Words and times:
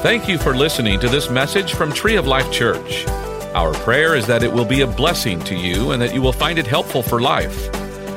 Thank 0.00 0.28
you 0.28 0.38
for 0.38 0.54
listening 0.54 1.00
to 1.00 1.08
this 1.08 1.28
message 1.28 1.74
from 1.74 1.92
Tree 1.92 2.14
of 2.14 2.24
Life 2.24 2.52
Church. 2.52 3.04
Our 3.52 3.74
prayer 3.74 4.14
is 4.14 4.28
that 4.28 4.44
it 4.44 4.52
will 4.52 4.64
be 4.64 4.82
a 4.82 4.86
blessing 4.86 5.40
to 5.40 5.56
you 5.56 5.90
and 5.90 6.00
that 6.00 6.14
you 6.14 6.22
will 6.22 6.32
find 6.32 6.56
it 6.56 6.68
helpful 6.68 7.02
for 7.02 7.20
life. 7.20 7.74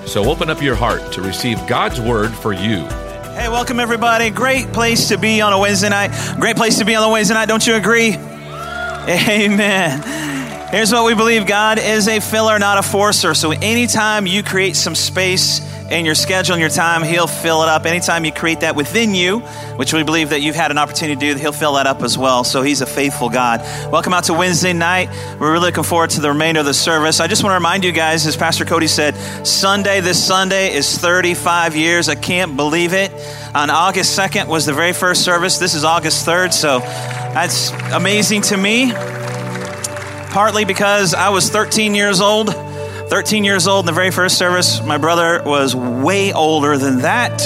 So 0.07 0.29
open 0.29 0.52
up 0.52 0.62
your 0.62 0.75
heart 0.75 1.12
to 1.13 1.23
receive 1.23 1.57
God's 1.65 1.99
word 1.99 2.33
for 2.33 2.54
you. 2.54 2.86
Hey, 3.33 3.49
welcome 3.49 3.79
everybody. 3.79 4.29
Great 4.29 4.71
place 4.73 5.07
to 5.07 5.17
be 5.17 5.41
on 5.41 5.54
a 5.54 5.59
Wednesday 5.59 5.89
night. 5.89 6.12
Great 6.39 6.55
place 6.55 6.77
to 6.77 6.86
be 6.86 6.94
on 6.94 7.04
a 7.04 7.12
Wednesday 7.12 7.34
night. 7.34 7.48
Don't 7.48 7.66
you 7.66 7.73
agree? 7.73 8.13
Amen. 8.13 10.70
Here's 10.70 10.91
what 10.91 11.04
we 11.04 11.16
believe 11.16 11.48
God 11.48 11.79
is 11.79 12.07
a 12.07 12.20
filler, 12.20 12.59
not 12.59 12.77
a 12.77 12.84
forcer. 12.84 13.34
So 13.34 13.52
anytime 13.52 14.27
you 14.27 14.43
create 14.43 14.75
some 14.75 14.93
space 14.93 15.61
in 15.92 16.05
your 16.05 16.16
schedule 16.16 16.54
and 16.54 16.62
your 16.62 16.70
time, 16.70 17.04
He'll 17.04 17.28
fill 17.28 17.64
it 17.64 17.70
up. 17.70 17.86
Anytime 17.86 18.23
you 18.23 18.32
create 18.32 18.62
that 18.62 18.76
within 18.76 19.14
you, 19.14 19.40
which 19.78 19.94
we 19.94 20.04
believe 20.04 20.30
that 20.30 20.41
you've 20.41 20.55
had 20.55 20.72
an 20.72 20.77
opportunity 20.77 21.20
to 21.20 21.34
do, 21.34 21.40
He'll 21.40 21.52
fill 21.52 21.73
that 21.73 21.86
up 21.86 22.02
as 22.02 22.18
well. 22.18 22.44
So 22.44 22.62
He's 22.62 22.82
a 22.82 22.86
faithful 22.86 23.30
God. 23.30 23.62
Welcome 23.91 24.13
out 24.13 24.23
to 24.26 24.34
Wednesday 24.34 24.73
night. 24.73 25.09
We're 25.40 25.52
really 25.52 25.68
looking 25.68 25.84
forward 25.84 26.12
to 26.12 26.22
the 26.22 26.30
remainder 26.30 26.62
of 26.62 26.66
the 26.66 26.73
service. 26.73 27.20
I 27.20 27.27
just 27.27 27.44
want 27.44 27.52
to 27.52 27.55
remind 27.55 27.84
you 27.84 27.91
guys, 27.91 28.26
as 28.26 28.38
Pastor 28.38 28.63
Cody 28.63 28.88
said, 28.88 29.16
Sunday, 29.46 29.99
this 29.99 30.23
Sunday 30.26 30.73
is 30.73 30.98
35 30.98 31.76
years. 31.76 32.08
I 32.08 32.16
can't 32.16 32.55
believe 32.55 32.94
it. 32.94 33.12
On 33.54 33.70
August 33.70 34.18
2nd 34.18 34.48
was 34.48 34.66
the 34.66 34.73
very 34.73 34.94
first 34.94 35.26
service. 35.26 35.58
This 35.58 35.73
is 35.73 35.84
August 35.84 36.26
3rd. 36.26 36.54
So 36.54 36.80
that's 36.80 37.71
amazing 37.91 38.44
to 38.44 38.58
me. 38.58 38.94
Partly 40.32 40.63
because 40.63 41.13
I 41.13 41.30
was 41.30 41.49
13 41.49 41.94
years 41.94 42.21
old 42.21 42.70
13 43.11 43.43
years 43.43 43.67
old 43.67 43.83
in 43.83 43.88
the 43.88 43.91
very 43.91 44.09
first 44.09 44.38
service. 44.38 44.81
My 44.81 44.97
brother 44.97 45.43
was 45.43 45.75
way 45.75 46.31
older 46.31 46.77
than 46.77 46.99
that. 46.99 47.41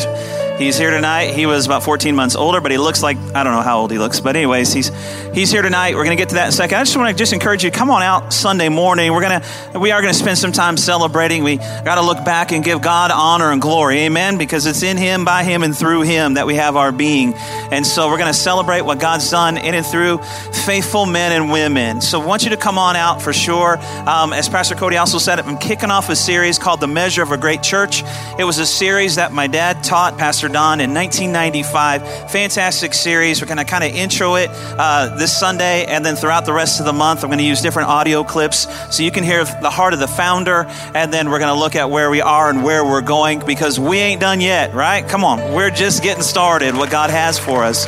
He's 0.58 0.78
here 0.78 0.90
tonight. 0.90 1.34
He 1.34 1.46
was 1.46 1.66
about 1.66 1.84
14 1.84 2.16
months 2.16 2.34
older, 2.34 2.62
but 2.62 2.72
he 2.72 2.78
looks 2.78 3.04
like 3.04 3.18
I 3.18 3.44
don't 3.44 3.54
know 3.54 3.62
how 3.62 3.80
old 3.80 3.92
he 3.92 3.98
looks. 3.98 4.22
But 4.22 4.38
anyways, 4.38 4.72
he's 4.72 4.90
he's 5.34 5.52
here 5.52 5.62
tonight. 5.62 5.96
We're 5.96 6.06
going 6.06 6.16
to 6.16 6.22
get 6.22 6.30
to 6.30 6.36
that 6.36 6.44
in 6.44 6.50
a 6.50 6.52
second. 6.54 6.78
I 6.78 6.84
just 6.84 6.96
want 6.96 7.10
to 7.10 7.16
just 7.16 7.34
encourage 7.34 7.66
you. 7.66 7.72
Come 7.72 7.90
on 7.90 8.02
out 8.02 8.32
Sunday 8.32 8.70
morning. 8.70 9.12
We're 9.12 9.22
gonna 9.22 9.44
we 9.78 9.92
are 9.92 10.02
going 10.02 10.14
to 10.14 10.18
spend 10.18 10.38
some 10.38 10.54
time 10.54 10.78
celebrating. 10.78 11.44
We 11.44 11.58
got 11.58 11.96
to 11.96 12.02
look 12.02 12.24
back 12.24 12.54
and 12.54 12.64
give 12.64 12.82
God 12.82 13.12
honor 13.12 13.52
and 13.52 13.62
glory. 13.62 14.00
Amen. 14.00 14.38
Because 14.38 14.66
it's 14.66 14.82
in 14.82 14.96
Him, 14.96 15.26
by 15.26 15.44
Him, 15.44 15.62
and 15.62 15.76
through 15.76 16.04
Him 16.04 16.36
that 16.36 16.48
we 16.48 16.56
have 16.56 16.78
our 16.78 16.94
being. 16.94 17.34
And 17.34 17.86
so 17.86 18.08
we're 18.10 18.18
going 18.18 18.32
to 18.32 18.40
celebrate 18.40 18.82
what 18.82 18.98
God's 18.98 19.30
done 19.30 19.58
in 19.58 19.76
and 19.76 19.86
through 19.86 20.20
faithful 20.66 21.06
men 21.06 21.34
and 21.34 21.52
women. 21.52 22.00
So 22.00 22.22
I 22.22 22.26
want 22.26 22.44
you 22.46 22.52
to 22.52 22.58
come 22.58 22.78
on 22.78 22.96
out 22.96 23.22
for 23.22 23.34
sure. 23.34 23.78
Um, 24.08 24.32
as 24.32 24.48
Pastor 24.48 24.76
Cody 24.76 24.96
also 24.96 25.18
said, 25.18 25.38
I'm 25.42 25.58
kicking 25.58 25.92
off 25.92 26.08
a 26.08 26.16
series 26.16 26.58
called 26.58 26.80
The 26.80 26.88
Measure 26.88 27.24
of 27.24 27.32
a 27.32 27.38
Great 27.38 27.62
Church. 27.62 28.04
It 28.40 28.46
was 28.46 28.58
a 28.60 28.66
series 28.66 29.16
that 29.16 29.34
my 29.34 29.48
dad 29.48 29.84
taught 29.84 30.18
Pastor 30.18 30.45
Don 30.48 30.82
in 30.82 30.94
1995. 30.94 32.32
Fantastic 32.32 32.94
series. 32.94 33.42
We're 33.42 33.48
going 33.48 33.58
to 33.58 33.66
kind 33.66 33.84
of 33.84 33.92
intro 33.92 34.36
it 34.36 34.50
uh, 34.52 35.16
this 35.18 35.38
Sunday, 35.38 35.86
and 35.86 36.06
then 36.06 36.16
throughout 36.16 36.46
the 36.46 36.54
rest 36.54 36.80
of 36.80 36.86
the 36.86 36.94
month, 36.94 37.24
I'm 37.24 37.30
going 37.30 37.40
to 37.40 37.46
use 37.46 37.62
different 37.62 37.90
audio 37.90 38.24
clips 38.24 38.68
so 38.96 39.04
you 39.04 39.12
can 39.12 39.24
hear 39.24 39.44
the 39.44 39.70
heart 39.70 39.94
of 39.94 40.00
the 40.00 40.08
founder, 40.08 40.66
and 40.94 41.14
then 41.14 41.30
we're 41.30 41.40
going 41.40 41.54
to 41.54 41.60
look 41.60 41.76
at 41.76 41.90
where 41.90 42.10
we 42.10 42.22
are 42.22 42.50
and 42.50 42.64
where 42.64 42.84
we're 42.84 43.02
going 43.02 43.46
because 43.46 43.80
we 43.80 43.98
ain't 43.98 44.22
done 44.22 44.42
yet, 44.42 44.74
right? 44.74 45.08
Come 45.08 45.24
on, 45.24 45.54
we're 45.54 45.70
just 45.70 46.04
getting 46.04 46.24
started. 46.24 46.76
What 46.76 46.90
God 46.90 47.10
has 47.10 47.40
for 47.40 47.64
us. 47.64 47.86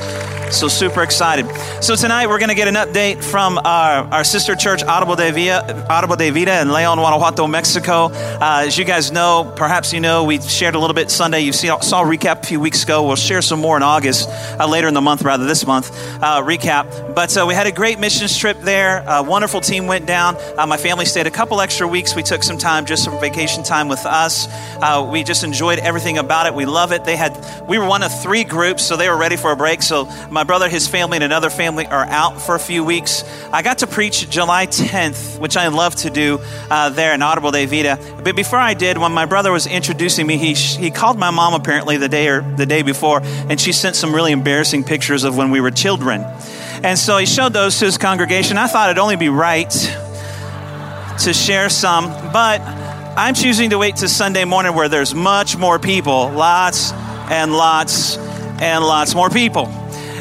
So 0.50 0.70
super 0.70 1.04
excited. 1.04 1.46
So 1.84 1.96
tonight 1.96 2.28
we're 2.28 2.40
going 2.40 2.50
to 2.50 2.56
get 2.56 2.70
an 2.70 2.76
update 2.76 3.22
from 3.22 3.58
our, 3.60 4.06
our 4.14 4.24
sister 4.24 4.56
church, 4.56 4.82
Árbol 4.82 5.18
de, 5.18 5.32
Villa, 5.32 5.62
Árbol 5.90 6.18
de 6.18 6.30
Vida 6.32 6.62
in 6.62 6.72
Leon, 6.72 6.98
Guanajuato, 6.98 7.48
Mexico. 7.48 8.06
Uh, 8.06 8.64
as 8.66 8.78
you 8.78 8.86
guys 8.86 9.12
know, 9.12 9.52
perhaps 9.58 9.92
you 9.92 10.00
know, 10.00 10.24
we 10.24 10.40
shared 10.40 10.76
a 10.76 10.80
little 10.80 10.94
bit 10.94 11.12
Sunday. 11.12 11.42
You 11.42 11.52
see, 11.52 11.68
saw 11.82 12.02
a 12.02 12.06
recap 12.06 12.44
a 12.44 12.48
few 12.48 12.62
weeks 12.62 12.84
ago. 12.84 13.06
We'll 13.06 13.18
share 13.18 13.42
some 13.42 13.60
more 13.60 13.76
in 13.76 13.84
August, 13.84 14.30
uh, 14.30 14.68
later 14.68 14.88
in 14.88 14.94
the 14.94 15.02
month, 15.02 15.22
rather 15.24 15.46
this 15.46 15.68
month, 15.68 15.92
uh, 16.24 16.42
recap. 16.42 17.14
But 17.14 17.38
uh, 17.38 17.46
we 17.46 17.54
had 17.54 17.68
a 17.68 17.72
great 17.72 18.00
missions 18.00 18.38
trip 18.38 18.58
there. 18.62 19.04
A 19.06 19.22
wonderful 19.22 19.60
team 19.60 19.86
went 19.86 20.06
down. 20.06 20.38
Uh, 20.58 20.66
my 20.66 20.78
family 20.78 21.06
stayed 21.06 21.28
a 21.28 21.32
couple 21.32 21.60
extra 21.60 21.88
weeks. 21.88 22.16
We 22.16 22.24
took 22.24 22.42
some 22.42 22.58
time, 22.58 22.86
just 22.86 23.04
some 23.04 23.20
vacation 23.20 23.64
time 23.64 23.90
with 23.90 24.06
us. 24.06 24.48
Uh, 24.78 25.08
we 25.12 25.24
just 25.24 25.44
enjoyed 25.44 25.80
everything 25.80 26.18
about 26.18 26.48
it. 26.48 26.54
We 26.54 26.66
love 26.66 26.94
it. 26.94 27.04
They 27.04 27.18
had, 27.18 27.38
we 27.68 27.78
were 27.78 27.86
one 27.86 28.02
of 28.02 28.22
three 28.22 28.46
groups, 28.46 28.84
so 28.84 28.96
they 28.96 29.10
were 29.10 29.18
ready 29.18 29.36
for 29.36 29.52
a 29.52 29.56
break. 29.58 29.82
So 29.82 30.06
my 30.38 30.44
brother, 30.44 30.70
his 30.70 30.88
family, 30.88 31.18
and 31.18 31.24
another 31.24 31.50
family 31.50 31.88
are 31.88 32.06
out 32.06 32.40
for 32.40 32.54
a 32.54 32.60
few 32.60 32.84
weeks. 32.84 33.24
I 33.52 33.64
got 33.64 33.80
to 33.80 33.88
preach 33.88 34.30
July 34.30 34.68
10th, 34.68 35.40
which 35.40 35.58
I 35.58 35.70
love 35.70 35.96
to 35.96 36.12
do 36.12 36.40
uh, 36.70 36.90
there 36.90 37.16
in 37.16 37.22
Árbol 37.22 37.52
de 37.52 37.66
Vida. 37.66 37.98
But 38.24 38.36
before 38.36 38.60
I 38.60 38.76
did, 38.76 39.00
when 39.00 39.14
my 39.14 39.26
brother 39.26 39.52
was 39.52 39.66
introducing 39.66 40.28
me, 40.28 40.38
he, 40.38 40.54
he 40.54 40.92
called 40.92 41.18
my 41.18 41.32
mom 41.32 41.56
apparently 41.56 41.98
the 41.98 42.08
day 42.08 42.28
or 42.28 42.42
the 42.56 42.68
day 42.68 42.84
before, 42.84 43.22
and 43.24 43.60
she 43.60 43.72
sent 43.72 43.96
some 43.96 44.14
really 44.14 44.32
embarrassing 44.32 44.84
pictures 44.84 45.24
of 45.24 45.36
when 45.36 45.50
we 45.50 45.60
were 45.60 45.72
children. 45.72 46.22
And 46.84 47.00
so 47.00 47.18
he 47.18 47.26
showed 47.26 47.54
those 47.54 47.80
to 47.80 47.86
his 47.86 47.98
congregation. 47.98 48.60
I 48.60 48.68
thought 48.68 48.92
it'd 48.92 49.00
only 49.00 49.16
be 49.16 49.30
right 49.30 49.72
to 49.72 51.34
share 51.34 51.70
some, 51.70 52.10
but 52.32 52.62
I'm 52.62 53.34
choosing 53.34 53.72
to 53.72 53.80
wait 53.80 53.96
to 53.96 54.08
Sunday 54.08 54.46
morning 54.46 54.76
where 54.76 54.88
there's 54.88 55.16
much 55.16 55.58
more 55.58 55.80
people, 55.80 56.30
lots 56.30 56.92
and 56.92 57.54
lots 57.54 58.18
and 58.18 58.84
lots 58.84 59.16
more 59.16 59.32
people. 59.32 59.74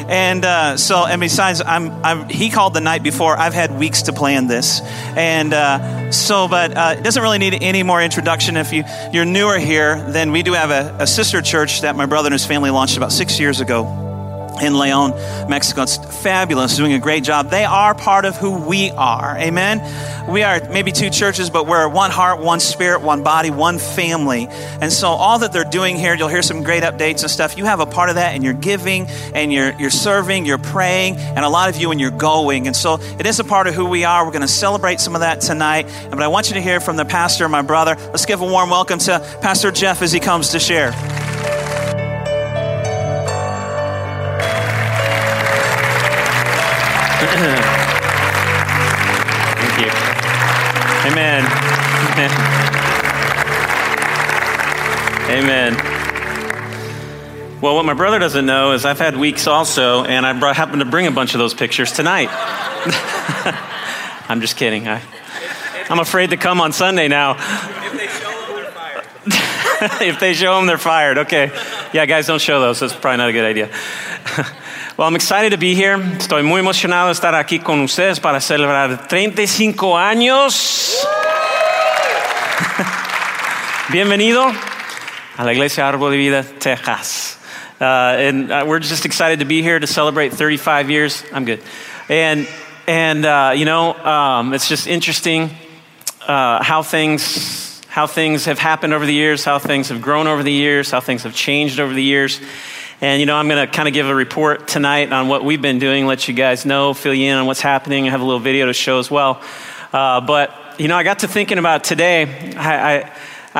And 0.07 0.45
uh, 0.45 0.77
so, 0.77 1.05
and 1.05 1.19
besides, 1.19 1.61
I'm, 1.61 1.91
I'm, 2.03 2.29
he 2.29 2.49
called 2.49 2.73
the 2.73 2.81
night 2.81 3.03
before. 3.03 3.37
I've 3.37 3.53
had 3.53 3.77
weeks 3.77 4.03
to 4.03 4.13
plan 4.13 4.47
this. 4.47 4.81
And 4.81 5.53
uh, 5.53 6.11
so, 6.11 6.47
but 6.47 6.75
uh, 6.75 6.95
it 6.97 7.03
doesn't 7.03 7.21
really 7.21 7.39
need 7.39 7.61
any 7.61 7.83
more 7.83 8.01
introduction. 8.01 8.57
If 8.57 8.71
you, 8.71 8.83
you're 9.11 9.25
newer 9.25 9.57
here, 9.57 10.01
then 10.11 10.31
we 10.31 10.43
do 10.43 10.53
have 10.53 10.71
a, 10.71 11.03
a 11.03 11.07
sister 11.07 11.41
church 11.41 11.81
that 11.81 11.95
my 11.95 12.05
brother 12.05 12.27
and 12.27 12.33
his 12.33 12.45
family 12.45 12.69
launched 12.69 12.97
about 12.97 13.11
six 13.11 13.39
years 13.39 13.59
ago 13.59 14.06
in 14.61 14.77
Leon, 14.77 15.11
Mexico. 15.49 15.83
It's 15.83 15.97
fabulous, 16.21 16.75
doing 16.75 16.93
a 16.93 16.99
great 16.99 17.23
job. 17.23 17.49
They 17.49 17.65
are 17.65 17.93
part 17.95 18.25
of 18.25 18.35
who 18.35 18.51
we 18.67 18.91
are. 18.91 19.37
Amen. 19.37 19.81
We 20.27 20.43
are 20.43 20.59
maybe 20.69 20.91
two 20.91 21.09
churches, 21.09 21.49
but 21.49 21.67
we're 21.67 21.87
one 21.87 22.11
heart, 22.11 22.41
one 22.41 22.59
spirit, 22.59 23.01
one 23.01 23.23
body, 23.23 23.49
one 23.49 23.79
family. 23.79 24.47
And 24.81 24.91
so 24.91 25.07
all 25.07 25.39
that 25.39 25.53
they're 25.53 25.63
doing 25.63 25.95
here, 25.95 26.15
you'll 26.15 26.27
hear 26.27 26.41
some 26.41 26.63
great 26.63 26.83
updates 26.83 27.21
and 27.21 27.31
stuff. 27.31 27.57
You 27.57 27.63
have 27.65 27.79
a 27.79 27.85
part 27.85 28.09
of 28.09 28.15
that 28.15 28.35
and 28.35 28.43
you're 28.43 28.53
giving 28.53 29.07
and 29.33 29.53
you're 29.53 29.71
you're 29.79 29.89
serving, 29.89 30.45
you're 30.45 30.57
praying, 30.57 31.15
and 31.15 31.39
a 31.39 31.49
lot 31.49 31.69
of 31.69 31.77
you 31.77 31.91
and 31.91 31.99
you're 31.99 32.11
going. 32.11 32.67
And 32.67 32.75
so 32.75 32.99
it 33.19 33.25
is 33.25 33.39
a 33.39 33.45
part 33.45 33.67
of 33.67 33.73
who 33.73 33.85
we 33.85 34.03
are. 34.03 34.25
We're 34.25 34.31
going 34.31 34.41
to 34.41 34.47
celebrate 34.47 34.99
some 34.99 35.15
of 35.15 35.21
that 35.21 35.39
tonight. 35.39 35.87
But 36.09 36.21
I 36.21 36.27
want 36.27 36.49
you 36.49 36.55
to 36.55 36.61
hear 36.61 36.79
from 36.79 36.97
the 36.97 37.05
pastor, 37.05 37.47
my 37.47 37.61
brother. 37.61 37.95
Let's 37.95 38.25
give 38.25 38.41
a 38.41 38.45
warm 38.45 38.69
welcome 38.69 38.99
to 38.99 39.19
Pastor 39.41 39.71
Jeff 39.71 40.01
as 40.01 40.11
he 40.11 40.19
comes 40.19 40.49
to 40.49 40.59
share. 40.59 41.26
Amen. 55.29 55.75
Well, 57.59 57.75
what 57.75 57.83
my 57.83 57.93
brother 57.93 58.17
doesn't 58.17 58.45
know 58.45 58.71
is 58.71 58.85
I've 58.85 58.99
had 58.99 59.17
weeks 59.17 59.45
also, 59.45 60.05
and 60.05 60.25
I 60.25 60.31
brought, 60.31 60.55
happened 60.55 60.79
to 60.79 60.85
bring 60.85 61.05
a 61.05 61.11
bunch 61.11 61.33
of 61.33 61.39
those 61.39 61.53
pictures 61.53 61.91
tonight. 61.91 62.29
I'm 64.29 64.39
just 64.39 64.55
kidding. 64.55 64.87
I, 64.87 65.01
I'm 65.89 65.99
afraid 65.99 66.29
to 66.29 66.37
come 66.37 66.61
on 66.61 66.71
Sunday 66.71 67.09
now. 67.09 67.35
If 67.79 67.79
they 67.99 68.07
show 68.07 68.31
them, 68.31 68.55
they're 68.55 68.71
fired. 68.71 69.05
if 70.01 70.19
they 70.19 70.33
show 70.33 70.55
them, 70.57 70.65
they're 70.65 70.77
fired. 70.77 71.17
Okay. 71.19 71.51
Yeah, 71.93 72.05
guys, 72.05 72.25
don't 72.25 72.41
show 72.41 72.61
those. 72.61 72.79
That's 72.79 72.95
probably 72.95 73.17
not 73.17 73.29
a 73.29 73.33
good 73.33 73.45
idea. 73.45 73.69
Well, 74.97 75.07
I'm 75.07 75.15
excited 75.15 75.51
to 75.51 75.59
be 75.59 75.75
here. 75.75 75.95
Estoy 75.95 76.43
muy 76.43 76.59
emocionado 76.59 77.09
de 77.09 77.13
estar 77.13 77.35
aquí 77.35 77.59
con 77.63 77.81
ustedes 77.81 78.19
para 78.19 78.41
celebrar 78.41 79.07
35 79.07 79.95
años. 79.95 81.05
Bienvenido 83.91 84.51
a 85.37 85.45
la 85.45 85.51
Iglesia 85.51 85.83
Árbol 85.83 86.09
de 86.09 86.17
Vida, 86.17 86.43
Texas. 86.59 87.37
Uh, 87.79 87.83
and 88.17 88.51
uh, 88.51 88.65
we're 88.67 88.79
just 88.79 89.05
excited 89.05 89.39
to 89.39 89.45
be 89.45 89.61
here 89.61 89.77
to 89.77 89.85
celebrate 89.85 90.33
35 90.33 90.89
years. 90.89 91.23
I'm 91.31 91.45
good. 91.45 91.61
And, 92.09 92.47
and 92.87 93.23
uh, 93.23 93.53
you 93.55 93.65
know, 93.65 93.93
um, 93.93 94.55
it's 94.55 94.67
just 94.67 94.87
interesting 94.87 95.51
uh, 96.27 96.63
how 96.63 96.81
things 96.81 97.75
how 97.87 98.05
things 98.05 98.45
have 98.45 98.59
happened 98.59 98.93
over 98.93 99.07
the 99.07 99.13
years, 99.13 99.43
how 99.43 99.57
things 99.57 99.89
have 99.89 100.03
grown 100.03 100.27
over 100.27 100.43
the 100.43 100.51
years, 100.51 100.91
how 100.91 100.99
things 100.99 101.23
have 101.23 101.33
changed 101.33 101.79
over 101.79 101.91
the 101.91 102.03
years. 102.03 102.39
And, 103.01 103.19
you 103.19 103.25
know, 103.25 103.35
I'm 103.35 103.47
going 103.47 103.65
to 103.65 103.71
kind 103.71 103.87
of 103.87 103.93
give 103.95 104.07
a 104.07 104.13
report 104.13 104.67
tonight 104.67 105.11
on 105.11 105.27
what 105.29 105.43
we've 105.43 105.61
been 105.61 105.79
doing, 105.79 106.05
let 106.05 106.27
you 106.27 106.35
guys 106.35 106.63
know, 106.63 106.93
fill 106.93 107.13
you 107.13 107.31
in 107.31 107.37
on 107.37 107.47
what's 107.47 107.61
happening. 107.61 108.07
I 108.07 108.11
have 108.11 108.21
a 108.21 108.23
little 108.23 108.39
video 108.39 108.67
to 108.67 108.73
show 108.73 108.99
as 108.99 109.09
well. 109.09 109.41
Uh, 109.91 110.21
but, 110.21 110.79
you 110.79 110.87
know, 110.87 110.95
I 110.95 111.01
got 111.01 111.19
to 111.19 111.27
thinking 111.27 111.57
about 111.57 111.83
today. 111.83 112.53
I, 112.55 112.97
I, 112.97 113.11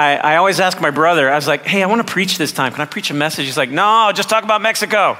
I, 0.05 0.35
always 0.37 0.59
ask 0.59 0.79
my 0.79 0.91
brother, 0.91 1.29
I 1.29 1.35
was 1.35 1.47
like, 1.47 1.65
hey, 1.65 1.81
I 1.81 1.87
want 1.87 2.05
to 2.05 2.11
preach 2.11 2.37
this 2.37 2.51
time. 2.51 2.71
Can 2.71 2.81
I 2.81 2.85
preach 2.85 3.09
a 3.09 3.13
message? 3.13 3.45
He's 3.45 3.57
like, 3.57 3.71
no, 3.71 4.11
just 4.13 4.29
talk 4.29 4.43
about 4.43 4.61
Mexico. 4.61 5.17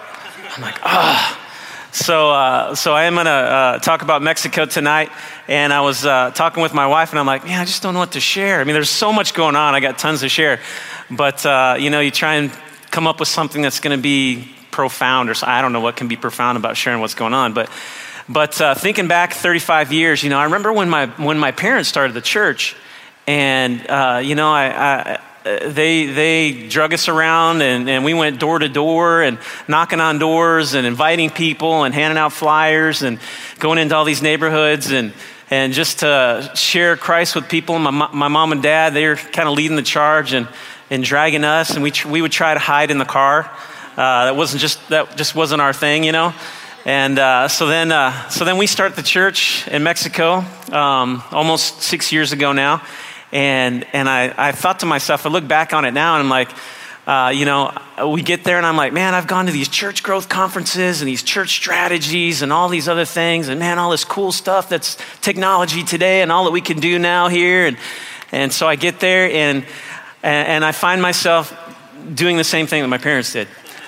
I'm 0.55 0.61
like, 0.61 0.79
ah. 0.83 1.39
Oh. 1.39 1.43
So, 1.91 2.29
uh, 2.29 2.75
so 2.75 2.93
I 2.93 3.05
am 3.05 3.15
going 3.15 3.25
to 3.25 3.31
uh, 3.31 3.79
talk 3.79 4.03
about 4.03 4.21
Mexico 4.21 4.65
tonight. 4.65 5.09
And 5.47 5.73
I 5.73 5.81
was 5.81 6.05
uh, 6.05 6.31
talking 6.31 6.61
with 6.61 6.73
my 6.73 6.85
wife, 6.85 7.11
and 7.11 7.19
I'm 7.19 7.25
like, 7.25 7.43
man, 7.43 7.59
I 7.59 7.65
just 7.65 7.81
don't 7.81 7.93
know 7.93 7.99
what 7.99 8.11
to 8.11 8.19
share. 8.19 8.59
I 8.59 8.65
mean, 8.65 8.73
there's 8.73 8.89
so 8.89 9.11
much 9.11 9.33
going 9.33 9.55
on. 9.55 9.73
I 9.73 9.79
got 9.79 9.97
tons 9.97 10.19
to 10.19 10.29
share. 10.29 10.59
But, 11.09 11.43
uh, 11.45 11.77
you 11.79 11.89
know, 11.89 11.99
you 11.99 12.11
try 12.11 12.35
and 12.35 12.51
come 12.91 13.07
up 13.07 13.19
with 13.19 13.29
something 13.29 13.61
that's 13.61 13.79
going 13.79 13.97
to 13.97 14.01
be 14.01 14.47
profound, 14.69 15.31
or 15.31 15.35
I 15.41 15.63
don't 15.63 15.73
know 15.73 15.79
what 15.79 15.95
can 15.95 16.07
be 16.07 16.17
profound 16.17 16.57
about 16.57 16.77
sharing 16.77 17.01
what's 17.01 17.15
going 17.15 17.33
on, 17.33 17.53
but 17.53 17.69
but 18.29 18.59
uh, 18.59 18.75
thinking 18.75 19.07
back 19.07 19.33
35 19.33 19.93
years, 19.93 20.21
you 20.21 20.29
know, 20.29 20.37
I 20.37 20.43
remember 20.43 20.73
when 20.73 20.89
my 20.89 21.07
when 21.07 21.39
my 21.39 21.51
parents 21.51 21.89
started 21.89 22.13
the 22.13 22.21
church, 22.21 22.75
and 23.27 23.85
uh, 23.87 24.21
you 24.23 24.35
know, 24.35 24.49
I, 24.49 24.65
I 25.15 25.19
they, 25.43 26.05
they 26.07 26.67
drug 26.67 26.93
us 26.93 27.07
around 27.07 27.61
and, 27.61 27.89
and 27.89 28.03
we 28.03 28.13
went 28.13 28.39
door 28.39 28.59
to 28.59 28.67
door 28.67 29.21
and 29.21 29.39
knocking 29.67 29.99
on 29.99 30.19
doors 30.19 30.73
and 30.73 30.85
inviting 30.85 31.29
people 31.29 31.83
and 31.83 31.93
handing 31.93 32.17
out 32.17 32.33
flyers 32.33 33.01
and 33.01 33.19
going 33.59 33.77
into 33.77 33.95
all 33.95 34.03
these 34.05 34.21
neighborhoods 34.21 34.91
and, 34.91 35.13
and 35.49 35.73
just 35.73 35.99
to 35.99 36.51
share 36.55 36.97
Christ 36.97 37.35
with 37.35 37.47
people. 37.47 37.79
My, 37.79 37.91
my 37.91 38.27
mom 38.27 38.51
and 38.51 38.61
dad, 38.61 38.93
they 38.93 39.07
were 39.07 39.15
kind 39.15 39.47
of 39.47 39.55
leading 39.55 39.77
the 39.77 39.83
charge 39.83 40.33
and, 40.33 40.47
and 40.89 41.03
dragging 41.03 41.43
us, 41.43 41.71
and 41.71 41.83
we, 41.83 41.91
we 42.05 42.21
would 42.21 42.31
try 42.31 42.53
to 42.53 42.59
hide 42.59 42.91
in 42.91 42.97
the 42.97 43.05
car. 43.05 43.49
Uh, 43.91 44.25
that 44.25 44.35
wasn't 44.35 44.61
just 44.61 44.87
that 44.89 45.17
just 45.17 45.33
wasn't 45.33 45.59
our 45.59 45.73
thing, 45.73 46.03
you 46.03 46.11
know. 46.11 46.33
And 46.85 47.19
uh, 47.19 47.49
so 47.49 47.67
then, 47.67 47.91
uh, 47.91 48.29
so 48.29 48.45
then 48.45 48.57
we 48.57 48.67
start 48.67 48.95
the 48.95 49.03
church 49.03 49.67
in 49.67 49.83
Mexico 49.83 50.45
um, 50.71 51.21
almost 51.31 51.81
six 51.81 52.13
years 52.13 52.31
ago 52.31 52.53
now. 52.53 52.81
And, 53.31 53.85
and 53.93 54.07
I, 54.07 54.33
I 54.37 54.51
thought 54.51 54.79
to 54.79 54.85
myself, 54.85 55.25
I 55.25 55.29
look 55.29 55.47
back 55.47 55.73
on 55.73 55.85
it 55.85 55.91
now 55.91 56.15
and 56.15 56.23
I'm 56.23 56.29
like, 56.29 56.49
uh, 57.07 57.29
you 57.29 57.45
know, 57.45 57.73
we 58.05 58.21
get 58.21 58.43
there 58.43 58.57
and 58.57 58.65
I'm 58.65 58.75
like, 58.75 58.91
man, 58.91 59.13
I've 59.13 59.27
gone 59.27 59.45
to 59.45 59.51
these 59.51 59.69
church 59.69 60.03
growth 60.03 60.27
conferences 60.27 61.01
and 61.01 61.07
these 61.07 61.23
church 61.23 61.51
strategies 61.51 62.41
and 62.41 62.51
all 62.51 62.67
these 62.67 62.89
other 62.89 63.05
things. 63.05 63.47
And 63.47 63.59
man, 63.59 63.79
all 63.79 63.91
this 63.91 64.03
cool 64.03 64.33
stuff 64.33 64.67
that's 64.67 64.97
technology 65.21 65.83
today 65.83 66.21
and 66.21 66.31
all 66.31 66.43
that 66.45 66.51
we 66.51 66.59
can 66.59 66.79
do 66.79 66.99
now 66.99 67.29
here. 67.29 67.65
And, 67.65 67.77
and 68.33 68.51
so 68.51 68.67
I 68.67 68.75
get 68.75 68.99
there 68.99 69.31
and, 69.31 69.65
and 70.21 70.65
I 70.65 70.73
find 70.73 71.01
myself 71.01 71.55
doing 72.13 72.35
the 72.35 72.43
same 72.43 72.67
thing 72.67 72.81
that 72.81 72.89
my 72.89 72.97
parents 72.97 73.31
did. 73.31 73.47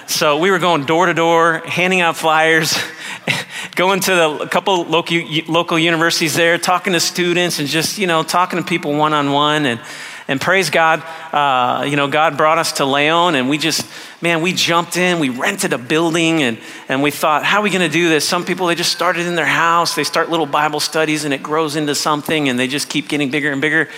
So 0.10 0.38
we 0.38 0.50
were 0.50 0.58
going 0.58 0.86
door 0.86 1.06
to 1.06 1.14
door, 1.14 1.62
handing 1.68 2.02
out 2.02 2.18
flyers, 2.18 2.76
going 3.76 4.00
to 4.00 4.16
the, 4.16 4.30
a 4.40 4.50
couple 4.50 4.84
local, 4.86 5.22
local 5.48 5.78
universities 5.78 6.34
there, 6.34 6.58
talking 6.58 6.94
to 6.94 7.00
students, 7.00 7.60
and 7.60 7.68
just, 7.68 8.00
you 8.00 8.08
know, 8.08 8.24
talking 8.24 8.58
to 8.58 8.66
people 8.66 8.96
one 8.96 9.14
on 9.14 9.32
one. 9.32 9.68
And, 9.68 9.80
and 10.30 10.40
praise 10.40 10.70
God, 10.70 11.04
uh, 11.34 11.86
you 11.86 11.96
know, 11.96 12.08
God 12.08 12.38
brought 12.38 12.60
us 12.60 12.74
to 12.74 12.86
Leon, 12.86 13.34
and 13.34 13.50
we 13.50 13.58
just, 13.58 13.84
man, 14.22 14.44
we 14.44 14.54
jumped 14.54 14.96
in, 14.96 15.18
we 15.20 15.30
rented 15.30 15.74
a 15.74 15.80
building, 15.80 16.44
and, 16.44 16.60
and 16.88 17.02
we 17.02 17.10
thought, 17.10 17.44
how 17.44 17.62
are 17.62 17.64
we 17.64 17.72
going 17.72 17.82
to 17.82 17.92
do 17.92 18.10
this? 18.10 18.30
Some 18.30 18.46
people, 18.46 18.68
they 18.68 18.76
just 18.76 18.92
started 18.92 19.26
in 19.26 19.34
their 19.34 19.48
house, 19.48 19.96
they 19.96 20.04
start 20.04 20.30
little 20.30 20.46
Bible 20.46 20.80
studies, 20.80 21.26
and 21.26 21.34
it 21.34 21.42
grows 21.42 21.76
into 21.76 21.96
something, 21.96 22.48
and 22.48 22.60
they 22.60 22.68
just 22.68 22.90
keep 22.90 23.08
getting 23.08 23.32
bigger 23.32 23.52
and 23.52 23.60
bigger. 23.60 23.90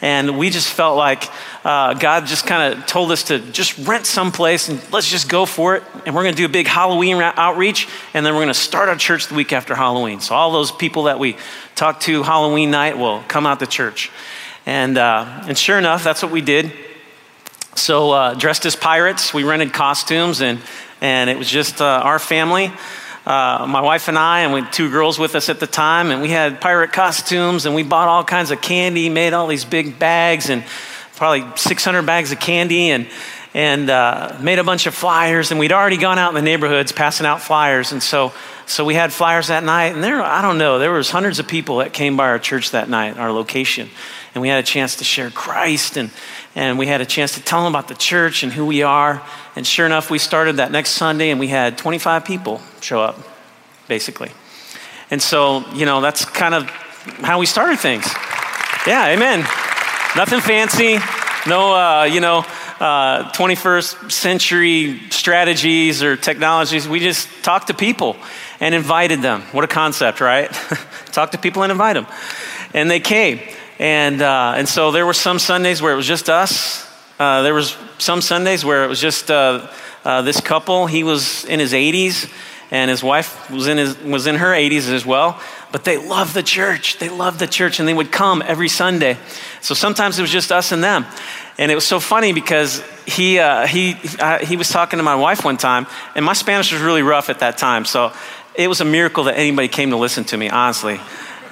And 0.00 0.38
we 0.38 0.50
just 0.50 0.68
felt 0.68 0.96
like 0.96 1.28
uh, 1.64 1.94
God 1.94 2.26
just 2.26 2.46
kind 2.46 2.74
of 2.74 2.86
told 2.86 3.10
us 3.10 3.24
to 3.24 3.40
just 3.40 3.76
rent 3.78 4.06
someplace 4.06 4.68
and 4.68 4.80
let's 4.92 5.08
just 5.08 5.28
go 5.28 5.46
for 5.46 5.76
it. 5.76 5.82
And 6.06 6.14
we're 6.14 6.22
going 6.22 6.34
to 6.34 6.40
do 6.40 6.46
a 6.46 6.48
big 6.48 6.68
Halloween 6.68 7.16
outreach, 7.16 7.88
and 8.14 8.24
then 8.24 8.34
we're 8.34 8.42
going 8.42 8.48
to 8.48 8.54
start 8.54 8.88
our 8.88 8.96
church 8.96 9.26
the 9.26 9.34
week 9.34 9.52
after 9.52 9.74
Halloween. 9.74 10.20
So 10.20 10.36
all 10.36 10.52
those 10.52 10.70
people 10.70 11.04
that 11.04 11.18
we 11.18 11.36
talked 11.74 12.02
to 12.02 12.22
Halloween 12.22 12.70
night 12.70 12.98
will 12.98 13.24
come 13.26 13.46
out 13.46 13.58
to 13.58 13.66
church. 13.66 14.12
And, 14.66 14.98
uh, 14.98 15.44
and 15.48 15.58
sure 15.58 15.78
enough, 15.78 16.04
that's 16.04 16.22
what 16.22 16.32
we 16.32 16.40
did. 16.40 16.72
So, 17.74 18.12
uh, 18.12 18.34
dressed 18.34 18.66
as 18.66 18.76
pirates, 18.76 19.32
we 19.32 19.44
rented 19.44 19.72
costumes, 19.72 20.40
and, 20.40 20.60
and 21.00 21.30
it 21.30 21.38
was 21.38 21.48
just 21.48 21.80
uh, 21.80 21.84
our 22.04 22.18
family 22.18 22.70
uh, 23.24 23.66
my 23.68 23.80
wife 23.80 24.08
and 24.08 24.18
I, 24.18 24.40
and 24.40 24.52
we 24.52 24.62
had 24.62 24.72
two 24.72 24.90
girls 24.90 25.18
with 25.18 25.36
us 25.36 25.48
at 25.48 25.60
the 25.60 25.66
time, 25.66 26.10
and 26.10 26.22
we 26.22 26.28
had 26.28 26.60
pirate 26.60 26.92
costumes, 26.92 27.66
and 27.66 27.74
we 27.74 27.84
bought 27.84 28.08
all 28.08 28.24
kinds 28.24 28.50
of 28.50 28.60
candy, 28.60 29.08
made 29.08 29.32
all 29.32 29.46
these 29.46 29.64
big 29.64 29.98
bags, 29.98 30.50
and 30.50 30.64
probably 31.14 31.44
600 31.56 32.02
bags 32.02 32.32
of 32.32 32.40
candy, 32.40 32.90
and 32.90 33.06
and 33.54 33.90
uh, 33.90 34.34
made 34.40 34.58
a 34.58 34.64
bunch 34.64 34.86
of 34.86 34.94
flyers. 34.94 35.50
And 35.50 35.60
we'd 35.60 35.72
already 35.72 35.98
gone 35.98 36.18
out 36.18 36.30
in 36.30 36.34
the 36.34 36.42
neighborhoods 36.42 36.90
passing 36.90 37.26
out 37.26 37.40
flyers, 37.40 37.92
and 37.92 38.02
so 38.02 38.32
so 38.66 38.84
we 38.84 38.94
had 38.94 39.12
flyers 39.12 39.48
that 39.48 39.62
night. 39.62 39.94
And 39.94 40.02
there, 40.02 40.20
I 40.20 40.42
don't 40.42 40.58
know, 40.58 40.80
there 40.80 40.90
was 40.90 41.10
hundreds 41.10 41.38
of 41.38 41.46
people 41.46 41.76
that 41.76 41.92
came 41.92 42.16
by 42.16 42.26
our 42.26 42.40
church 42.40 42.72
that 42.72 42.88
night, 42.88 43.18
our 43.18 43.30
location, 43.30 43.88
and 44.34 44.42
we 44.42 44.48
had 44.48 44.58
a 44.58 44.66
chance 44.66 44.96
to 44.96 45.04
share 45.04 45.30
Christ 45.30 45.96
and 45.96 46.10
and 46.54 46.78
we 46.78 46.86
had 46.86 47.00
a 47.00 47.06
chance 47.06 47.34
to 47.34 47.40
tell 47.42 47.64
them 47.64 47.72
about 47.72 47.88
the 47.88 47.94
church 47.94 48.42
and 48.42 48.52
who 48.52 48.66
we 48.66 48.82
are. 48.82 49.22
And 49.56 49.66
sure 49.66 49.86
enough, 49.86 50.10
we 50.10 50.18
started 50.18 50.56
that 50.56 50.70
next 50.70 50.90
Sunday 50.90 51.30
and 51.30 51.40
we 51.40 51.48
had 51.48 51.78
25 51.78 52.24
people 52.24 52.60
show 52.80 53.00
up, 53.00 53.18
basically. 53.88 54.30
And 55.10 55.22
so, 55.22 55.66
you 55.72 55.86
know, 55.86 56.00
that's 56.02 56.24
kind 56.26 56.54
of 56.54 56.64
how 57.20 57.38
we 57.38 57.46
started 57.46 57.78
things. 57.78 58.04
Yeah, 58.86 59.08
amen. 59.08 59.40
Nothing 60.14 60.40
fancy, 60.40 60.98
no, 61.46 61.74
uh, 61.74 62.04
you 62.04 62.20
know, 62.20 62.44
uh, 62.80 63.30
21st 63.32 64.12
century 64.12 65.00
strategies 65.10 66.02
or 66.02 66.16
technologies. 66.16 66.86
We 66.86 67.00
just 67.00 67.28
talked 67.42 67.68
to 67.68 67.74
people 67.74 68.16
and 68.60 68.74
invited 68.74 69.22
them. 69.22 69.42
What 69.52 69.64
a 69.64 69.68
concept, 69.68 70.20
right? 70.20 70.50
Talk 71.06 71.30
to 71.30 71.38
people 71.38 71.62
and 71.62 71.72
invite 71.72 71.94
them. 71.94 72.06
And 72.74 72.90
they 72.90 73.00
came. 73.00 73.40
And, 73.78 74.22
uh, 74.22 74.54
and 74.56 74.68
so 74.68 74.90
there 74.90 75.06
were 75.06 75.14
some 75.14 75.38
Sundays 75.38 75.80
where 75.80 75.92
it 75.92 75.96
was 75.96 76.06
just 76.06 76.28
us. 76.28 76.88
Uh, 77.18 77.42
there 77.42 77.54
was 77.54 77.76
some 77.98 78.20
Sundays 78.20 78.64
where 78.64 78.84
it 78.84 78.88
was 78.88 79.00
just 79.00 79.30
uh, 79.30 79.68
uh 80.04 80.22
this 80.22 80.40
couple. 80.40 80.86
He 80.86 81.04
was 81.04 81.44
in 81.44 81.60
his 81.60 81.72
80s, 81.72 82.32
and 82.70 82.90
his 82.90 83.02
wife 83.02 83.50
was 83.50 83.66
in, 83.68 83.78
his, 83.78 83.98
was 83.98 84.26
in 84.26 84.36
her 84.36 84.52
80s 84.52 84.90
as 84.90 85.04
well. 85.04 85.40
But 85.72 85.84
they 85.84 85.96
loved 85.96 86.34
the 86.34 86.42
church. 86.42 86.98
They 86.98 87.08
loved 87.08 87.38
the 87.38 87.46
church, 87.46 87.78
and 87.80 87.88
they 87.88 87.94
would 87.94 88.12
come 88.12 88.42
every 88.44 88.68
Sunday. 88.68 89.18
So 89.60 89.74
sometimes 89.74 90.18
it 90.18 90.22
was 90.22 90.30
just 90.30 90.52
us 90.52 90.72
and 90.72 90.82
them. 90.82 91.06
And 91.58 91.70
it 91.70 91.74
was 91.74 91.86
so 91.86 92.00
funny 92.00 92.32
because 92.32 92.82
he, 93.06 93.38
uh, 93.38 93.66
he, 93.66 93.92
he 94.42 94.56
was 94.56 94.68
talking 94.68 94.98
to 94.98 95.02
my 95.02 95.14
wife 95.14 95.44
one 95.44 95.56
time, 95.56 95.86
and 96.14 96.24
my 96.24 96.32
Spanish 96.32 96.72
was 96.72 96.80
really 96.80 97.02
rough 97.02 97.30
at 97.30 97.40
that 97.40 97.58
time. 97.58 97.84
So 97.84 98.12
it 98.54 98.68
was 98.68 98.80
a 98.80 98.84
miracle 98.84 99.24
that 99.24 99.38
anybody 99.38 99.68
came 99.68 99.90
to 99.90 99.96
listen 99.96 100.24
to 100.24 100.36
me, 100.36 100.48
honestly. 100.48 101.00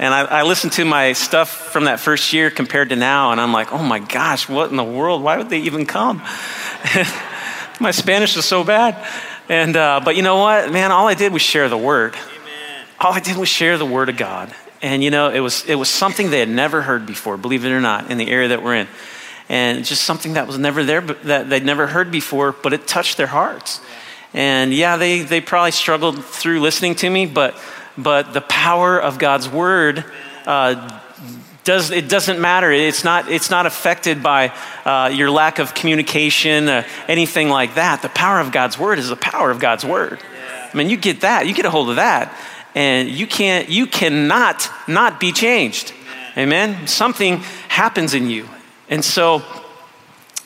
And 0.00 0.14
I, 0.14 0.20
I 0.22 0.42
listened 0.44 0.72
to 0.72 0.84
my 0.86 1.12
stuff 1.12 1.50
from 1.50 1.84
that 1.84 2.00
first 2.00 2.32
year 2.32 2.50
compared 2.50 2.88
to 2.88 2.96
now, 2.96 3.32
and 3.32 3.40
I'm 3.40 3.52
like, 3.52 3.70
oh 3.70 3.82
my 3.82 3.98
gosh, 3.98 4.48
what 4.48 4.70
in 4.70 4.76
the 4.78 4.82
world? 4.82 5.22
Why 5.22 5.36
would 5.36 5.50
they 5.50 5.58
even 5.58 5.84
come? 5.84 6.16
my 7.80 7.90
Spanish 7.90 8.34
is 8.34 8.46
so 8.46 8.64
bad. 8.64 8.96
And, 9.50 9.76
uh, 9.76 10.00
but 10.02 10.16
you 10.16 10.22
know 10.22 10.38
what, 10.38 10.72
man, 10.72 10.90
all 10.90 11.06
I 11.06 11.12
did 11.12 11.34
was 11.34 11.42
share 11.42 11.68
the 11.68 11.76
word. 11.76 12.14
Amen. 12.14 12.86
All 12.98 13.12
I 13.12 13.20
did 13.20 13.36
was 13.36 13.50
share 13.50 13.76
the 13.76 13.84
word 13.84 14.08
of 14.08 14.16
God. 14.16 14.54
And 14.80 15.04
you 15.04 15.10
know, 15.10 15.28
it 15.28 15.40
was, 15.40 15.66
it 15.66 15.74
was 15.74 15.90
something 15.90 16.30
they 16.30 16.40
had 16.40 16.48
never 16.48 16.80
heard 16.80 17.04
before, 17.04 17.36
believe 17.36 17.66
it 17.66 17.70
or 17.70 17.80
not, 17.82 18.10
in 18.10 18.16
the 18.16 18.30
area 18.30 18.48
that 18.48 18.62
we're 18.62 18.76
in. 18.76 18.88
And 19.50 19.84
just 19.84 20.04
something 20.04 20.32
that 20.32 20.46
was 20.46 20.56
never 20.56 20.82
there, 20.82 21.02
that 21.02 21.50
they'd 21.50 21.66
never 21.66 21.86
heard 21.86 22.10
before, 22.10 22.52
but 22.52 22.72
it 22.72 22.86
touched 22.86 23.18
their 23.18 23.26
hearts. 23.26 23.82
And 24.32 24.72
yeah, 24.72 24.96
they, 24.96 25.20
they 25.20 25.42
probably 25.42 25.72
struggled 25.72 26.24
through 26.24 26.60
listening 26.60 26.94
to 26.94 27.10
me, 27.10 27.26
but 27.26 27.60
but 28.02 28.32
the 28.32 28.40
power 28.40 29.00
of 29.00 29.18
God's 29.18 29.48
word 29.48 30.04
uh, 30.46 31.00
does 31.64 31.90
it 31.90 32.08
doesn't 32.08 32.40
matter. 32.40 32.70
It's 32.70 33.04
not 33.04 33.30
it's 33.30 33.50
not 33.50 33.66
affected 33.66 34.22
by 34.22 34.52
uh, 34.84 35.10
your 35.12 35.30
lack 35.30 35.58
of 35.58 35.74
communication, 35.74 36.68
uh, 36.68 36.86
anything 37.08 37.48
like 37.48 37.74
that. 37.74 38.02
The 38.02 38.08
power 38.08 38.40
of 38.40 38.52
God's 38.52 38.78
word 38.78 38.98
is 38.98 39.08
the 39.08 39.16
power 39.16 39.50
of 39.50 39.60
God's 39.60 39.84
word. 39.84 40.18
I 40.72 40.76
mean, 40.76 40.88
you 40.88 40.96
get 40.96 41.22
that, 41.22 41.46
you 41.46 41.54
get 41.54 41.66
a 41.66 41.70
hold 41.70 41.90
of 41.90 41.96
that, 41.96 42.34
and 42.74 43.08
you 43.08 43.26
can't 43.26 43.68
you 43.68 43.86
cannot 43.86 44.68
not 44.88 45.20
be 45.20 45.32
changed. 45.32 45.92
Amen. 46.36 46.86
Something 46.86 47.38
happens 47.68 48.14
in 48.14 48.30
you, 48.30 48.48
and 48.88 49.04
so 49.04 49.42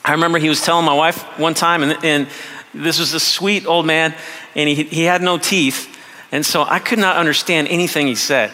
I 0.03 0.11
remember 0.11 0.37
he 0.37 0.49
was 0.49 0.61
telling 0.61 0.85
my 0.85 0.93
wife 0.93 1.23
one 1.39 1.55
time, 1.55 1.81
and, 1.81 2.03
and 2.03 2.27
this 2.73 2.99
was 2.99 3.13
a 3.13 3.19
sweet 3.19 3.65
old 3.65 3.85
man, 3.87 4.13
and 4.55 4.69
he, 4.69 4.83
he 4.83 5.03
had 5.03 5.21
no 5.21 5.37
teeth. 5.37 5.94
And 6.35 6.45
so 6.45 6.65
I 6.67 6.79
could 6.79 6.99
not 6.99 7.15
understand 7.15 7.69
anything 7.69 8.07
he 8.07 8.15
said. 8.15 8.51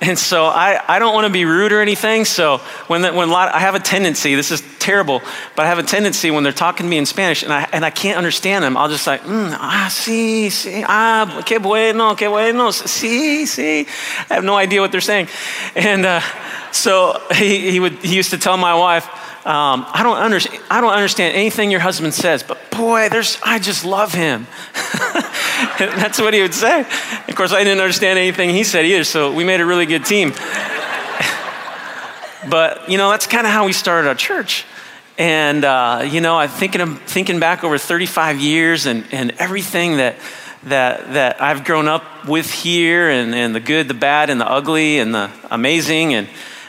And 0.00 0.16
so 0.16 0.44
I, 0.44 0.80
I 0.86 1.00
don't 1.00 1.12
want 1.12 1.26
to 1.26 1.32
be 1.32 1.44
rude 1.44 1.72
or 1.72 1.80
anything. 1.80 2.24
So 2.24 2.58
when, 2.86 3.02
the, 3.02 3.12
when 3.12 3.30
lot, 3.30 3.52
I 3.52 3.58
have 3.58 3.74
a 3.74 3.80
tendency, 3.80 4.36
this 4.36 4.52
is 4.52 4.62
terrible, 4.78 5.20
but 5.56 5.66
I 5.66 5.68
have 5.68 5.80
a 5.80 5.82
tendency 5.82 6.30
when 6.30 6.44
they're 6.44 6.52
talking 6.52 6.86
to 6.86 6.88
me 6.88 6.96
in 6.96 7.06
Spanish 7.06 7.42
and 7.42 7.52
I, 7.52 7.68
and 7.72 7.84
I 7.84 7.90
can't 7.90 8.16
understand 8.16 8.62
them, 8.62 8.76
I'll 8.76 8.88
just 8.88 9.08
like, 9.08 9.22
mm, 9.22 9.50
ah, 9.58 9.88
sí, 9.90 10.46
sí, 10.46 10.84
ah, 10.86 11.42
qué 11.44 11.60
bueno, 11.60 12.14
qué 12.14 12.30
bueno, 12.30 12.68
sí, 12.68 13.42
sí. 13.42 13.88
I 14.30 14.34
have 14.34 14.44
no 14.44 14.54
idea 14.54 14.80
what 14.80 14.92
they're 14.92 15.00
saying. 15.00 15.26
And 15.74 16.06
uh, 16.06 16.20
so 16.70 17.20
he, 17.32 17.72
he, 17.72 17.80
would, 17.80 17.94
he 17.94 18.14
used 18.14 18.30
to 18.30 18.38
tell 18.38 18.56
my 18.56 18.74
wife, 18.74 19.08
um, 19.48 19.86
I, 19.94 20.02
don't 20.02 20.18
under, 20.18 20.38
I 20.70 20.82
don't 20.82 20.92
understand 20.92 21.34
anything 21.34 21.70
your 21.70 21.80
husband 21.80 22.12
says, 22.12 22.42
but 22.42 22.70
boy, 22.70 23.08
there's, 23.08 23.38
I 23.42 23.58
just 23.58 23.82
love 23.82 24.12
him. 24.12 24.46
That's 25.78 26.20
what 26.20 26.34
he 26.34 26.42
would 26.42 26.52
say. 26.52 26.80
Of 27.26 27.34
course, 27.34 27.50
I 27.50 27.64
didn't 27.64 27.80
understand 27.80 28.18
anything 28.18 28.50
he 28.50 28.62
said 28.62 28.84
either, 28.84 29.04
so 29.04 29.32
we 29.32 29.44
made 29.44 29.62
a 29.62 29.64
really 29.64 29.86
good 29.86 30.04
team. 30.04 30.32
but, 32.50 32.90
you 32.90 32.98
know, 32.98 33.10
that's 33.10 33.26
kind 33.26 33.46
of 33.46 33.52
how 33.54 33.64
we 33.64 33.72
started 33.72 34.06
our 34.06 34.14
church. 34.14 34.66
And, 35.16 35.64
uh, 35.64 36.02
you 36.04 36.20
know, 36.20 36.36
I'm 36.36 36.50
thinking, 36.50 36.82
of, 36.82 37.00
thinking 37.04 37.40
back 37.40 37.64
over 37.64 37.78
35 37.78 38.40
years 38.40 38.84
and, 38.84 39.06
and 39.12 39.30
everything 39.38 39.96
that, 39.96 40.16
that, 40.64 41.14
that 41.14 41.40
I've 41.40 41.64
grown 41.64 41.88
up 41.88 42.28
with 42.28 42.52
here 42.52 43.08
and, 43.08 43.34
and 43.34 43.54
the 43.54 43.60
good, 43.60 43.88
the 43.88 43.94
bad, 43.94 44.28
and 44.28 44.38
the 44.38 44.46
ugly, 44.46 44.98
and 44.98 45.14
the 45.14 45.30
amazing, 45.50 46.12
and, 46.12 46.28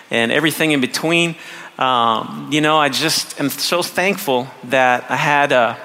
and 0.09 0.31
everything 0.31 0.71
in 0.71 0.79
between. 0.79 1.35
Um, 1.79 2.49
you 2.51 2.61
know, 2.61 2.77
I 2.77 2.89
just 2.89 3.39
am 3.39 3.49
so 3.49 3.81
thankful 3.81 4.47
that 4.65 5.09
I 5.09 5.15
had 5.15 5.51
a, 5.51 5.77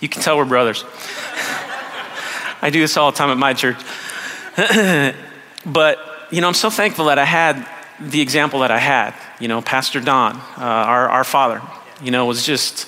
You 0.00 0.10
can 0.10 0.20
tell 0.20 0.36
we're 0.36 0.44
brothers. 0.44 0.84
I 2.62 2.70
do 2.70 2.80
this 2.80 2.96
all 2.96 3.10
the 3.10 3.16
time 3.16 3.30
at 3.30 3.38
my 3.38 3.54
church. 3.54 3.76
but, 5.66 5.98
you 6.30 6.40
know, 6.40 6.48
I'm 6.48 6.54
so 6.54 6.68
thankful 6.68 7.06
that 7.06 7.18
I 7.18 7.24
had 7.24 7.66
the 7.98 8.20
example 8.20 8.60
that 8.60 8.70
I 8.70 8.78
had. 8.78 9.14
You 9.40 9.48
know, 9.48 9.62
Pastor 9.62 10.00
Don, 10.00 10.36
uh, 10.36 10.40
our, 10.58 11.08
our 11.08 11.24
father, 11.24 11.62
you 12.02 12.10
know, 12.10 12.26
was 12.26 12.44
just, 12.44 12.86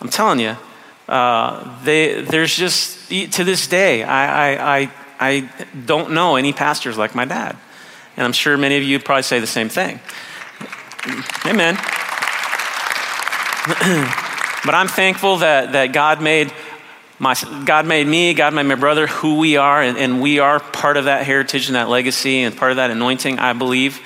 I'm 0.00 0.08
telling 0.08 0.38
you, 0.38 0.56
uh, 1.08 1.82
they, 1.82 2.22
there's 2.22 2.54
just, 2.54 3.08
to 3.10 3.42
this 3.42 3.66
day, 3.66 4.04
I, 4.04 4.52
I, 4.52 4.76
I, 4.78 4.92
I 5.18 5.50
don't 5.86 6.12
know 6.12 6.36
any 6.36 6.52
pastors 6.52 6.96
like 6.96 7.16
my 7.16 7.24
dad. 7.24 7.56
And 8.16 8.24
I'm 8.24 8.32
sure 8.32 8.56
many 8.56 8.76
of 8.76 8.82
you 8.82 8.98
probably 8.98 9.22
say 9.22 9.40
the 9.40 9.46
same 9.46 9.68
thing. 9.68 10.00
Amen. 11.46 11.74
but 14.64 14.74
I'm 14.74 14.88
thankful 14.88 15.38
that, 15.38 15.72
that 15.72 15.92
God 15.92 16.22
made 16.22 16.52
my, 17.18 17.34
God 17.64 17.86
made 17.86 18.06
me, 18.06 18.34
God 18.34 18.54
made 18.54 18.64
my 18.64 18.74
brother 18.74 19.06
who 19.06 19.38
we 19.38 19.56
are, 19.56 19.80
and, 19.80 19.96
and 19.96 20.20
we 20.20 20.40
are 20.40 20.58
part 20.58 20.96
of 20.96 21.04
that 21.04 21.24
heritage 21.24 21.68
and 21.68 21.76
that 21.76 21.88
legacy 21.88 22.40
and 22.40 22.56
part 22.56 22.72
of 22.72 22.76
that 22.76 22.90
anointing, 22.90 23.38
I 23.38 23.52
believe. 23.52 24.00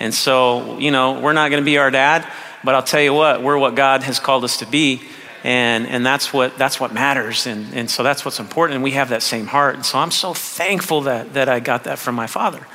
And 0.00 0.12
so, 0.12 0.78
you 0.78 0.90
know, 0.90 1.20
we're 1.20 1.32
not 1.32 1.50
going 1.50 1.62
to 1.62 1.64
be 1.64 1.78
our 1.78 1.90
dad, 1.90 2.26
but 2.64 2.74
I'll 2.74 2.82
tell 2.82 3.00
you 3.00 3.14
what, 3.14 3.42
we're 3.42 3.56
what 3.56 3.74
God 3.74 4.02
has 4.02 4.18
called 4.18 4.44
us 4.44 4.58
to 4.58 4.66
be. 4.66 5.02
And, 5.44 5.86
and 5.86 6.04
that's, 6.04 6.32
what, 6.32 6.58
that's 6.58 6.80
what 6.80 6.92
matters. 6.92 7.46
And, 7.46 7.72
and 7.74 7.90
so 7.90 8.02
that's 8.02 8.24
what's 8.24 8.40
important. 8.40 8.74
And 8.74 8.84
we 8.84 8.90
have 8.92 9.10
that 9.10 9.22
same 9.22 9.46
heart. 9.46 9.76
And 9.76 9.86
so 9.86 9.98
I'm 9.98 10.10
so 10.10 10.34
thankful 10.34 11.02
that, 11.02 11.34
that 11.34 11.48
I 11.48 11.60
got 11.60 11.84
that 11.84 11.98
from 11.98 12.16
my 12.16 12.26
father. 12.26 12.66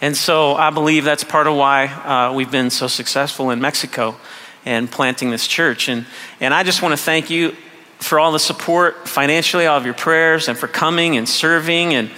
And 0.00 0.16
so 0.16 0.54
I 0.54 0.70
believe 0.70 1.04
that's 1.04 1.24
part 1.24 1.46
of 1.46 1.56
why 1.56 1.86
uh, 1.86 2.32
we've 2.32 2.50
been 2.50 2.70
so 2.70 2.86
successful 2.86 3.50
in 3.50 3.60
Mexico 3.60 4.16
and 4.64 4.90
planting 4.90 5.30
this 5.30 5.46
church. 5.46 5.88
And, 5.88 6.06
and 6.40 6.54
I 6.54 6.62
just 6.62 6.82
want 6.82 6.92
to 6.92 7.02
thank 7.02 7.30
you 7.30 7.56
for 7.98 8.20
all 8.20 8.30
the 8.30 8.38
support 8.38 9.08
financially, 9.08 9.66
all 9.66 9.76
of 9.76 9.84
your 9.84 9.94
prayers, 9.94 10.48
and 10.48 10.56
for 10.56 10.68
coming 10.68 11.16
and 11.16 11.28
serving 11.28 11.94
and 11.94 12.10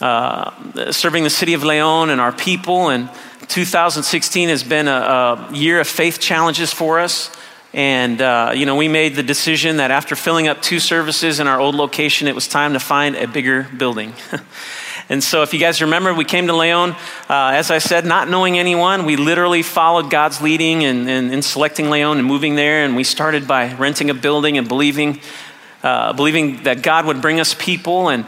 uh, 0.00 0.90
serving 0.90 1.22
the 1.22 1.30
city 1.30 1.52
of 1.54 1.64
Leon 1.64 2.08
and 2.08 2.20
our 2.20 2.32
people. 2.32 2.88
And 2.88 3.10
2016 3.48 4.48
has 4.48 4.64
been 4.64 4.88
a, 4.88 4.90
a 4.92 5.50
year 5.52 5.80
of 5.80 5.86
faith 5.86 6.18
challenges 6.18 6.72
for 6.72 6.98
us. 6.98 7.30
And, 7.74 8.20
uh, 8.20 8.52
you 8.54 8.66
know, 8.66 8.76
we 8.76 8.88
made 8.88 9.14
the 9.14 9.22
decision 9.22 9.78
that 9.78 9.90
after 9.90 10.14
filling 10.16 10.48
up 10.48 10.60
two 10.60 10.78
services 10.78 11.40
in 11.40 11.46
our 11.46 11.58
old 11.60 11.74
location, 11.74 12.28
it 12.28 12.34
was 12.34 12.48
time 12.48 12.72
to 12.74 12.80
find 12.80 13.16
a 13.16 13.26
bigger 13.26 13.66
building. 13.76 14.14
And 15.08 15.22
so, 15.22 15.42
if 15.42 15.52
you 15.52 15.58
guys 15.58 15.82
remember, 15.82 16.14
we 16.14 16.24
came 16.24 16.46
to 16.46 16.56
Leon, 16.56 16.92
uh, 17.28 17.52
as 17.54 17.70
I 17.70 17.78
said, 17.78 18.06
not 18.06 18.28
knowing 18.28 18.58
anyone. 18.58 19.04
We 19.04 19.16
literally 19.16 19.62
followed 19.62 20.10
God's 20.10 20.40
leading 20.40 20.82
in, 20.82 21.08
in, 21.08 21.32
in, 21.32 21.42
selecting 21.42 21.90
Leon 21.90 22.18
and 22.18 22.26
moving 22.26 22.54
there. 22.54 22.84
And 22.84 22.94
we 22.94 23.04
started 23.04 23.48
by 23.48 23.74
renting 23.74 24.10
a 24.10 24.14
building 24.14 24.58
and 24.58 24.68
believing, 24.68 25.20
uh, 25.82 26.12
believing 26.12 26.62
that 26.62 26.82
God 26.82 27.06
would 27.06 27.20
bring 27.20 27.40
us 27.40 27.54
people. 27.54 28.10
And, 28.10 28.24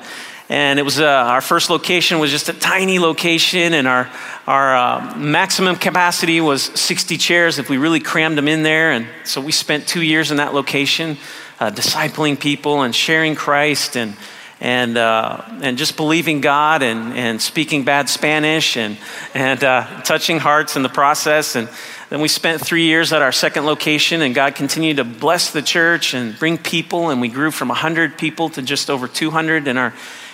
and 0.48 0.78
it 0.78 0.82
was 0.82 1.00
uh, 1.00 1.06
our 1.06 1.40
first 1.40 1.70
location 1.70 2.18
was 2.18 2.30
just 2.30 2.48
a 2.48 2.52
tiny 2.52 2.98
location, 2.98 3.72
and 3.72 3.86
our, 3.86 4.10
our 4.46 4.76
uh, 4.76 5.16
maximum 5.16 5.76
capacity 5.76 6.40
was 6.40 6.64
60 6.64 7.16
chairs 7.18 7.58
if 7.58 7.70
we 7.70 7.76
really 7.76 8.00
crammed 8.00 8.36
them 8.36 8.48
in 8.48 8.64
there. 8.64 8.90
And 8.90 9.06
so, 9.22 9.40
we 9.40 9.52
spent 9.52 9.86
two 9.86 10.02
years 10.02 10.32
in 10.32 10.38
that 10.38 10.54
location, 10.54 11.18
uh, 11.60 11.70
discipling 11.70 12.38
people 12.38 12.82
and 12.82 12.94
sharing 12.94 13.36
Christ 13.36 13.96
and 13.96 14.16
and, 14.64 14.97
uh, 14.97 15.42
and 15.61 15.76
just 15.76 15.94
believing 15.94 16.40
God 16.40 16.83
and, 16.83 17.12
and 17.12 17.40
speaking 17.40 17.85
bad 17.85 18.09
Spanish 18.09 18.78
and, 18.78 18.97
and 19.35 19.62
uh, 19.62 20.00
touching 20.04 20.38
hearts 20.38 20.75
in 20.75 20.83
the 20.83 20.88
process. 20.88 21.54
And 21.54 21.68
then 22.09 22.23
we 22.23 22.28
spent 22.28 22.62
three 22.62 22.87
years 22.87 23.12
at 23.12 23.21
our 23.21 23.30
second 23.30 23.66
location, 23.66 24.23
and 24.23 24.35
God 24.35 24.54
continued 24.54 24.97
to 24.97 25.04
bless 25.04 25.50
the 25.50 25.61
church 25.61 26.14
and 26.14 26.38
bring 26.38 26.56
people. 26.56 27.11
And 27.11 27.21
we 27.21 27.28
grew 27.28 27.50
from 27.50 27.68
100 27.68 28.16
people 28.16 28.49
to 28.50 28.62
just 28.62 28.88
over 28.88 29.06
200 29.06 29.68
in 29.68 29.76
our, 29.76 29.92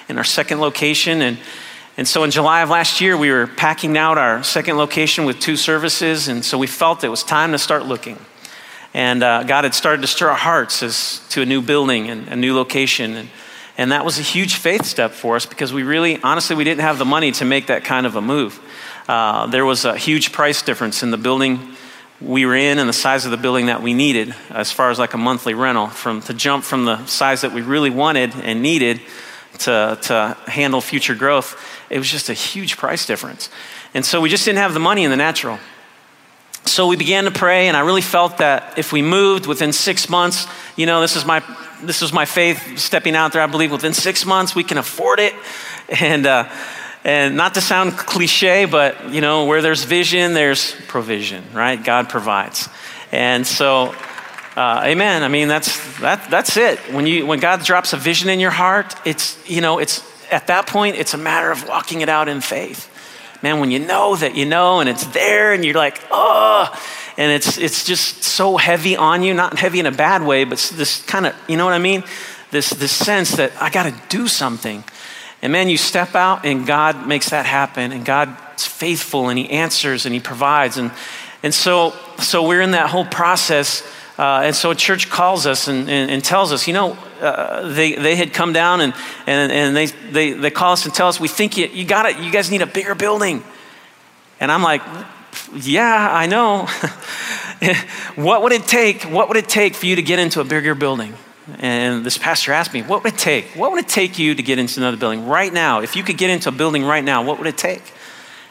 in 0.08 0.16
our 0.16 0.22
second 0.22 0.60
location. 0.60 1.22
And, 1.22 1.36
and 1.96 2.06
so 2.06 2.22
in 2.22 2.30
July 2.30 2.62
of 2.62 2.70
last 2.70 3.00
year, 3.00 3.16
we 3.16 3.32
were 3.32 3.48
packing 3.48 3.98
out 3.98 4.16
our 4.16 4.44
second 4.44 4.76
location 4.76 5.24
with 5.24 5.40
two 5.40 5.56
services. 5.56 6.28
And 6.28 6.44
so 6.44 6.56
we 6.56 6.68
felt 6.68 7.02
it 7.02 7.08
was 7.08 7.24
time 7.24 7.50
to 7.50 7.58
start 7.58 7.84
looking. 7.84 8.16
And 8.94 9.24
uh, 9.24 9.42
God 9.42 9.64
had 9.64 9.74
started 9.74 10.02
to 10.02 10.08
stir 10.08 10.28
our 10.28 10.36
hearts 10.36 10.84
as 10.84 11.20
to 11.30 11.42
a 11.42 11.46
new 11.46 11.60
building 11.60 12.08
and 12.08 12.28
a 12.28 12.36
new 12.36 12.54
location. 12.54 13.16
And, 13.16 13.28
and 13.76 13.92
that 13.92 14.04
was 14.04 14.18
a 14.18 14.22
huge 14.22 14.56
faith 14.56 14.84
step 14.84 15.12
for 15.12 15.36
us 15.36 15.46
because 15.46 15.72
we 15.72 15.82
really, 15.82 16.20
honestly, 16.22 16.56
we 16.56 16.64
didn't 16.64 16.82
have 16.82 16.98
the 16.98 17.04
money 17.04 17.32
to 17.32 17.44
make 17.44 17.66
that 17.68 17.84
kind 17.84 18.06
of 18.06 18.16
a 18.16 18.20
move. 18.20 18.60
Uh, 19.08 19.46
there 19.46 19.64
was 19.64 19.84
a 19.84 19.96
huge 19.96 20.32
price 20.32 20.62
difference 20.62 21.02
in 21.02 21.10
the 21.10 21.18
building 21.18 21.74
we 22.20 22.44
were 22.44 22.54
in 22.54 22.78
and 22.78 22.88
the 22.88 22.94
size 22.94 23.24
of 23.24 23.30
the 23.30 23.36
building 23.36 23.66
that 23.66 23.82
we 23.82 23.94
needed 23.94 24.34
as 24.50 24.70
far 24.70 24.90
as 24.90 24.98
like 24.98 25.14
a 25.14 25.18
monthly 25.18 25.54
rental 25.54 25.86
from 25.86 26.20
to 26.22 26.34
jump 26.34 26.64
from 26.64 26.84
the 26.84 27.04
size 27.06 27.40
that 27.40 27.52
we 27.52 27.62
really 27.62 27.90
wanted 27.90 28.34
and 28.36 28.60
needed 28.60 29.00
to, 29.58 29.98
to 30.02 30.36
handle 30.46 30.80
future 30.80 31.14
growth. 31.14 31.58
It 31.88 31.98
was 31.98 32.10
just 32.10 32.28
a 32.28 32.34
huge 32.34 32.76
price 32.76 33.06
difference. 33.06 33.48
And 33.94 34.04
so 34.04 34.20
we 34.20 34.28
just 34.28 34.44
didn't 34.44 34.58
have 34.58 34.74
the 34.74 34.80
money 34.80 35.04
in 35.04 35.10
the 35.10 35.16
natural 35.16 35.58
so 36.70 36.86
we 36.86 36.96
began 36.96 37.24
to 37.24 37.30
pray 37.30 37.68
and 37.68 37.76
i 37.76 37.80
really 37.80 38.00
felt 38.00 38.38
that 38.38 38.78
if 38.78 38.92
we 38.92 39.02
moved 39.02 39.46
within 39.46 39.72
six 39.72 40.08
months 40.08 40.46
you 40.76 40.86
know 40.86 41.00
this 41.00 41.16
is 41.16 41.24
my 41.24 41.42
this 41.82 42.00
was 42.00 42.12
my 42.12 42.24
faith 42.24 42.78
stepping 42.78 43.16
out 43.16 43.32
there. 43.32 43.42
I 43.42 43.46
believe 43.46 43.72
within 43.72 43.94
six 43.94 44.26
months 44.26 44.54
we 44.54 44.64
can 44.64 44.78
afford 44.78 45.20
it. 45.20 45.34
And, 46.00 46.24
uh, 46.24 46.48
and 47.02 47.36
not 47.36 47.54
to 47.54 47.60
sound 47.60 47.96
cliche, 47.98 48.64
but 48.64 49.10
you 49.10 49.20
know, 49.20 49.46
where 49.46 49.60
there's 49.60 49.82
vision, 49.82 50.34
there's 50.34 50.72
provision, 50.86 51.42
right? 51.52 51.82
God 51.82 52.08
provides. 52.08 52.68
And 53.10 53.44
so, 53.44 53.92
uh, 54.54 54.82
amen. 54.84 55.24
I 55.24 55.28
mean, 55.28 55.48
that's, 55.48 55.98
that, 55.98 56.30
that's 56.30 56.56
it. 56.56 56.78
When, 56.94 57.08
you, 57.08 57.26
when 57.26 57.40
God 57.40 57.64
drops 57.64 57.92
a 57.92 57.96
vision 57.96 58.30
in 58.30 58.38
your 58.38 58.52
heart, 58.52 58.94
it's, 59.04 59.36
you 59.50 59.60
know, 59.60 59.80
it's, 59.80 60.00
at 60.30 60.46
that 60.46 60.68
point, 60.68 60.94
it's 60.94 61.12
a 61.12 61.18
matter 61.18 61.50
of 61.50 61.66
walking 61.66 62.02
it 62.02 62.08
out 62.08 62.28
in 62.28 62.40
faith. 62.40 62.88
Man, 63.42 63.60
when 63.60 63.70
you 63.70 63.78
know 63.78 64.16
that 64.16 64.36
you 64.36 64.44
know 64.44 64.80
and 64.80 64.88
it's 64.88 65.04
there 65.06 65.52
and 65.52 65.64
you're 65.64 65.74
like, 65.74 66.00
oh, 66.10 66.68
and 67.16 67.32
it's, 67.32 67.58
it's 67.58 67.84
just 67.84 68.22
so 68.22 68.56
heavy 68.56 68.96
on 68.96 69.22
you, 69.22 69.34
not 69.34 69.58
heavy 69.58 69.80
in 69.80 69.86
a 69.86 69.92
bad 69.92 70.22
way, 70.22 70.44
but 70.44 70.58
this 70.74 71.02
kind 71.04 71.26
of, 71.26 71.34
you 71.48 71.56
know 71.56 71.64
what 71.64 71.74
I 71.74 71.78
mean? 71.78 72.04
This, 72.50 72.70
this 72.70 72.92
sense 72.92 73.32
that 73.32 73.52
I 73.60 73.70
got 73.70 73.84
to 73.84 73.94
do 74.08 74.28
something. 74.28 74.84
And 75.42 75.52
man, 75.52 75.68
you 75.68 75.76
step 75.76 76.14
out 76.14 76.44
and 76.44 76.66
God 76.66 77.06
makes 77.06 77.30
that 77.30 77.46
happen, 77.46 77.92
and 77.92 78.04
God's 78.04 78.66
faithful 78.66 79.28
and 79.28 79.38
He 79.38 79.48
answers 79.50 80.04
and 80.04 80.14
He 80.14 80.20
provides. 80.20 80.76
And, 80.76 80.90
and 81.42 81.54
so, 81.54 81.94
so 82.18 82.46
we're 82.46 82.60
in 82.60 82.72
that 82.72 82.90
whole 82.90 83.06
process. 83.06 83.82
Uh, 84.20 84.42
and 84.44 84.54
so 84.54 84.70
a 84.70 84.74
church 84.74 85.08
calls 85.08 85.46
us 85.46 85.66
and, 85.66 85.88
and, 85.88 86.10
and 86.10 86.22
tells 86.22 86.52
us, 86.52 86.68
you 86.68 86.74
know, 86.74 86.92
uh, 87.22 87.72
they, 87.72 87.94
they 87.94 88.16
had 88.16 88.34
come 88.34 88.52
down 88.52 88.82
and, 88.82 88.92
and, 89.26 89.50
and 89.50 89.74
they, 89.74 89.86
they, 89.86 90.32
they 90.32 90.50
call 90.50 90.74
us 90.74 90.84
and 90.84 90.92
tell 90.92 91.08
us, 91.08 91.18
we 91.18 91.26
think 91.26 91.56
you, 91.56 91.68
you 91.68 91.86
got 91.86 92.04
it, 92.04 92.18
you 92.18 92.30
guys 92.30 92.50
need 92.50 92.60
a 92.60 92.66
bigger 92.66 92.94
building. 92.94 93.42
And 94.38 94.52
I'm 94.52 94.62
like, 94.62 94.82
yeah, 95.54 96.10
I 96.12 96.26
know. 96.26 96.66
what 98.22 98.42
would 98.42 98.52
it 98.52 98.64
take? 98.64 99.04
What 99.04 99.28
would 99.28 99.38
it 99.38 99.48
take 99.48 99.74
for 99.74 99.86
you 99.86 99.96
to 99.96 100.02
get 100.02 100.18
into 100.18 100.42
a 100.42 100.44
bigger 100.44 100.74
building? 100.74 101.14
And 101.58 102.04
this 102.04 102.18
pastor 102.18 102.52
asked 102.52 102.74
me, 102.74 102.82
What 102.82 103.02
would 103.02 103.14
it 103.14 103.18
take? 103.18 103.46
What 103.56 103.72
would 103.72 103.80
it 103.82 103.88
take 103.88 104.18
you 104.18 104.34
to 104.34 104.42
get 104.42 104.58
into 104.58 104.80
another 104.80 104.98
building 104.98 105.28
right 105.28 105.50
now? 105.52 105.80
If 105.80 105.96
you 105.96 106.02
could 106.02 106.18
get 106.18 106.28
into 106.28 106.50
a 106.50 106.52
building 106.52 106.84
right 106.84 107.02
now, 107.02 107.24
what 107.24 107.38
would 107.38 107.46
it 107.46 107.56
take? 107.56 107.82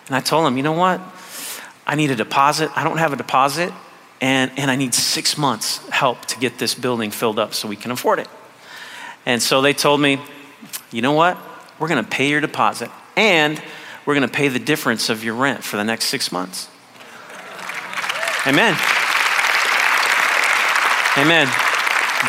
And 0.07 0.15
I 0.15 0.19
told 0.19 0.47
him, 0.47 0.57
You 0.57 0.63
know 0.63 0.73
what? 0.73 0.99
I 1.85 1.93
need 1.93 2.09
a 2.09 2.15
deposit. 2.15 2.75
I 2.75 2.83
don't 2.83 2.97
have 2.97 3.13
a 3.13 3.17
deposit. 3.17 3.71
And, 4.21 4.51
and 4.57 4.69
I 4.69 4.75
need 4.75 4.93
six 4.93 5.37
months' 5.37 5.77
help 5.89 6.25
to 6.25 6.39
get 6.39 6.59
this 6.59 6.75
building 6.75 7.11
filled 7.11 7.39
up 7.39 7.53
so 7.53 7.67
we 7.67 7.75
can 7.75 7.91
afford 7.91 8.19
it. 8.19 8.27
And 9.25 9.41
so 9.41 9.61
they 9.61 9.73
told 9.73 10.01
me, 10.01 10.19
You 10.91 11.01
know 11.01 11.13
what? 11.13 11.37
We're 11.79 11.87
going 11.87 12.03
to 12.03 12.09
pay 12.09 12.29
your 12.29 12.41
deposit. 12.41 12.89
And 13.15 13.61
we're 14.05 14.15
going 14.15 14.27
to 14.27 14.33
pay 14.33 14.47
the 14.47 14.59
difference 14.59 15.09
of 15.09 15.23
your 15.23 15.35
rent 15.35 15.63
for 15.63 15.77
the 15.77 15.83
next 15.83 16.05
six 16.05 16.31
months. 16.31 16.69
Amen. 18.47 18.75
Amen. 21.17 21.47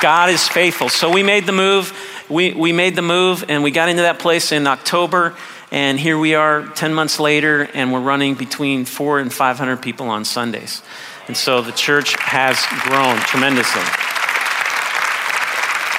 God 0.00 0.30
is 0.30 0.46
faithful. 0.48 0.88
So 0.88 1.12
we 1.12 1.22
made 1.22 1.46
the 1.46 1.52
move. 1.52 1.92
We, 2.28 2.52
we 2.52 2.72
made 2.72 2.96
the 2.96 3.02
move 3.02 3.44
and 3.48 3.62
we 3.62 3.70
got 3.70 3.88
into 3.88 4.02
that 4.02 4.18
place 4.18 4.52
in 4.52 4.66
October. 4.66 5.36
And 5.72 5.98
here 5.98 6.18
we 6.18 6.34
are 6.34 6.66
10 6.66 6.92
months 6.94 7.20
later, 7.20 7.62
and 7.74 7.92
we're 7.92 8.00
running 8.00 8.34
between 8.34 8.84
four 8.84 9.20
and 9.20 9.32
500 9.32 9.76
people 9.76 10.08
on 10.08 10.24
Sundays. 10.24 10.82
And 11.30 11.36
so 11.36 11.60
the 11.60 11.70
church 11.70 12.16
has 12.18 12.58
grown 12.82 13.16
tremendously. 13.18 13.82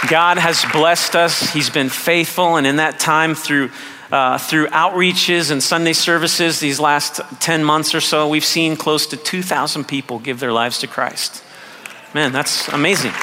God 0.09 0.37
has 0.37 0.65
blessed 0.73 1.15
us. 1.15 1.53
He's 1.53 1.69
been 1.69 1.87
faithful. 1.87 2.57
And 2.57 2.67
in 2.67 2.75
that 2.75 2.99
time, 2.99 3.33
through 3.33 3.71
uh, 4.11 4.37
through 4.37 4.67
outreaches 4.67 5.49
and 5.49 5.63
Sunday 5.63 5.93
services 5.93 6.59
these 6.59 6.81
last 6.81 7.21
10 7.39 7.63
months 7.63 7.95
or 7.95 8.01
so, 8.01 8.27
we've 8.27 8.43
seen 8.43 8.75
close 8.75 9.07
to 9.07 9.15
2,000 9.15 9.85
people 9.85 10.19
give 10.19 10.41
their 10.41 10.51
lives 10.51 10.79
to 10.79 10.87
Christ. 10.87 11.41
Man, 12.13 12.33
that's 12.33 12.67
amazing. 12.67 13.13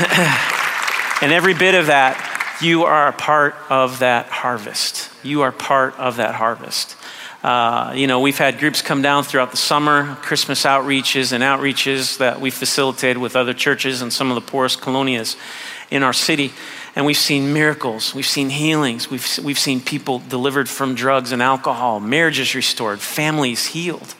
and 1.22 1.32
every 1.32 1.54
bit 1.54 1.76
of 1.76 1.86
that, 1.86 2.58
you 2.60 2.82
are 2.82 3.06
a 3.06 3.12
part 3.12 3.54
of 3.70 4.00
that 4.00 4.26
harvest. 4.26 5.08
You 5.22 5.42
are 5.42 5.52
part 5.52 5.96
of 6.00 6.16
that 6.16 6.34
harvest. 6.34 6.96
Uh, 7.42 7.92
you 7.96 8.06
know, 8.06 8.20
we've 8.20 8.38
had 8.38 8.58
groups 8.58 8.82
come 8.82 9.02
down 9.02 9.24
throughout 9.24 9.50
the 9.50 9.56
summer, 9.56 10.14
Christmas 10.16 10.64
outreaches 10.64 11.32
and 11.32 11.42
outreaches 11.42 12.18
that 12.18 12.40
we 12.40 12.50
facilitated 12.50 13.18
with 13.18 13.34
other 13.34 13.52
churches 13.52 14.00
and 14.00 14.12
some 14.12 14.30
of 14.30 14.36
the 14.36 14.40
poorest 14.40 14.80
colonias 14.80 15.36
in 15.90 16.04
our 16.04 16.12
city. 16.12 16.52
And 16.94 17.04
we've 17.04 17.16
seen 17.16 17.52
miracles, 17.52 18.14
we've 18.14 18.26
seen 18.26 18.50
healings, 18.50 19.10
we've, 19.10 19.26
we've 19.42 19.58
seen 19.58 19.80
people 19.80 20.20
delivered 20.20 20.68
from 20.68 20.94
drugs 20.94 21.32
and 21.32 21.42
alcohol, 21.42 21.98
marriages 21.98 22.54
restored, 22.54 23.00
families 23.00 23.66
healed. 23.66 24.14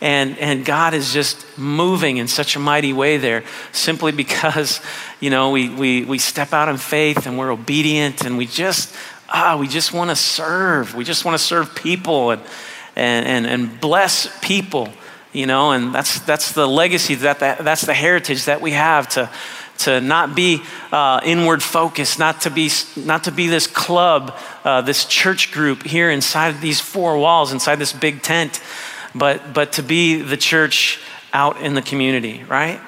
And, 0.00 0.38
and 0.38 0.64
God 0.64 0.94
is 0.94 1.12
just 1.12 1.44
moving 1.58 2.18
in 2.18 2.28
such 2.28 2.54
a 2.54 2.58
mighty 2.58 2.92
way 2.92 3.16
there 3.16 3.44
simply 3.72 4.12
because, 4.24 4.80
you 5.20 5.30
know, 5.30 5.50
we, 5.50 5.70
we, 5.70 6.04
we 6.04 6.18
step 6.18 6.52
out 6.52 6.68
in 6.68 6.76
faith 6.76 7.26
and 7.26 7.38
we're 7.38 7.50
obedient 7.50 8.24
and 8.24 8.36
we 8.36 8.46
just, 8.46 8.94
ah, 9.28 9.56
we 9.58 9.68
just 9.68 9.92
want 9.92 10.10
to 10.10 10.16
serve. 10.16 10.94
We 10.94 11.04
just 11.04 11.24
want 11.24 11.38
to 11.38 11.44
serve 11.44 11.74
people 11.74 12.30
and, 12.30 12.42
and, 12.96 13.26
and, 13.26 13.46
and 13.46 13.80
bless 13.80 14.38
people, 14.40 14.88
you 15.32 15.46
know, 15.46 15.72
and 15.72 15.94
that's, 15.94 16.20
that's 16.20 16.52
the 16.52 16.66
legacy, 16.66 17.14
that, 17.16 17.40
that, 17.40 17.64
that's 17.64 17.82
the 17.82 17.94
heritage 17.94 18.46
that 18.46 18.60
we 18.60 18.72
have 18.72 19.08
to, 19.10 19.30
to 19.78 20.00
not 20.00 20.34
be 20.34 20.62
uh, 20.90 21.20
inward 21.24 21.62
focused, 21.62 22.18
not 22.18 22.40
to 22.42 22.50
be, 22.50 22.70
not 22.96 23.24
to 23.24 23.32
be 23.32 23.46
this 23.46 23.66
club, 23.66 24.36
uh, 24.64 24.80
this 24.80 25.04
church 25.04 25.52
group 25.52 25.82
here 25.84 26.10
inside 26.10 26.60
these 26.60 26.80
four 26.80 27.18
walls, 27.18 27.52
inside 27.52 27.76
this 27.76 27.92
big 27.92 28.22
tent 28.22 28.60
but, 29.14 29.52
but 29.52 29.72
to 29.72 29.82
be 29.82 30.20
the 30.20 30.36
church 30.36 31.00
out 31.32 31.60
in 31.60 31.74
the 31.74 31.82
community, 31.82 32.44
right? 32.44 32.80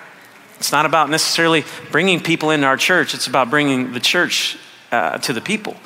It's 0.59 0.73
not 0.73 0.87
about 0.87 1.11
necessarily 1.11 1.65
bringing 1.91 2.21
people 2.21 2.51
into 2.51 2.67
our 2.67 2.77
church, 2.77 3.15
it's 3.15 3.27
about 3.27 3.51
bringing 3.51 3.93
the 3.93 4.01
church 4.01 4.59
uh, 4.93 5.19
to 5.19 5.33
the 5.33 5.41
people. 5.41 5.77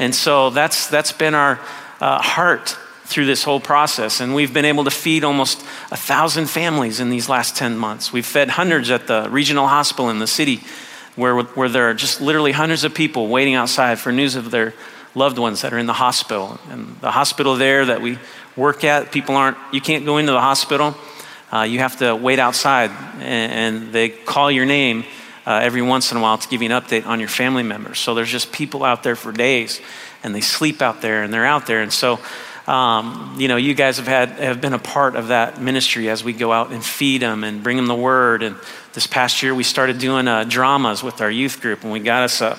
And 0.00 0.14
so 0.14 0.48
that's, 0.48 0.86
that's 0.86 1.12
been 1.12 1.34
our 1.34 1.60
uh, 2.00 2.22
heart 2.22 2.76
through 3.04 3.26
this 3.26 3.44
whole 3.44 3.60
process. 3.60 4.20
And 4.20 4.34
we've 4.34 4.52
been 4.52 4.64
able 4.64 4.84
to 4.84 4.90
feed 4.90 5.24
almost 5.24 5.60
a 5.90 5.96
thousand 5.96 6.48
families 6.48 7.00
in 7.00 7.10
these 7.10 7.28
last 7.28 7.54
10 7.54 7.76
months. 7.76 8.10
We've 8.10 8.24
fed 8.24 8.48
hundreds 8.48 8.90
at 8.90 9.06
the 9.06 9.28
regional 9.30 9.66
hospital 9.66 10.08
in 10.08 10.18
the 10.18 10.26
city 10.26 10.62
where, 11.16 11.42
where 11.42 11.68
there 11.68 11.90
are 11.90 11.94
just 11.94 12.22
literally 12.22 12.52
hundreds 12.52 12.82
of 12.82 12.94
people 12.94 13.28
waiting 13.28 13.54
outside 13.54 13.98
for 13.98 14.10
news 14.10 14.36
of 14.36 14.50
their 14.50 14.72
loved 15.14 15.38
ones 15.38 15.60
that 15.60 15.74
are 15.74 15.78
in 15.78 15.86
the 15.86 15.92
hospital. 15.92 16.58
And 16.70 16.96
the 17.02 17.10
hospital 17.10 17.56
there 17.56 17.84
that 17.84 18.00
we 18.00 18.18
work 18.56 18.84
at. 18.84 19.12
People 19.12 19.36
aren't, 19.36 19.58
you 19.70 19.82
can't 19.82 20.06
go 20.06 20.16
into 20.16 20.32
the 20.32 20.40
hospital. 20.40 20.96
Uh, 21.52 21.62
you 21.62 21.80
have 21.80 21.98
to 21.98 22.16
wait 22.16 22.38
outside, 22.38 22.90
and, 23.20 23.52
and 23.52 23.92
they 23.92 24.08
call 24.08 24.50
your 24.50 24.64
name 24.64 25.04
uh, 25.50 25.58
every 25.58 25.82
once 25.82 26.12
in 26.12 26.18
a 26.18 26.20
while 26.20 26.38
to 26.38 26.48
give 26.48 26.62
you 26.62 26.70
an 26.70 26.80
update 26.80 27.06
on 27.06 27.18
your 27.18 27.28
family 27.28 27.64
members. 27.64 27.98
So 27.98 28.14
there's 28.14 28.30
just 28.30 28.52
people 28.52 28.84
out 28.84 29.02
there 29.02 29.16
for 29.16 29.32
days, 29.32 29.80
and 30.22 30.32
they 30.32 30.40
sleep 30.40 30.80
out 30.80 31.02
there, 31.02 31.24
and 31.24 31.34
they're 31.34 31.44
out 31.44 31.66
there. 31.66 31.82
And 31.82 31.92
so, 31.92 32.20
um, 32.68 33.34
you 33.36 33.48
know, 33.48 33.56
you 33.56 33.74
guys 33.74 33.96
have 33.96 34.06
had 34.06 34.28
have 34.38 34.60
been 34.60 34.74
a 34.74 34.78
part 34.78 35.16
of 35.16 35.28
that 35.28 35.60
ministry 35.60 36.08
as 36.08 36.22
we 36.22 36.34
go 36.34 36.52
out 36.52 36.70
and 36.70 36.84
feed 36.84 37.22
them 37.22 37.42
and 37.42 37.64
bring 37.64 37.76
them 37.76 37.88
the 37.88 37.96
word. 37.96 38.44
And 38.44 38.54
this 38.92 39.08
past 39.08 39.42
year, 39.42 39.52
we 39.52 39.64
started 39.64 39.98
doing 39.98 40.28
uh, 40.28 40.44
dramas 40.44 41.02
with 41.02 41.20
our 41.20 41.30
youth 41.30 41.60
group, 41.60 41.82
and 41.82 41.90
we 41.90 41.98
got 41.98 42.22
us 42.22 42.40
a, 42.40 42.56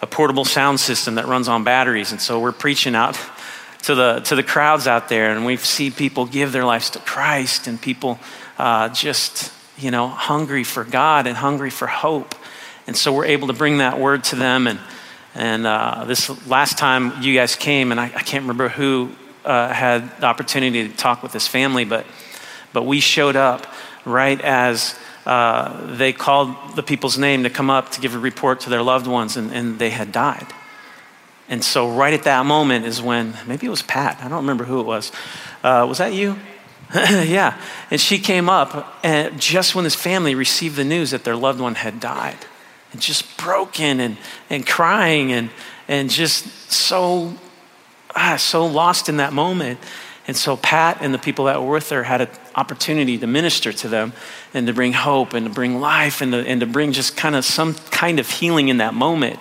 a 0.00 0.08
portable 0.08 0.44
sound 0.44 0.80
system 0.80 1.14
that 1.14 1.26
runs 1.26 1.46
on 1.46 1.62
batteries. 1.62 2.10
And 2.10 2.20
so 2.20 2.40
we're 2.40 2.50
preaching 2.50 2.96
out 2.96 3.16
to 3.82 3.94
the, 3.94 4.18
to 4.24 4.34
the 4.34 4.42
crowds 4.42 4.88
out 4.88 5.08
there, 5.08 5.30
and 5.30 5.46
we 5.46 5.58
see 5.58 5.92
people 5.92 6.26
give 6.26 6.50
their 6.50 6.64
lives 6.64 6.90
to 6.90 6.98
Christ 6.98 7.68
and 7.68 7.80
people 7.80 8.18
uh, 8.58 8.88
just, 8.88 9.52
you 9.78 9.90
know, 9.90 10.08
hungry 10.08 10.64
for 10.64 10.84
God 10.84 11.26
and 11.26 11.36
hungry 11.36 11.70
for 11.70 11.86
hope. 11.86 12.34
And 12.86 12.96
so 12.96 13.12
we're 13.12 13.26
able 13.26 13.48
to 13.48 13.52
bring 13.52 13.78
that 13.78 13.98
word 13.98 14.24
to 14.24 14.36
them. 14.36 14.66
And, 14.66 14.78
and 15.34 15.66
uh, 15.66 16.04
this 16.06 16.46
last 16.46 16.78
time 16.78 17.22
you 17.22 17.34
guys 17.34 17.56
came, 17.56 17.90
and 17.90 18.00
I, 18.00 18.06
I 18.06 18.22
can't 18.22 18.42
remember 18.42 18.68
who 18.68 19.12
uh, 19.44 19.72
had 19.72 20.20
the 20.20 20.26
opportunity 20.26 20.88
to 20.88 20.96
talk 20.96 21.22
with 21.22 21.32
this 21.32 21.48
family, 21.48 21.84
but, 21.84 22.06
but 22.72 22.84
we 22.84 23.00
showed 23.00 23.36
up 23.36 23.66
right 24.04 24.40
as 24.40 24.98
uh, 25.26 25.96
they 25.96 26.12
called 26.12 26.54
the 26.74 26.82
people's 26.82 27.16
name 27.16 27.44
to 27.44 27.50
come 27.50 27.70
up 27.70 27.90
to 27.92 28.00
give 28.00 28.14
a 28.14 28.18
report 28.18 28.60
to 28.60 28.70
their 28.70 28.82
loved 28.82 29.06
ones, 29.06 29.36
and, 29.36 29.52
and 29.52 29.78
they 29.78 29.90
had 29.90 30.10
died. 30.10 30.46
And 31.48 31.62
so, 31.62 31.90
right 31.90 32.14
at 32.14 32.24
that 32.24 32.46
moment 32.46 32.86
is 32.86 33.02
when 33.02 33.36
maybe 33.46 33.66
it 33.66 33.70
was 33.70 33.82
Pat. 33.82 34.18
I 34.20 34.28
don't 34.28 34.38
remember 34.38 34.64
who 34.64 34.80
it 34.80 34.86
was. 34.86 35.12
Uh, 35.62 35.86
was 35.88 35.98
that 35.98 36.12
you? 36.12 36.38
yeah. 36.94 37.58
And 37.90 37.98
she 38.00 38.18
came 38.18 38.50
up, 38.50 38.98
and 39.02 39.40
just 39.40 39.74
when 39.74 39.84
this 39.84 39.94
family 39.94 40.34
received 40.34 40.76
the 40.76 40.84
news 40.84 41.12
that 41.12 41.24
their 41.24 41.36
loved 41.36 41.60
one 41.60 41.74
had 41.74 42.00
died, 42.00 42.36
and 42.92 43.00
just 43.00 43.38
broken 43.38 43.98
and, 43.98 44.18
and 44.50 44.66
crying 44.66 45.32
and, 45.32 45.50
and 45.88 46.10
just 46.10 46.70
so, 46.70 47.34
ah, 48.14 48.36
so 48.36 48.66
lost 48.66 49.08
in 49.08 49.16
that 49.16 49.32
moment. 49.32 49.78
And 50.28 50.36
so 50.36 50.56
Pat 50.56 50.98
and 51.00 51.14
the 51.14 51.18
people 51.18 51.46
that 51.46 51.62
were 51.62 51.72
with 51.72 51.88
her 51.90 52.02
had 52.02 52.20
an 52.20 52.28
opportunity 52.54 53.16
to 53.18 53.26
minister 53.26 53.72
to 53.72 53.88
them 53.88 54.12
and 54.52 54.66
to 54.66 54.74
bring 54.74 54.92
hope 54.92 55.32
and 55.32 55.46
to 55.46 55.52
bring 55.52 55.80
life 55.80 56.20
and 56.20 56.32
to, 56.32 56.46
and 56.46 56.60
to 56.60 56.66
bring 56.66 56.92
just 56.92 57.16
kind 57.16 57.34
of 57.34 57.44
some 57.44 57.74
kind 57.90 58.20
of 58.20 58.28
healing 58.28 58.68
in 58.68 58.76
that 58.76 58.92
moment. 58.92 59.40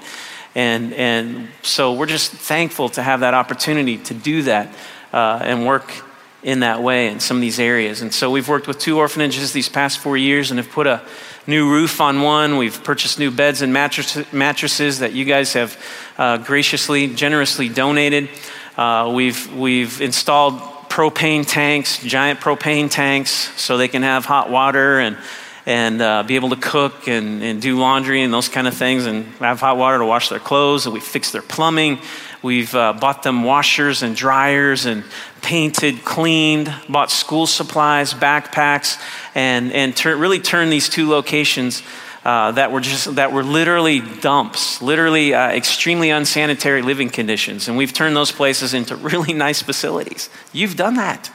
And, 0.56 0.94
and 0.94 1.50
so 1.62 1.94
we're 1.94 2.08
just 2.08 2.32
thankful 2.32 2.90
to 2.90 3.04
have 3.04 3.20
that 3.20 3.34
opportunity 3.34 3.98
to 3.98 4.14
do 4.14 4.44
that 4.44 4.74
uh, 5.14 5.40
and 5.44 5.68
work 5.68 6.04
in 6.44 6.62
that 6.62 6.82
way 6.82 7.08
in 7.08 7.20
some 7.20 7.38
of 7.38 7.42
these 7.42 7.60
areas. 7.60 8.02
And 8.02 8.14
so 8.14 8.32
we've 8.32 8.48
worked 8.48 8.68
with 8.68 8.80
two 8.80 8.98
orphanages 8.98 9.54
these 9.54 9.70
past 9.70 10.00
four 10.00 10.18
years 10.18 10.52
and 10.52 10.58
have 10.58 10.70
put 10.70 10.88
a 10.88 11.02
new 11.48 11.70
roof 11.70 12.02
on 12.02 12.22
one. 12.22 12.58
We've 12.58 12.84
purchased 12.84 13.20
new 13.20 13.32
beds 13.32 13.62
and 13.62 13.72
mattress, 13.72 14.32
mattresses 14.34 15.00
that 15.00 15.14
you 15.14 15.26
guys 15.26 15.54
have 15.54 15.78
uh, 16.18 16.38
graciously, 16.38 17.08
generously 17.08 17.70
donated. 17.70 18.30
Uh, 18.78 19.12
we've, 19.14 19.54
we've 19.54 20.02
installed 20.02 20.60
propane 20.90 21.48
tanks, 21.48 22.04
giant 22.04 22.40
propane 22.40 22.90
tanks, 22.90 23.32
so 23.60 23.78
they 23.78 23.88
can 23.88 24.02
have 24.02 24.26
hot 24.26 24.50
water 24.50 25.00
and 25.00 25.18
and 25.66 26.02
uh, 26.02 26.24
be 26.24 26.36
able 26.36 26.50
to 26.50 26.56
cook 26.56 27.08
and, 27.08 27.44
and 27.44 27.62
do 27.62 27.78
laundry 27.78 28.24
and 28.24 28.34
those 28.34 28.50
kind 28.50 28.68
of 28.68 28.74
things 28.74 29.06
and 29.06 29.26
have 29.36 29.60
hot 29.60 29.78
water 29.78 30.00
to 30.00 30.06
wash 30.06 30.30
their 30.30 30.40
clothes. 30.40 30.86
And 30.86 30.94
we 30.94 31.00
fix 31.00 31.32
their 31.32 31.44
plumbing. 31.44 32.00
We've 32.44 32.74
uh, 32.74 32.94
bought 32.94 33.24
them 33.24 33.44
washers 33.44 34.02
and 34.02 34.16
dryers 34.16 34.86
and 34.86 35.04
painted, 35.42 36.04
cleaned, 36.04 36.74
bought 36.90 37.12
school 37.12 37.46
supplies, 37.46 38.14
backpacks, 38.14 39.00
and, 39.36 39.72
and 39.72 40.06
really 40.06 40.40
turned 40.40 40.72
these 40.72 40.90
two 40.90 41.10
locations 41.10 41.84
uh, 42.24 42.52
that 42.52 42.72
were 42.72 42.82
just 42.82 43.16
that 43.16 43.32
were 43.32 43.44
literally 43.44 44.00
dumps, 44.00 44.82
literally 44.82 45.34
uh, 45.34 45.50
extremely 45.50 46.12
unsanitary 46.12 46.82
living 46.84 47.10
conditions, 47.10 47.68
and 47.68 47.76
we've 47.76 47.94
turned 47.94 48.16
those 48.16 48.32
places 48.32 48.74
into 48.74 48.96
really 49.12 49.34
nice 49.34 49.62
facilities. 49.62 50.30
You've 50.54 50.76
done 50.76 50.96
that. 50.96 51.32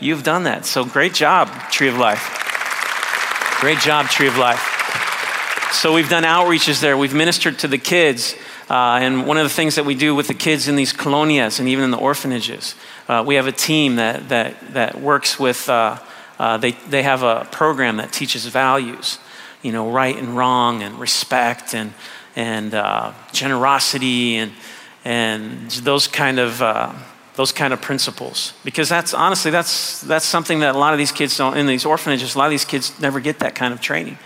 You've 0.00 0.24
done 0.24 0.42
that. 0.44 0.66
So 0.66 0.84
great 0.84 1.14
job, 1.14 1.48
Tree 1.70 1.88
of 1.88 1.98
Life. 1.98 2.40
Great 3.60 3.78
job, 3.78 4.06
Tree 4.06 4.26
of 4.26 4.36
Life. 4.36 4.73
So 5.72 5.92
we've 5.92 6.08
done 6.08 6.22
outreaches 6.22 6.80
there. 6.80 6.96
We've 6.96 7.14
ministered 7.14 7.58
to 7.60 7.68
the 7.68 7.78
kids. 7.78 8.34
Uh, 8.70 8.98
and 9.02 9.26
one 9.26 9.36
of 9.36 9.44
the 9.44 9.54
things 9.54 9.74
that 9.74 9.84
we 9.84 9.94
do 9.94 10.14
with 10.14 10.28
the 10.28 10.34
kids 10.34 10.68
in 10.68 10.76
these 10.76 10.92
colonias 10.92 11.60
and 11.60 11.68
even 11.68 11.84
in 11.84 11.90
the 11.90 11.98
orphanages, 11.98 12.74
uh, 13.08 13.22
we 13.26 13.34
have 13.34 13.46
a 13.46 13.52
team 13.52 13.96
that, 13.96 14.28
that, 14.30 14.74
that 14.74 15.00
works 15.00 15.38
with, 15.38 15.68
uh, 15.68 15.98
uh 16.38 16.56
they, 16.56 16.72
they 16.88 17.02
have 17.02 17.22
a 17.22 17.46
program 17.52 17.98
that 17.98 18.12
teaches 18.12 18.46
values, 18.46 19.18
you 19.62 19.72
know, 19.72 19.90
right 19.90 20.16
and 20.16 20.36
wrong 20.36 20.82
and 20.82 20.98
respect 20.98 21.74
and, 21.74 21.92
and 22.36 22.74
uh, 22.74 23.12
generosity 23.32 24.36
and, 24.36 24.52
and 25.04 25.70
those 25.70 26.08
kind 26.08 26.38
of 26.38 26.62
uh, 26.62 26.92
those 27.34 27.52
kind 27.52 27.72
of 27.72 27.82
principles 27.82 28.54
because 28.64 28.88
that's 28.88 29.12
honestly 29.12 29.50
that's 29.50 30.00
that's 30.02 30.24
something 30.24 30.60
that 30.60 30.74
a 30.74 30.78
lot 30.78 30.94
of 30.94 30.98
these 30.98 31.12
kids 31.12 31.36
don't 31.36 31.56
in 31.56 31.66
these 31.66 31.84
orphanages 31.84 32.34
a 32.34 32.38
lot 32.38 32.46
of 32.46 32.50
these 32.50 32.64
kids 32.64 32.98
never 33.00 33.20
get 33.20 33.40
that 33.40 33.54
kind 33.54 33.72
of 33.74 33.80
training 33.80 34.16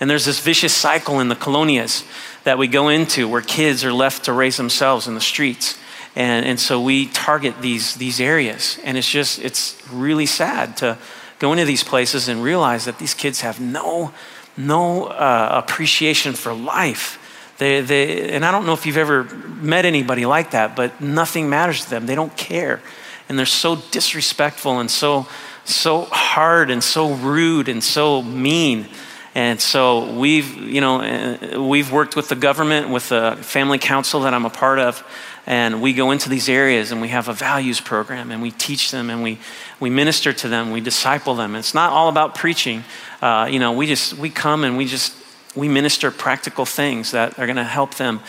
and 0.00 0.10
there's 0.10 0.24
this 0.24 0.40
vicious 0.40 0.74
cycle 0.74 1.20
in 1.20 1.28
the 1.28 1.36
colonias 1.36 2.04
that 2.44 2.58
we 2.58 2.66
go 2.66 2.88
into 2.88 3.28
where 3.28 3.42
kids 3.42 3.84
are 3.84 3.92
left 3.92 4.24
to 4.24 4.32
raise 4.32 4.56
themselves 4.56 5.06
in 5.06 5.14
the 5.14 5.20
streets 5.20 5.78
and, 6.14 6.46
and 6.46 6.58
so 6.60 6.80
we 6.80 7.06
target 7.06 7.60
these 7.60 7.94
these 7.96 8.20
areas 8.20 8.78
and 8.84 8.96
it's 8.96 9.10
just 9.10 9.38
it's 9.38 9.80
really 9.90 10.26
sad 10.26 10.76
to 10.76 10.96
go 11.38 11.52
into 11.52 11.64
these 11.64 11.84
places 11.84 12.28
and 12.28 12.42
realize 12.42 12.84
that 12.84 12.98
these 12.98 13.14
kids 13.14 13.40
have 13.40 13.60
no 13.60 14.12
no 14.56 15.04
uh, 15.06 15.62
appreciation 15.64 16.32
for 16.32 16.54
life 16.54 17.18
they, 17.58 17.80
they, 17.80 18.30
and 18.30 18.44
I 18.44 18.50
don't 18.50 18.66
know 18.66 18.74
if 18.74 18.84
you've 18.84 18.96
ever 18.98 19.24
met 19.24 19.86
anybody 19.86 20.26
like 20.26 20.50
that, 20.50 20.76
but 20.76 21.00
nothing 21.00 21.48
matters 21.48 21.84
to 21.84 21.90
them. 21.90 22.06
They 22.06 22.14
don't 22.14 22.36
care. 22.36 22.82
And 23.28 23.38
they're 23.38 23.46
so 23.46 23.76
disrespectful 23.76 24.78
and 24.78 24.90
so, 24.90 25.26
so 25.64 26.02
hard 26.02 26.70
and 26.70 26.84
so 26.84 27.14
rude 27.14 27.68
and 27.68 27.82
so 27.82 28.22
mean. 28.22 28.88
And 29.36 29.60
so 29.60 30.14
we've, 30.14 30.56
you 30.56 30.80
know, 30.80 31.02
uh, 31.02 31.62
we've 31.62 31.92
worked 31.92 32.16
with 32.16 32.30
the 32.30 32.36
government, 32.36 32.88
with 32.88 33.10
the 33.10 33.36
family 33.42 33.76
council 33.76 34.20
that 34.20 34.32
I'm 34.32 34.46
a 34.46 34.50
part 34.50 34.78
of, 34.78 35.04
and 35.44 35.82
we 35.82 35.92
go 35.92 36.10
into 36.10 36.30
these 36.30 36.48
areas 36.48 36.90
and 36.90 37.02
we 37.02 37.08
have 37.08 37.28
a 37.28 37.34
values 37.34 37.78
program 37.78 38.30
and 38.30 38.40
we 38.40 38.50
teach 38.50 38.90
them 38.90 39.10
and 39.10 39.22
we, 39.22 39.38
we 39.78 39.90
minister 39.90 40.32
to 40.32 40.48
them, 40.48 40.70
we 40.70 40.80
disciple 40.80 41.34
them. 41.34 41.54
It's 41.54 41.74
not 41.74 41.92
all 41.92 42.08
about 42.08 42.34
preaching. 42.34 42.82
Uh, 43.20 43.46
you 43.50 43.58
know, 43.58 43.72
we 43.72 43.86
just, 43.86 44.14
we 44.14 44.30
come 44.30 44.64
and 44.64 44.74
we 44.74 44.86
just 44.86 45.14
we 45.54 45.68
minister 45.68 46.10
practical 46.10 46.64
things 46.64 47.10
that 47.10 47.38
are 47.38 47.44
going 47.44 47.56
to 47.56 47.64
help 47.64 47.96
them 47.96 48.20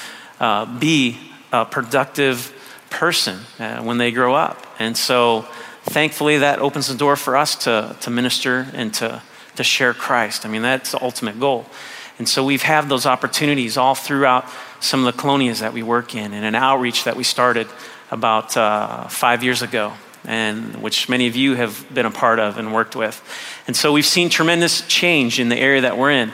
uh, 0.41 0.65
be 0.77 1.17
a 1.53 1.63
productive 1.63 2.53
person 2.89 3.39
uh, 3.59 3.81
when 3.81 3.97
they 3.97 4.11
grow 4.11 4.35
up. 4.35 4.65
And 4.77 4.97
so, 4.97 5.45
thankfully, 5.83 6.39
that 6.39 6.59
opens 6.59 6.87
the 6.87 6.95
door 6.95 7.15
for 7.15 7.37
us 7.37 7.55
to, 7.63 7.95
to 8.01 8.09
minister 8.09 8.67
and 8.73 8.93
to, 8.95 9.21
to 9.57 9.63
share 9.63 9.93
Christ. 9.93 10.45
I 10.45 10.49
mean, 10.49 10.61
that's 10.61 10.91
the 10.91 11.03
ultimate 11.03 11.39
goal. 11.39 11.65
And 12.17 12.27
so 12.27 12.43
we've 12.43 12.63
had 12.63 12.89
those 12.89 13.05
opportunities 13.05 13.77
all 13.77 13.93
throughout 13.93 14.45
some 14.79 15.05
of 15.05 15.15
the 15.15 15.21
colonias 15.21 15.59
that 15.59 15.73
we 15.73 15.83
work 15.83 16.15
in 16.15 16.33
and 16.33 16.45
an 16.45 16.55
outreach 16.55 17.03
that 17.03 17.15
we 17.15 17.23
started 17.23 17.67
about 18.09 18.55
uh, 18.57 19.07
five 19.07 19.43
years 19.43 19.61
ago, 19.61 19.93
and 20.25 20.81
which 20.81 21.09
many 21.09 21.27
of 21.27 21.35
you 21.35 21.55
have 21.55 21.85
been 21.93 22.05
a 22.05 22.11
part 22.11 22.39
of 22.39 22.57
and 22.57 22.73
worked 22.73 22.95
with. 22.95 23.21
And 23.67 23.75
so 23.75 23.91
we've 23.91 24.05
seen 24.05 24.29
tremendous 24.29 24.81
change 24.87 25.39
in 25.39 25.49
the 25.49 25.57
area 25.57 25.81
that 25.81 25.97
we're 25.97 26.11
in 26.11 26.33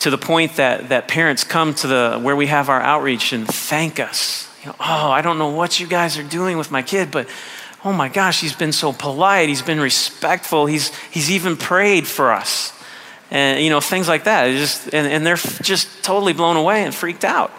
to 0.00 0.10
the 0.10 0.18
point 0.18 0.56
that, 0.56 0.90
that 0.90 1.08
parents 1.08 1.44
come 1.44 1.74
to 1.74 1.86
the 1.86 2.20
where 2.22 2.36
we 2.36 2.46
have 2.46 2.68
our 2.68 2.80
outreach 2.80 3.32
and 3.32 3.46
thank 3.46 3.98
us. 3.98 4.48
You 4.62 4.68
know, 4.68 4.76
oh, 4.80 5.10
I 5.10 5.22
don't 5.22 5.38
know 5.38 5.50
what 5.50 5.80
you 5.80 5.86
guys 5.86 6.18
are 6.18 6.22
doing 6.22 6.56
with 6.56 6.70
my 6.70 6.82
kid, 6.82 7.10
but 7.10 7.28
oh 7.84 7.92
my 7.92 8.08
gosh, 8.08 8.40
he's 8.40 8.54
been 8.54 8.72
so 8.72 8.92
polite, 8.92 9.48
he's 9.48 9.62
been 9.62 9.80
respectful, 9.80 10.66
he's, 10.66 10.94
he's 11.10 11.30
even 11.30 11.56
prayed 11.56 12.06
for 12.06 12.32
us. 12.32 12.72
And, 13.30 13.62
you 13.62 13.70
know, 13.70 13.80
things 13.80 14.08
like 14.08 14.24
that. 14.24 14.50
Just, 14.52 14.92
and, 14.94 15.06
and 15.06 15.26
they're 15.26 15.36
just 15.36 16.02
totally 16.02 16.32
blown 16.32 16.56
away 16.56 16.84
and 16.84 16.94
freaked 16.94 17.24
out. 17.24 17.52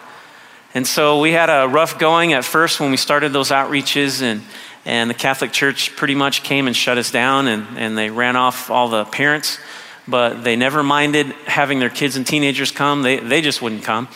And 0.74 0.86
so 0.86 1.20
we 1.20 1.32
had 1.32 1.48
a 1.48 1.66
rough 1.66 1.98
going 1.98 2.32
at 2.32 2.44
first 2.44 2.80
when 2.80 2.90
we 2.90 2.96
started 2.96 3.32
those 3.32 3.50
outreaches, 3.50 4.22
and, 4.22 4.42
and 4.84 5.08
the 5.10 5.14
Catholic 5.14 5.52
Church 5.52 5.94
pretty 5.96 6.14
much 6.14 6.42
came 6.42 6.66
and 6.66 6.76
shut 6.76 6.98
us 6.98 7.10
down, 7.10 7.48
and, 7.48 7.78
and 7.78 7.96
they 7.96 8.10
ran 8.10 8.36
off 8.36 8.70
all 8.70 8.88
the 8.88 9.04
parents. 9.04 9.58
But 10.06 10.42
they 10.42 10.56
never 10.56 10.82
minded 10.82 11.26
having 11.46 11.78
their 11.78 11.90
kids 11.90 12.16
and 12.16 12.26
teenagers 12.26 12.70
come, 12.72 13.02
they, 13.02 13.18
they 13.18 13.40
just 13.40 13.62
wouldn't 13.62 13.84
come. 13.84 14.08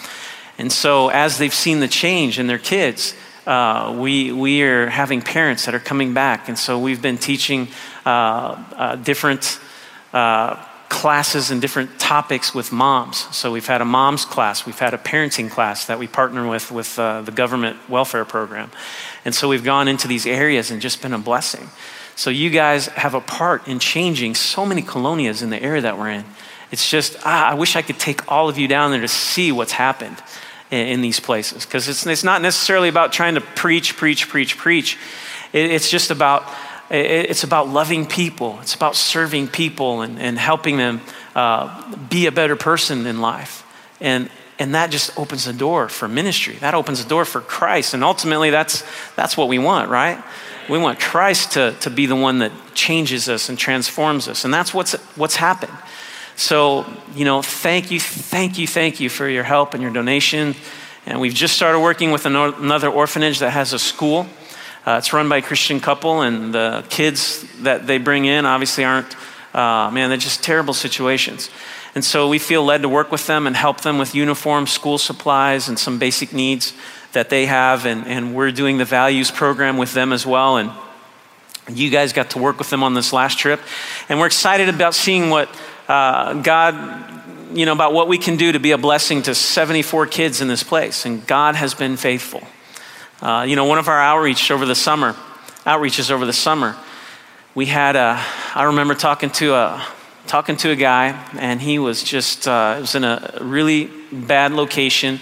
And 0.58 0.72
so, 0.72 1.08
as 1.08 1.38
they've 1.38 1.54
seen 1.54 1.80
the 1.80 1.88
change 1.88 2.38
in 2.38 2.46
their 2.46 2.58
kids, 2.58 3.14
uh, 3.46 3.96
we, 3.98 4.32
we 4.32 4.62
are 4.62 4.88
having 4.88 5.20
parents 5.22 5.66
that 5.66 5.74
are 5.74 5.80
coming 5.80 6.14
back. 6.14 6.48
And 6.48 6.58
so 6.58 6.78
we've 6.78 7.02
been 7.02 7.18
teaching 7.18 7.68
uh, 8.06 8.08
uh, 8.08 8.96
different 8.96 9.60
uh, 10.12 10.64
classes 10.88 11.50
and 11.50 11.60
different 11.60 11.98
topics 11.98 12.54
with 12.54 12.72
moms. 12.72 13.26
So 13.36 13.52
we've 13.52 13.66
had 13.66 13.80
a 13.80 13.84
mom's 13.84 14.24
class, 14.24 14.64
we've 14.64 14.78
had 14.78 14.94
a 14.94 14.98
parenting 14.98 15.50
class 15.50 15.86
that 15.86 15.98
we 15.98 16.06
partner 16.06 16.48
with 16.48 16.70
with 16.70 16.98
uh, 16.98 17.22
the 17.22 17.32
government 17.32 17.76
welfare 17.88 18.24
program. 18.24 18.70
And 19.24 19.34
so 19.34 19.48
we've 19.48 19.64
gone 19.64 19.88
into 19.88 20.08
these 20.08 20.26
areas 20.26 20.70
and 20.70 20.80
just 20.80 21.02
been 21.02 21.12
a 21.12 21.18
blessing. 21.18 21.68
So 22.16 22.30
you 22.30 22.48
guys 22.48 22.86
have 22.86 23.14
a 23.14 23.20
part 23.20 23.66
in 23.66 23.80
changing 23.80 24.36
so 24.36 24.64
many 24.64 24.82
colonias 24.82 25.42
in 25.42 25.50
the 25.50 25.60
area 25.60 25.82
that 25.82 25.98
we're 25.98 26.10
in. 26.10 26.24
It's 26.70 26.88
just, 26.88 27.16
ah, 27.24 27.50
I 27.50 27.54
wish 27.54 27.76
I 27.76 27.82
could 27.82 27.98
take 27.98 28.30
all 28.30 28.48
of 28.48 28.56
you 28.56 28.68
down 28.68 28.92
there 28.92 29.00
to 29.00 29.08
see 29.08 29.50
what's 29.50 29.72
happened 29.72 30.16
in, 30.70 30.86
in 30.86 31.00
these 31.00 31.20
places. 31.20 31.64
Because 31.64 31.88
it's, 31.88 32.06
it's 32.06 32.24
not 32.24 32.42
necessarily 32.42 32.88
about 32.88 33.12
trying 33.12 33.34
to 33.34 33.40
preach, 33.40 33.96
preach, 33.96 34.28
preach, 34.28 34.56
preach. 34.56 34.98
It, 35.52 35.70
it's 35.70 35.90
just 35.90 36.10
about, 36.10 36.44
it, 36.90 37.30
it's 37.30 37.44
about 37.44 37.68
loving 37.68 38.06
people. 38.06 38.58
It's 38.60 38.74
about 38.74 38.96
serving 38.96 39.48
people 39.48 40.02
and, 40.02 40.18
and 40.18 40.38
helping 40.38 40.76
them 40.76 41.00
uh, 41.34 41.96
be 42.08 42.26
a 42.26 42.32
better 42.32 42.56
person 42.56 43.06
in 43.06 43.20
life. 43.20 43.62
And, 44.00 44.30
and 44.58 44.74
that 44.74 44.90
just 44.90 45.18
opens 45.18 45.44
the 45.44 45.52
door 45.52 45.88
for 45.88 46.06
ministry. 46.08 46.54
That 46.56 46.74
opens 46.74 47.02
the 47.02 47.08
door 47.08 47.24
for 47.24 47.40
Christ. 47.40 47.94
And 47.94 48.04
ultimately, 48.04 48.50
that's, 48.50 48.84
that's 49.16 49.36
what 49.36 49.48
we 49.48 49.58
want, 49.58 49.90
right? 49.90 50.22
We 50.68 50.78
want 50.78 51.00
Christ 51.00 51.52
to, 51.52 51.74
to 51.80 51.90
be 51.90 52.06
the 52.06 52.16
one 52.16 52.38
that 52.38 52.52
changes 52.74 53.28
us 53.28 53.48
and 53.48 53.58
transforms 53.58 54.28
us. 54.28 54.44
And 54.44 54.54
that's 54.54 54.72
what's, 54.72 54.94
what's 55.16 55.36
happened. 55.36 55.72
So, 56.36 56.84
you 57.14 57.24
know, 57.24 57.42
thank 57.42 57.90
you, 57.90 58.00
thank 58.00 58.58
you, 58.58 58.66
thank 58.66 59.00
you 59.00 59.08
for 59.08 59.28
your 59.28 59.44
help 59.44 59.74
and 59.74 59.82
your 59.82 59.92
donation. 59.92 60.54
And 61.06 61.20
we've 61.20 61.34
just 61.34 61.54
started 61.54 61.80
working 61.80 62.10
with 62.10 62.26
another 62.26 62.88
orphanage 62.88 63.38
that 63.38 63.50
has 63.50 63.72
a 63.72 63.78
school. 63.78 64.26
Uh, 64.86 64.96
it's 64.98 65.12
run 65.12 65.28
by 65.28 65.38
a 65.38 65.42
Christian 65.42 65.80
couple, 65.80 66.22
and 66.22 66.52
the 66.52 66.84
kids 66.90 67.46
that 67.62 67.86
they 67.86 67.98
bring 67.98 68.24
in 68.24 68.44
obviously 68.44 68.84
aren't, 68.84 69.16
uh, 69.54 69.90
man, 69.90 70.10
they're 70.10 70.18
just 70.18 70.42
terrible 70.42 70.74
situations. 70.74 71.50
And 71.94 72.04
so 72.04 72.28
we 72.28 72.38
feel 72.38 72.64
led 72.64 72.82
to 72.82 72.88
work 72.88 73.12
with 73.12 73.26
them 73.26 73.46
and 73.46 73.54
help 73.56 73.82
them 73.82 73.98
with 73.98 74.14
uniforms, 74.14 74.72
school 74.72 74.98
supplies, 74.98 75.68
and 75.68 75.78
some 75.78 75.98
basic 75.98 76.32
needs 76.32 76.72
that 77.12 77.30
they 77.30 77.46
have. 77.46 77.86
And, 77.86 78.06
and 78.06 78.34
we're 78.34 78.50
doing 78.50 78.78
the 78.78 78.84
values 78.84 79.30
program 79.30 79.78
with 79.78 79.94
them 79.94 80.12
as 80.12 80.26
well. 80.26 80.56
And 80.56 80.72
you 81.72 81.90
guys 81.90 82.12
got 82.12 82.30
to 82.30 82.38
work 82.38 82.58
with 82.58 82.68
them 82.68 82.82
on 82.82 82.94
this 82.94 83.12
last 83.12 83.38
trip. 83.38 83.60
And 84.08 84.18
we're 84.18 84.26
excited 84.26 84.68
about 84.68 84.94
seeing 84.94 85.30
what 85.30 85.48
uh, 85.88 86.34
God, 86.34 87.56
you 87.56 87.66
know, 87.66 87.72
about 87.72 87.92
what 87.92 88.08
we 88.08 88.18
can 88.18 88.36
do 88.36 88.52
to 88.52 88.58
be 88.58 88.70
a 88.70 88.78
blessing 88.78 89.22
to 89.22 89.34
74 89.34 90.06
kids 90.06 90.40
in 90.40 90.48
this 90.48 90.62
place. 90.62 91.04
And 91.04 91.26
God 91.26 91.54
has 91.54 91.74
been 91.74 91.96
faithful. 91.96 92.42
Uh, 93.20 93.44
you 93.48 93.56
know, 93.56 93.64
one 93.64 93.78
of 93.78 93.88
our 93.88 94.00
outreach 94.00 94.50
over 94.50 94.66
the 94.66 94.74
summer, 94.74 95.12
outreaches 95.64 96.10
over 96.10 96.26
the 96.26 96.32
summer, 96.32 96.76
we 97.54 97.66
had 97.66 97.96
a, 97.96 98.22
I 98.54 98.64
remember 98.64 98.94
talking 98.94 99.30
to 99.30 99.54
a, 99.54 99.86
talking 100.26 100.56
to 100.56 100.70
a 100.70 100.76
guy, 100.76 101.10
and 101.38 101.60
he 101.60 101.78
was 101.78 102.02
just, 102.02 102.48
uh, 102.48 102.76
it 102.78 102.80
was 102.80 102.94
in 102.94 103.04
a 103.04 103.38
really 103.40 103.90
bad 104.10 104.52
location, 104.52 105.20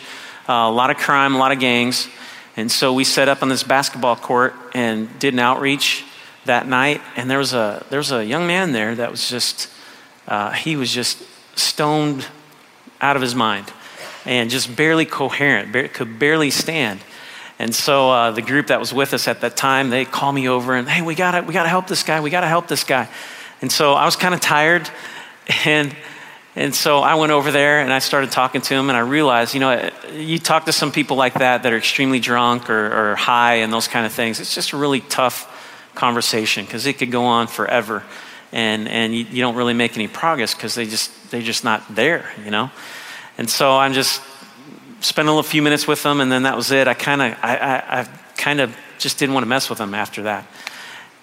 uh, 0.49 0.53
a 0.53 0.71
lot 0.71 0.91
of 0.91 0.97
crime, 0.97 1.35
a 1.35 1.39
lot 1.39 1.53
of 1.53 1.61
gangs. 1.61 2.09
And 2.57 2.71
so 2.71 2.93
we 2.93 3.05
set 3.05 3.29
up 3.29 3.43
on 3.43 3.49
this 3.49 3.63
basketball 3.63 4.17
court 4.17 4.55
and 4.75 5.19
did 5.19 5.35
an 5.35 5.41
outreach 5.41 6.05
that 6.45 6.67
night. 6.67 7.01
And 7.17 7.31
there 7.31 7.39
was 7.39 7.53
a, 7.53 7.85
there 7.91 7.99
was 7.99 8.13
a 8.13 8.25
young 8.25 8.47
man 8.47 8.73
there 8.73 8.95
that 8.95 9.11
was 9.11 9.29
just, 9.29 9.69
uh, 10.27 10.51
he 10.53 10.77
was 10.77 10.93
just 10.93 11.23
stoned 11.55 12.27
out 13.01 13.17
of 13.17 13.23
his 13.23 13.35
mind 13.35 13.73
and 14.25 14.51
just 14.51 14.75
barely 14.77 15.05
coherent, 15.05 15.73
bar- 15.73 15.89
could 15.89 16.19
barely 16.19 16.51
stand. 16.51 17.01
And 17.59 17.75
so 17.75 18.11
uh, 18.11 18.31
the 18.31 18.43
group 18.43 18.69
that 18.69 18.81
was 18.81 18.93
with 18.93 19.15
us 19.15 19.29
at 19.29 19.41
that 19.41 19.57
time, 19.57 19.91
they 19.91 20.05
call 20.05 20.33
me 20.33 20.49
over 20.49 20.75
and, 20.75 20.89
hey, 20.89 21.03
we 21.03 21.15
gotta, 21.15 21.43
we 21.43 21.53
gotta 21.53 21.69
help 21.69 21.87
this 21.87 22.03
guy. 22.03 22.21
We 22.21 22.31
gotta 22.31 22.49
help 22.49 22.69
this 22.69 22.85
guy. 22.85 23.09
And 23.61 23.71
so 23.71 23.95
I 23.95 24.05
was 24.05 24.17
kind 24.17 24.35
of 24.35 24.41
tired, 24.41 24.91
and 25.65 25.95
and 26.55 26.75
so 26.75 26.99
I 26.99 27.15
went 27.15 27.33
over 27.33 27.51
there 27.51 27.81
and 27.81 27.91
I 27.91 27.99
started 27.99 28.31
talking 28.31 28.61
to 28.61 28.75
him, 28.75 28.91
and 28.91 28.97
I 28.97 29.01
realized, 29.01 29.55
you 29.55 29.61
know, 29.61 29.91
you 30.13 30.39
talk 30.39 30.67
to 30.67 30.73
some 30.73 30.93
people 30.93 31.17
like 31.17 31.35
that 31.35 31.63
that 31.63 31.73
are 31.73 31.79
extremely 31.79 32.21
drunk 32.21 32.69
or, 32.69 33.13
or 33.13 33.17
high 33.17 33.55
and 33.57 33.73
those 33.73 33.89
kind 33.89 34.05
of 34.05 34.13
things. 34.13 34.39
It's 34.39 34.55
just 34.55 34.73
a 34.73 34.77
really 34.77 35.01
tough 35.01 35.49
conversation 35.95 36.67
because 36.67 36.85
it 36.85 36.99
could 36.99 37.11
go 37.11 37.25
on 37.25 37.47
forever 37.47 38.03
and, 38.53 38.89
and 38.89 39.15
you, 39.15 39.25
you 39.25 39.43
don't 39.43 39.57
really 39.57 39.75
make 39.75 39.97
any 39.97 40.09
progress 40.09 40.55
because 40.55 40.75
they 40.75 40.87
just, 40.87 41.31
they're 41.31 41.43
just 41.43 41.65
not 41.65 41.95
there, 41.95 42.31
you 42.45 42.51
know? 42.51 42.71
And 43.39 43.49
so 43.49 43.77
I'm 43.77 43.95
just 43.95 44.23
spending 45.01 45.37
a 45.37 45.43
few 45.43 45.63
minutes 45.63 45.87
with 45.87 46.03
them, 46.03 46.21
and 46.21 46.31
then 46.31 46.45
that 46.45 46.57
was 46.57 46.71
it. 46.71 46.87
I 46.87 46.95
kind 46.95 47.23
of, 47.23 47.33
I, 47.43 47.57
I, 47.57 48.01
I 48.01 48.09
kind 48.37 48.61
of 48.61 48.77
just 48.99 49.19
didn't 49.19 49.35
want 49.35 49.45
to 49.45 49.49
mess 49.49 49.69
with 49.69 49.79
them 49.79 49.95
after 49.95 50.23
that. 50.25 50.47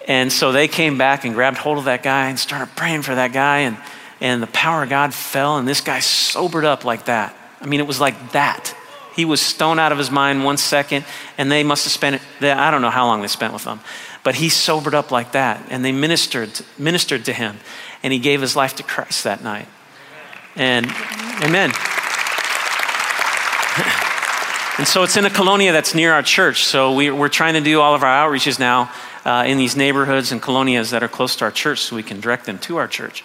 And 0.08 0.32
so 0.32 0.52
they 0.52 0.66
came 0.66 0.98
back 0.98 1.24
and 1.24 1.34
grabbed 1.34 1.58
hold 1.58 1.78
of 1.78 1.84
that 1.84 2.02
guy 2.02 2.28
and 2.28 2.38
started 2.38 2.74
praying 2.74 3.02
for 3.02 3.14
that 3.14 3.32
guy, 3.32 3.60
and, 3.60 3.76
and 4.20 4.42
the 4.42 4.48
power 4.48 4.82
of 4.82 4.90
God 4.90 5.14
fell, 5.14 5.56
and 5.56 5.68
this 5.68 5.80
guy 5.80 6.00
sobered 6.00 6.64
up 6.64 6.84
like 6.84 7.04
that. 7.06 7.34
I 7.60 7.66
mean, 7.66 7.80
it 7.80 7.86
was 7.86 8.00
like 8.00 8.32
that. 8.32 8.74
He 9.14 9.24
was 9.24 9.40
stoned 9.40 9.80
out 9.80 9.92
of 9.92 9.98
his 9.98 10.10
mind 10.10 10.44
one 10.44 10.56
second, 10.56 11.04
and 11.36 11.50
they 11.50 11.62
must 11.62 11.84
have 11.84 11.92
spent, 11.92 12.22
I 12.40 12.70
don't 12.70 12.82
know 12.82 12.90
how 12.90 13.06
long 13.06 13.22
they 13.22 13.28
spent 13.28 13.52
with 13.52 13.64
him. 13.64 13.80
But 14.22 14.36
he 14.36 14.48
sobered 14.48 14.94
up 14.94 15.10
like 15.10 15.32
that, 15.32 15.66
and 15.70 15.84
they 15.84 15.92
ministered, 15.92 16.60
ministered 16.78 17.24
to 17.24 17.32
him, 17.32 17.58
and 18.02 18.12
he 18.12 18.18
gave 18.18 18.40
his 18.40 18.54
life 18.54 18.76
to 18.76 18.82
Christ 18.82 19.24
that 19.24 19.42
night. 19.42 19.68
And 20.56 20.86
amen. 21.42 21.72
And 24.80 24.88
so 24.88 25.02
it's 25.02 25.18
in 25.18 25.26
a 25.26 25.30
colonia 25.30 25.72
that's 25.72 25.94
near 25.94 26.14
our 26.14 26.22
church. 26.22 26.64
So 26.64 26.94
we, 26.94 27.10
are 27.10 27.28
trying 27.28 27.52
to 27.52 27.60
do 27.60 27.82
all 27.82 27.94
of 27.94 28.02
our 28.02 28.26
outreaches 28.26 28.58
now 28.58 28.90
uh, 29.26 29.44
in 29.46 29.58
these 29.58 29.76
neighborhoods 29.76 30.32
and 30.32 30.40
colonias 30.40 30.90
that 30.92 31.02
are 31.02 31.08
close 31.08 31.36
to 31.36 31.44
our 31.44 31.50
church 31.50 31.80
so 31.80 31.96
we 31.96 32.02
can 32.02 32.18
direct 32.18 32.46
them 32.46 32.58
to 32.60 32.78
our 32.78 32.88
church. 32.88 33.22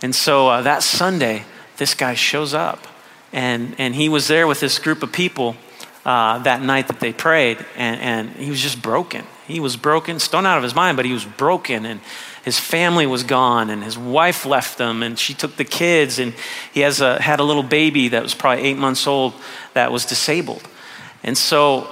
And 0.00 0.14
so 0.14 0.46
uh, 0.46 0.62
that 0.62 0.84
Sunday, 0.84 1.42
this 1.78 1.94
guy 1.94 2.14
shows 2.14 2.54
up. 2.54 2.86
And, 3.32 3.74
and 3.78 3.96
he 3.96 4.08
was 4.08 4.28
there 4.28 4.46
with 4.46 4.60
this 4.60 4.78
group 4.78 5.02
of 5.02 5.10
people 5.10 5.56
uh, 6.04 6.38
that 6.40 6.62
night 6.62 6.88
that 6.88 7.00
they 7.00 7.12
prayed, 7.12 7.64
and, 7.76 8.00
and 8.00 8.30
he 8.30 8.50
was 8.50 8.60
just 8.60 8.82
broken. 8.82 9.24
He 9.46 9.60
was 9.60 9.76
broken, 9.76 10.18
stoned 10.18 10.46
out 10.46 10.56
of 10.56 10.62
his 10.64 10.74
mind, 10.74 10.96
but 10.96 11.06
he 11.06 11.12
was 11.12 11.24
broken. 11.24 11.86
And 11.86 12.00
his 12.44 12.58
family 12.58 13.06
was 13.06 13.22
gone, 13.22 13.70
and 13.70 13.84
his 13.84 13.96
wife 13.96 14.44
left 14.44 14.80
him, 14.80 15.02
and 15.02 15.16
she 15.16 15.32
took 15.32 15.56
the 15.56 15.64
kids, 15.64 16.18
and 16.18 16.34
he 16.72 16.80
has 16.80 17.00
a, 17.00 17.20
had 17.22 17.38
a 17.38 17.44
little 17.44 17.62
baby 17.62 18.08
that 18.08 18.22
was 18.22 18.34
probably 18.34 18.64
eight 18.64 18.76
months 18.76 19.06
old 19.06 19.34
that 19.74 19.92
was 19.92 20.04
disabled. 20.04 20.68
And 21.22 21.38
so, 21.38 21.86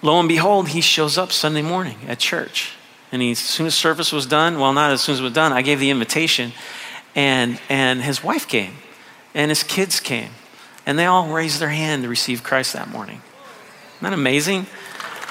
lo 0.00 0.18
and 0.18 0.28
behold, 0.28 0.68
he 0.68 0.80
shows 0.80 1.18
up 1.18 1.32
Sunday 1.32 1.60
morning 1.60 1.98
at 2.06 2.18
church. 2.18 2.72
And 3.12 3.20
he, 3.20 3.32
as 3.32 3.38
soon 3.38 3.66
as 3.66 3.74
service 3.74 4.10
was 4.10 4.24
done, 4.24 4.58
well, 4.58 4.72
not 4.72 4.90
as 4.90 5.02
soon 5.02 5.14
as 5.14 5.20
it 5.20 5.24
was 5.24 5.32
done, 5.34 5.52
I 5.52 5.60
gave 5.60 5.80
the 5.80 5.90
invitation, 5.90 6.52
and, 7.14 7.60
and 7.68 8.02
his 8.02 8.24
wife 8.24 8.48
came, 8.48 8.76
and 9.34 9.50
his 9.50 9.62
kids 9.62 10.00
came, 10.00 10.30
and 10.88 10.98
they 10.98 11.04
all 11.04 11.28
raised 11.28 11.60
their 11.60 11.68
hand 11.68 12.02
to 12.02 12.08
receive 12.08 12.42
Christ 12.42 12.72
that 12.72 12.88
morning. 12.88 13.20
Isn't 13.96 14.04
that 14.04 14.14
amazing? 14.14 14.66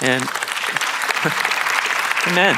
And 0.01 0.23
Amen. 2.27 2.55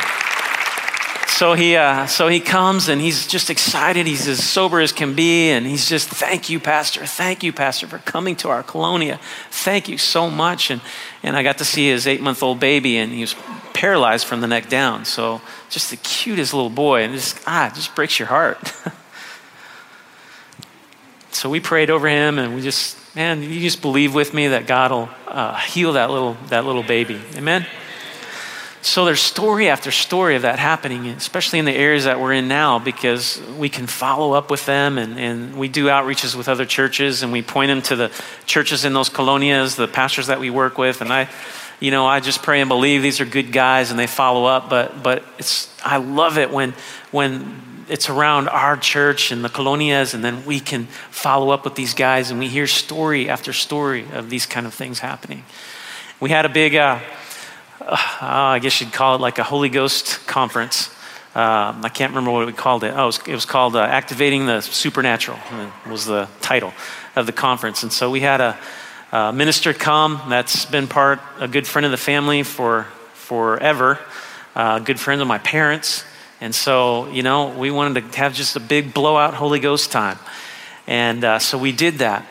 so 1.29 1.53
he, 1.53 1.77
uh, 1.77 2.07
so 2.07 2.27
he 2.27 2.41
comes 2.41 2.89
and 2.89 2.99
he's 2.99 3.25
just 3.25 3.49
excited. 3.49 4.05
He's 4.05 4.27
as 4.27 4.45
sober 4.45 4.81
as 4.81 4.91
can 4.91 5.15
be. 5.15 5.49
And 5.49 5.65
he's 5.65 5.88
just, 5.88 6.09
thank 6.09 6.49
you, 6.49 6.59
Pastor. 6.59 7.05
Thank 7.05 7.41
you, 7.41 7.53
Pastor, 7.53 7.88
for 7.88 7.99
coming 7.99 8.35
to 8.35 8.49
our 8.49 8.63
colonia. 8.63 9.17
Thank 9.49 9.88
you 9.88 9.97
so 9.97 10.29
much. 10.29 10.69
And, 10.69 10.81
and 11.23 11.38
I 11.38 11.41
got 11.41 11.59
to 11.59 11.65
see 11.65 11.88
his 11.88 12.05
eight 12.05 12.19
month 12.19 12.43
old 12.43 12.59
baby, 12.59 12.97
and 12.97 13.13
he 13.13 13.21
was 13.21 13.33
paralyzed 13.73 14.27
from 14.27 14.41
the 14.41 14.47
neck 14.47 14.67
down. 14.67 15.05
So 15.05 15.39
just 15.69 15.89
the 15.89 15.95
cutest 15.95 16.53
little 16.53 16.69
boy. 16.69 17.03
And 17.03 17.13
just, 17.13 17.39
ah, 17.47 17.71
just 17.73 17.95
breaks 17.95 18.19
your 18.19 18.27
heart. 18.27 18.73
so 21.32 21.50
we 21.50 21.60
prayed 21.60 21.89
over 21.89 22.08
him, 22.08 22.39
and 22.39 22.56
we 22.56 22.62
just, 22.62 22.98
man, 23.15 23.44
you 23.44 23.60
just 23.60 23.82
believe 23.82 24.13
with 24.13 24.34
me 24.34 24.50
that 24.50 24.68
God 24.68 24.92
will 24.92 25.10
uh, 25.28 25.56
heal 25.58 25.94
that 25.94 26.10
little, 26.10 26.36
that 26.50 26.65
little 26.65 26.84
baby. 26.84 27.22
Amen? 27.36 27.65
So 28.82 29.04
there's 29.04 29.20
story 29.20 29.68
after 29.68 29.92
story 29.92 30.38
of 30.38 30.44
that 30.44 30.58
happening, 30.58 31.08
especially 31.08 31.60
in 31.60 31.65
the 31.65 31.76
areas 31.76 32.06
that 32.06 32.20
we're 32.20 32.32
in 32.32 32.48
now, 32.48 32.80
because 32.80 33.42
we 33.58 33.68
can 33.68 33.88
follow 33.88 34.32
up 34.32 34.50
with 34.50 34.65
them 34.65 34.98
and, 34.98 35.20
and 35.20 35.58
we 35.58 35.68
do 35.68 35.88
outreaches 35.88 36.34
with 36.34 36.48
other 36.48 36.65
churches 36.65 37.22
and 37.22 37.34
we 37.34 37.42
point 37.42 37.68
them 37.70 37.82
to 37.84 37.98
the 37.98 38.12
churches 38.46 38.86
in 38.86 38.94
those 38.94 39.10
colonias, 39.10 39.76
the 39.76 39.88
pastors 39.88 40.28
that 40.28 40.39
we 40.39 40.50
work 40.50 40.78
with. 40.78 41.02
And 41.02 41.12
I, 41.12 41.30
you 41.82 41.92
know, 41.92 42.06
I 42.08 42.22
just 42.22 42.42
pray 42.42 42.62
and 42.62 42.70
believe 42.70 43.02
these 43.02 43.20
are 43.20 43.26
good 43.26 43.52
guys 43.52 43.92
and 43.92 44.00
they 44.00 44.08
follow 44.08 44.46
up. 44.46 44.70
But, 44.70 45.04
but 45.04 45.26
it's, 45.38 45.70
I 45.84 45.98
love 45.98 46.38
it 46.38 46.50
when, 46.50 46.74
when 47.12 47.79
it's 47.89 48.10
around 48.10 48.47
our 48.47 48.78
church 48.78 49.32
and 49.32 49.43
the 49.43 49.49
colonias 49.49 50.13
and 50.13 50.23
then 50.23 50.45
we 50.45 50.60
can 50.60 50.86
follow 51.10 51.49
up 51.49 51.65
with 51.65 51.75
these 51.75 51.93
guys 51.93 52.30
and 52.30 52.39
we 52.39 52.47
hear 52.47 52.67
story 52.67 53.30
after 53.30 53.52
story 53.52 54.06
of 54.13 54.30
these 54.30 54.45
kind 54.45 54.65
of 54.65 54.73
things 54.73 54.99
happening. 54.99 55.43
We 56.19 56.30
had 56.30 56.45
a 56.45 56.49
big, 56.49 56.75
uh, 56.75 56.99
uh, 57.82 57.97
I 58.21 58.60
guess 58.60 58.80
you'd 58.80 58.93
call 58.93 59.15
it 59.15 59.21
like 59.21 59.39
a 59.39 59.43
Holy 59.43 59.69
Ghost 59.69 60.28
conference. 60.28 60.89
Um, 61.36 61.86
I 61.86 61.89
can't 61.89 62.12
remember 62.12 62.32
what 62.32 62.45
we 62.45 62.54
called 62.54 62.84
it. 62.84 62.93
Oh, 62.95 63.04
it 63.04 63.06
was, 63.06 63.19
it 63.28 63.34
was 63.34 63.45
called 63.45 63.75
uh, 63.75 63.82
Activating 63.82 64.45
the 64.45 64.62
Supernatural, 64.62 65.39
uh, 65.52 65.71
was 65.89 66.06
the 66.06 66.28
title 66.41 66.73
of 67.15 67.25
the 67.25 67.32
conference. 67.32 67.84
And 67.84 67.91
so 67.91 68.12
we 68.12 68.19
had 68.19 68.41
a, 68.41 68.58
a, 69.12 69.34
minister 69.34 69.73
come 69.73 70.21
that's 70.28 70.65
been 70.65 70.88
part, 70.88 71.19
a 71.39 71.47
good 71.47 71.65
friend 71.65 71.86
of 71.86 71.91
the 71.91 71.97
family 71.97 72.43
for 72.43 72.84
forever, 73.13 73.99
uh, 74.56 74.80
a 74.82 74.84
good 74.84 74.99
friend 74.99 75.21
of 75.21 75.28
my 75.28 75.38
parents. 75.38 76.04
And 76.41 76.56
so, 76.56 77.10
you 77.12 77.23
know, 77.23 77.49
we 77.49 77.71
wanted 77.71 78.12
to 78.12 78.17
have 78.17 78.34
just 78.34 78.56
a 78.56 78.60
big 78.60 78.93
blowout 78.93 79.34
Holy 79.34 79.60
Ghost 79.60 79.91
time. 79.91 80.17
And 80.88 81.23
uh, 81.23 81.39
so 81.39 81.58
we 81.58 81.71
did 81.71 81.95
that 81.95 82.25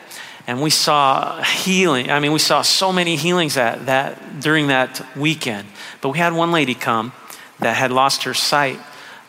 and 0.47 0.61
we 0.61 0.71
saw 0.71 1.41
healing. 1.43 2.09
I 2.09 2.19
mean, 2.19 2.31
we 2.31 2.39
saw 2.39 2.63
so 2.63 2.91
many 2.91 3.15
healings 3.15 3.53
that, 3.53 3.85
that 3.85 4.39
during 4.39 4.67
that 4.67 5.05
weekend. 5.15 5.67
But 6.01 6.09
we 6.09 6.17
had 6.17 6.33
one 6.33 6.51
lady 6.51 6.73
come 6.73 7.11
that 7.59 7.75
had 7.75 7.91
lost 7.91 8.23
her 8.23 8.33
sight. 8.33 8.79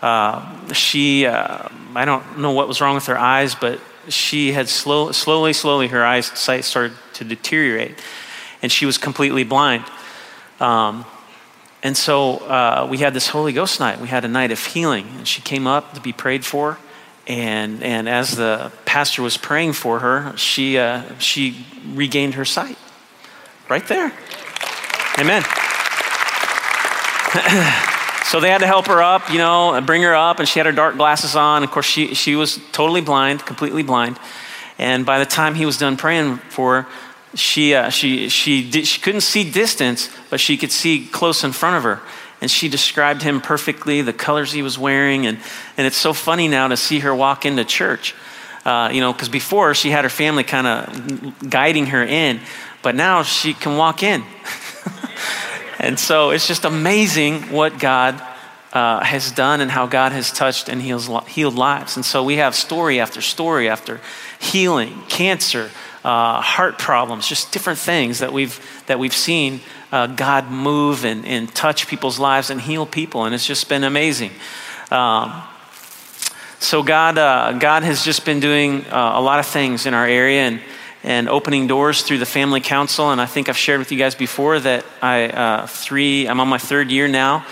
Uh, 0.00 0.72
she, 0.72 1.26
uh, 1.26 1.68
I 1.94 2.06
don't 2.06 2.38
know 2.38 2.52
what 2.52 2.68
was 2.68 2.80
wrong 2.80 2.94
with 2.94 3.06
her 3.06 3.18
eyes, 3.18 3.54
but 3.54 3.80
she 4.08 4.52
had 4.52 4.68
slow, 4.68 5.12
slowly, 5.12 5.52
slowly, 5.52 5.88
her 5.88 6.04
eyesight 6.04 6.64
started 6.64 6.96
to 7.14 7.24
deteriorate, 7.24 7.98
and 8.62 8.72
she 8.72 8.86
was 8.86 8.96
completely 8.96 9.44
blind. 9.44 9.84
Um, 10.58 11.04
and 11.82 11.96
so 11.96 12.38
uh, 12.38 12.86
we 12.90 12.98
had 12.98 13.14
this 13.14 13.28
Holy 13.28 13.52
Ghost 13.52 13.80
night. 13.80 14.00
We 14.00 14.08
had 14.08 14.24
a 14.24 14.28
night 14.28 14.50
of 14.50 14.64
healing, 14.64 15.06
and 15.16 15.26
she 15.26 15.40
came 15.40 15.66
up 15.66 15.94
to 15.94 16.00
be 16.00 16.12
prayed 16.12 16.44
for. 16.44 16.78
And, 17.26 17.82
and 17.82 18.08
as 18.08 18.36
the 18.36 18.72
pastor 18.84 19.22
was 19.22 19.36
praying 19.36 19.74
for 19.74 20.00
her, 20.00 20.36
she, 20.36 20.78
uh, 20.78 21.18
she 21.18 21.64
regained 21.86 22.34
her 22.34 22.44
sight. 22.44 22.76
Right 23.68 23.86
there. 23.86 24.12
Amen. 25.18 25.42
so 28.24 28.40
they 28.40 28.50
had 28.50 28.58
to 28.58 28.66
help 28.66 28.88
her 28.88 29.02
up, 29.02 29.30
you 29.30 29.38
know, 29.38 29.80
bring 29.86 30.02
her 30.02 30.14
up, 30.14 30.38
and 30.38 30.48
she 30.48 30.58
had 30.58 30.66
her 30.66 30.72
dark 30.72 30.96
glasses 30.96 31.36
on. 31.36 31.62
Of 31.62 31.70
course, 31.70 31.86
she, 31.86 32.14
she 32.14 32.36
was 32.36 32.58
totally 32.72 33.00
blind, 33.00 33.46
completely 33.46 33.82
blind. 33.82 34.18
And 34.76 35.06
by 35.06 35.18
the 35.18 35.26
time 35.26 35.54
he 35.54 35.66
was 35.66 35.78
done 35.78 35.96
praying 35.96 36.38
for 36.38 36.82
her, 36.82 36.88
she, 37.34 37.74
uh, 37.74 37.90
she, 37.90 38.28
she, 38.28 38.70
she 38.70 39.00
couldn't 39.00 39.20
see 39.20 39.50
distance, 39.50 40.10
but 40.30 40.40
she 40.40 40.56
could 40.56 40.72
see 40.72 41.06
close 41.06 41.44
in 41.44 41.52
front 41.52 41.76
of 41.76 41.82
her 41.84 42.00
and 42.40 42.50
she 42.50 42.68
described 42.68 43.22
him 43.22 43.40
perfectly, 43.40 44.02
the 44.02 44.12
colors 44.12 44.52
he 44.52 44.62
was 44.62 44.78
wearing. 44.78 45.26
And, 45.26 45.38
and 45.76 45.86
it's 45.86 45.96
so 45.96 46.12
funny 46.12 46.48
now 46.48 46.68
to 46.68 46.76
see 46.76 47.00
her 47.00 47.14
walk 47.14 47.44
into 47.44 47.64
church. 47.64 48.14
Uh, 48.64 48.90
you 48.92 49.00
know, 49.00 49.12
because 49.12 49.28
before 49.28 49.74
she 49.74 49.90
had 49.90 50.04
her 50.04 50.10
family 50.10 50.44
kind 50.44 50.66
of 50.66 51.50
guiding 51.50 51.86
her 51.86 52.02
in, 52.02 52.40
but 52.82 52.94
now 52.94 53.22
she 53.22 53.54
can 53.54 53.76
walk 53.76 54.02
in. 54.02 54.22
and 55.78 55.98
so 55.98 56.30
it's 56.30 56.46
just 56.46 56.64
amazing 56.64 57.42
what 57.50 57.78
God 57.78 58.20
uh, 58.72 59.02
has 59.02 59.32
done 59.32 59.60
and 59.60 59.70
how 59.70 59.86
God 59.86 60.12
has 60.12 60.30
touched 60.30 60.68
and 60.68 60.80
heals, 60.80 61.10
healed 61.26 61.54
lives. 61.54 61.96
And 61.96 62.04
so 62.04 62.22
we 62.22 62.36
have 62.36 62.54
story 62.54 63.00
after 63.00 63.22
story 63.22 63.68
after 63.68 64.00
healing, 64.38 65.02
cancer, 65.08 65.70
uh, 66.04 66.40
heart 66.40 66.78
problems, 66.78 67.28
just 67.28 67.52
different 67.52 67.78
things 67.78 68.20
that 68.20 68.32
we've, 68.32 68.58
that 68.86 68.98
we've 68.98 69.14
seen 69.14 69.60
uh, 69.92 70.06
God 70.06 70.50
move 70.50 71.04
and, 71.04 71.26
and 71.26 71.54
touch 71.54 71.86
people's 71.86 72.18
lives 72.18 72.50
and 72.50 72.60
heal 72.60 72.86
people. 72.86 73.24
And 73.24 73.34
it's 73.34 73.46
just 73.46 73.68
been 73.68 73.84
amazing. 73.84 74.30
Um, 74.90 75.42
so 76.58 76.82
God, 76.82 77.18
uh, 77.18 77.52
God 77.58 77.82
has 77.82 78.04
just 78.04 78.24
been 78.24 78.40
doing 78.40 78.84
uh, 78.86 79.12
a 79.14 79.20
lot 79.20 79.38
of 79.38 79.46
things 79.46 79.86
in 79.86 79.94
our 79.94 80.06
area 80.06 80.42
and, 80.42 80.60
and 81.02 81.28
opening 81.28 81.66
doors 81.66 82.02
through 82.02 82.18
the 82.18 82.26
family 82.26 82.60
council. 82.60 83.10
And 83.10 83.20
I 83.20 83.26
think 83.26 83.48
I've 83.48 83.56
shared 83.56 83.78
with 83.78 83.92
you 83.92 83.98
guys 83.98 84.14
before 84.14 84.58
that 84.60 84.84
I 85.02 85.28
uh, 85.28 85.66
three, 85.66 86.26
I'm 86.26 86.40
on 86.40 86.48
my 86.48 86.58
third 86.58 86.90
year 86.90 87.08
now 87.08 87.46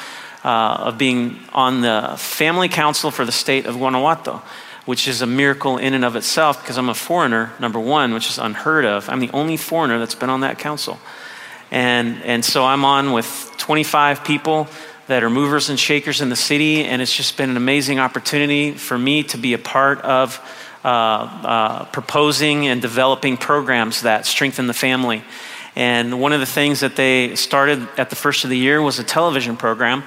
uh, 0.44 0.84
of 0.88 0.98
being 0.98 1.38
on 1.52 1.80
the 1.80 2.14
family 2.16 2.68
council 2.68 3.10
for 3.10 3.24
the 3.24 3.32
state 3.32 3.66
of 3.66 3.76
Guanajuato 3.76 4.42
which 4.88 5.06
is 5.06 5.20
a 5.20 5.26
miracle 5.26 5.76
in 5.76 5.92
and 5.92 6.02
of 6.02 6.16
itself 6.16 6.62
because 6.62 6.78
I'm 6.78 6.88
a 6.88 6.94
foreigner, 6.94 7.52
number 7.60 7.78
one, 7.78 8.14
which 8.14 8.30
is 8.30 8.38
unheard 8.38 8.86
of. 8.86 9.10
I'm 9.10 9.20
the 9.20 9.28
only 9.34 9.58
foreigner 9.58 9.98
that's 9.98 10.14
been 10.14 10.30
on 10.30 10.40
that 10.40 10.58
council. 10.58 10.98
And, 11.70 12.22
and 12.22 12.42
so 12.42 12.64
I'm 12.64 12.86
on 12.86 13.12
with 13.12 13.52
25 13.58 14.24
people 14.24 14.66
that 15.06 15.22
are 15.22 15.28
movers 15.28 15.68
and 15.68 15.78
shakers 15.78 16.22
in 16.22 16.30
the 16.30 16.36
city, 16.36 16.86
and 16.86 17.02
it's 17.02 17.14
just 17.14 17.36
been 17.36 17.50
an 17.50 17.58
amazing 17.58 17.98
opportunity 17.98 18.72
for 18.72 18.96
me 18.96 19.24
to 19.24 19.36
be 19.36 19.52
a 19.52 19.58
part 19.58 20.00
of 20.00 20.40
uh, 20.82 20.88
uh, 20.88 21.84
proposing 21.92 22.66
and 22.66 22.80
developing 22.80 23.36
programs 23.36 24.00
that 24.00 24.24
strengthen 24.24 24.68
the 24.68 24.72
family. 24.72 25.22
And 25.76 26.18
one 26.18 26.32
of 26.32 26.40
the 26.40 26.46
things 26.46 26.80
that 26.80 26.96
they 26.96 27.36
started 27.36 27.86
at 27.98 28.08
the 28.08 28.16
first 28.16 28.44
of 28.44 28.48
the 28.48 28.56
year 28.56 28.80
was 28.80 28.98
a 28.98 29.04
television 29.04 29.58
program. 29.58 30.02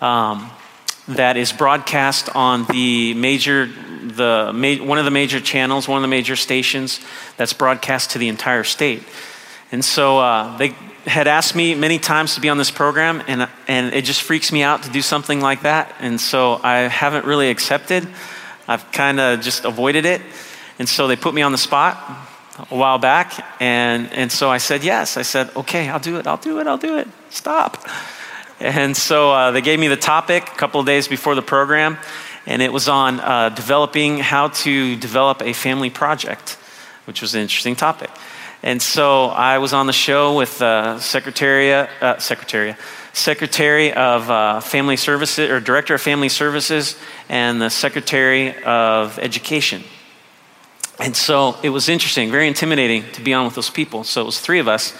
Um, 0.00 0.50
that 1.08 1.36
is 1.36 1.52
broadcast 1.52 2.34
on 2.34 2.64
the 2.64 3.14
major, 3.14 3.66
the 3.66 4.80
one 4.82 4.98
of 4.98 5.04
the 5.04 5.10
major 5.10 5.40
channels, 5.40 5.86
one 5.86 5.98
of 5.98 6.02
the 6.02 6.08
major 6.08 6.36
stations 6.36 7.00
that's 7.36 7.52
broadcast 7.52 8.12
to 8.12 8.18
the 8.18 8.28
entire 8.28 8.64
state. 8.64 9.02
And 9.70 9.84
so 9.84 10.18
uh, 10.18 10.56
they 10.56 10.74
had 11.06 11.26
asked 11.26 11.54
me 11.54 11.74
many 11.74 11.98
times 11.98 12.34
to 12.36 12.40
be 12.40 12.48
on 12.48 12.56
this 12.56 12.70
program, 12.70 13.22
and, 13.26 13.48
and 13.68 13.92
it 13.92 14.04
just 14.04 14.22
freaks 14.22 14.50
me 14.52 14.62
out 14.62 14.84
to 14.84 14.90
do 14.90 15.02
something 15.02 15.40
like 15.40 15.62
that. 15.62 15.94
And 16.00 16.20
so 16.20 16.60
I 16.62 16.88
haven't 16.88 17.26
really 17.26 17.50
accepted. 17.50 18.08
I've 18.66 18.90
kind 18.92 19.20
of 19.20 19.40
just 19.40 19.64
avoided 19.64 20.06
it. 20.06 20.22
And 20.78 20.88
so 20.88 21.06
they 21.06 21.16
put 21.16 21.34
me 21.34 21.42
on 21.42 21.52
the 21.52 21.58
spot 21.58 21.96
a 22.70 22.76
while 22.76 22.98
back, 22.98 23.44
and, 23.60 24.10
and 24.12 24.30
so 24.30 24.48
I 24.48 24.58
said 24.58 24.84
yes. 24.84 25.16
I 25.16 25.22
said, 25.22 25.54
okay, 25.56 25.88
I'll 25.88 25.98
do 25.98 26.18
it, 26.18 26.26
I'll 26.26 26.36
do 26.36 26.60
it, 26.60 26.66
I'll 26.66 26.78
do 26.78 26.98
it. 26.98 27.08
Stop. 27.28 27.84
And 28.60 28.96
so 28.96 29.32
uh, 29.32 29.50
they 29.50 29.60
gave 29.60 29.78
me 29.78 29.88
the 29.88 29.96
topic 29.96 30.48
a 30.48 30.56
couple 30.56 30.80
of 30.80 30.86
days 30.86 31.08
before 31.08 31.34
the 31.34 31.42
program, 31.42 31.98
and 32.46 32.62
it 32.62 32.72
was 32.72 32.88
on 32.88 33.20
uh, 33.20 33.48
developing 33.48 34.18
how 34.18 34.48
to 34.48 34.96
develop 34.96 35.42
a 35.42 35.52
family 35.52 35.90
project, 35.90 36.56
which 37.06 37.20
was 37.20 37.34
an 37.34 37.40
interesting 37.40 37.76
topic. 37.76 38.10
And 38.62 38.80
so 38.80 39.26
I 39.26 39.58
was 39.58 39.72
on 39.72 39.86
the 39.86 39.92
show 39.92 40.36
with 40.36 40.62
uh, 40.62 40.98
Secretary, 40.98 41.72
uh, 41.72 42.18
Secretary, 42.18 42.76
Secretary 43.12 43.92
of 43.92 44.30
uh, 44.30 44.60
Family 44.60 44.96
Services, 44.96 45.50
or 45.50 45.60
Director 45.60 45.94
of 45.94 46.00
Family 46.00 46.28
Services, 46.28 46.96
and 47.28 47.60
the 47.60 47.68
Secretary 47.70 48.54
of 48.64 49.18
Education. 49.18 49.82
And 50.98 51.16
so 51.16 51.56
it 51.62 51.70
was 51.70 51.88
interesting, 51.88 52.30
very 52.30 52.46
intimidating 52.46 53.04
to 53.12 53.20
be 53.20 53.34
on 53.34 53.44
with 53.44 53.54
those 53.54 53.70
people. 53.70 54.04
So 54.04 54.22
it 54.22 54.26
was 54.26 54.40
three 54.40 54.60
of 54.60 54.68
us. 54.68 54.92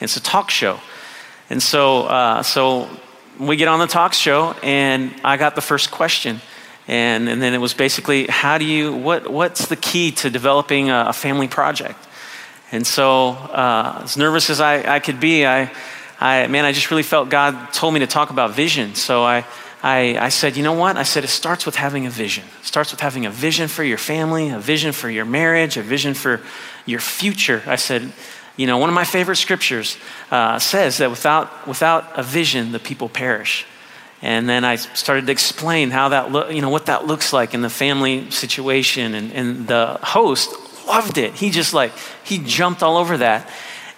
And 0.00 0.02
it's 0.02 0.16
a 0.16 0.22
talk 0.22 0.50
show. 0.50 0.78
And 1.50 1.62
so, 1.62 2.02
uh, 2.02 2.42
so 2.42 2.88
we 3.38 3.56
get 3.56 3.68
on 3.68 3.78
the 3.78 3.86
talk 3.86 4.12
show, 4.12 4.54
and 4.62 5.14
I 5.24 5.36
got 5.36 5.54
the 5.54 5.60
first 5.60 5.90
question. 5.90 6.40
And, 6.86 7.28
and 7.28 7.40
then 7.40 7.54
it 7.54 7.58
was 7.58 7.74
basically, 7.74 8.26
how 8.26 8.58
do 8.58 8.64
you, 8.64 8.94
what, 8.94 9.30
what's 9.30 9.66
the 9.66 9.76
key 9.76 10.10
to 10.12 10.30
developing 10.30 10.90
a, 10.90 11.06
a 11.08 11.12
family 11.12 11.48
project? 11.48 11.98
And 12.72 12.86
so, 12.86 13.30
uh, 13.30 14.00
as 14.04 14.16
nervous 14.16 14.50
as 14.50 14.60
I, 14.60 14.96
I 14.96 14.98
could 14.98 15.20
be, 15.20 15.46
I, 15.46 15.70
I, 16.20 16.46
man, 16.48 16.64
I 16.64 16.72
just 16.72 16.90
really 16.90 17.02
felt 17.02 17.28
God 17.28 17.72
told 17.72 17.94
me 17.94 18.00
to 18.00 18.06
talk 18.06 18.30
about 18.30 18.52
vision. 18.52 18.94
So 18.94 19.22
I, 19.22 19.44
I, 19.82 20.18
I 20.18 20.28
said, 20.30 20.56
you 20.56 20.62
know 20.62 20.72
what? 20.72 20.96
I 20.96 21.04
said, 21.04 21.24
it 21.24 21.28
starts 21.28 21.64
with 21.64 21.76
having 21.76 22.06
a 22.06 22.10
vision. 22.10 22.44
It 22.60 22.66
starts 22.66 22.90
with 22.90 23.00
having 23.00 23.26
a 23.26 23.30
vision 23.30 23.68
for 23.68 23.84
your 23.84 23.98
family, 23.98 24.50
a 24.50 24.58
vision 24.58 24.92
for 24.92 25.08
your 25.08 25.24
marriage, 25.24 25.76
a 25.76 25.82
vision 25.82 26.14
for 26.14 26.40
your 26.84 27.00
future. 27.00 27.62
I 27.66 27.76
said, 27.76 28.12
you 28.58 28.66
know, 28.66 28.76
one 28.76 28.90
of 28.90 28.94
my 28.94 29.04
favorite 29.04 29.36
scriptures 29.36 29.96
uh, 30.30 30.58
says 30.58 30.98
that 30.98 31.08
without, 31.08 31.66
without 31.66 32.18
a 32.18 32.22
vision, 32.22 32.72
the 32.72 32.78
people 32.78 33.08
perish. 33.08 33.64
And 34.20 34.48
then 34.48 34.64
I 34.64 34.76
started 34.76 35.26
to 35.26 35.32
explain 35.32 35.90
how 35.90 36.08
that 36.08 36.32
look, 36.32 36.52
you 36.52 36.60
know, 36.60 36.68
what 36.68 36.86
that 36.86 37.06
looks 37.06 37.32
like 37.32 37.54
in 37.54 37.62
the 37.62 37.70
family 37.70 38.30
situation. 38.32 39.14
And, 39.14 39.32
and 39.32 39.68
the 39.68 40.00
host 40.02 40.50
loved 40.88 41.18
it. 41.18 41.34
He 41.34 41.50
just 41.50 41.72
like, 41.72 41.92
he 42.24 42.38
jumped 42.38 42.82
all 42.82 42.96
over 42.96 43.18
that. 43.18 43.48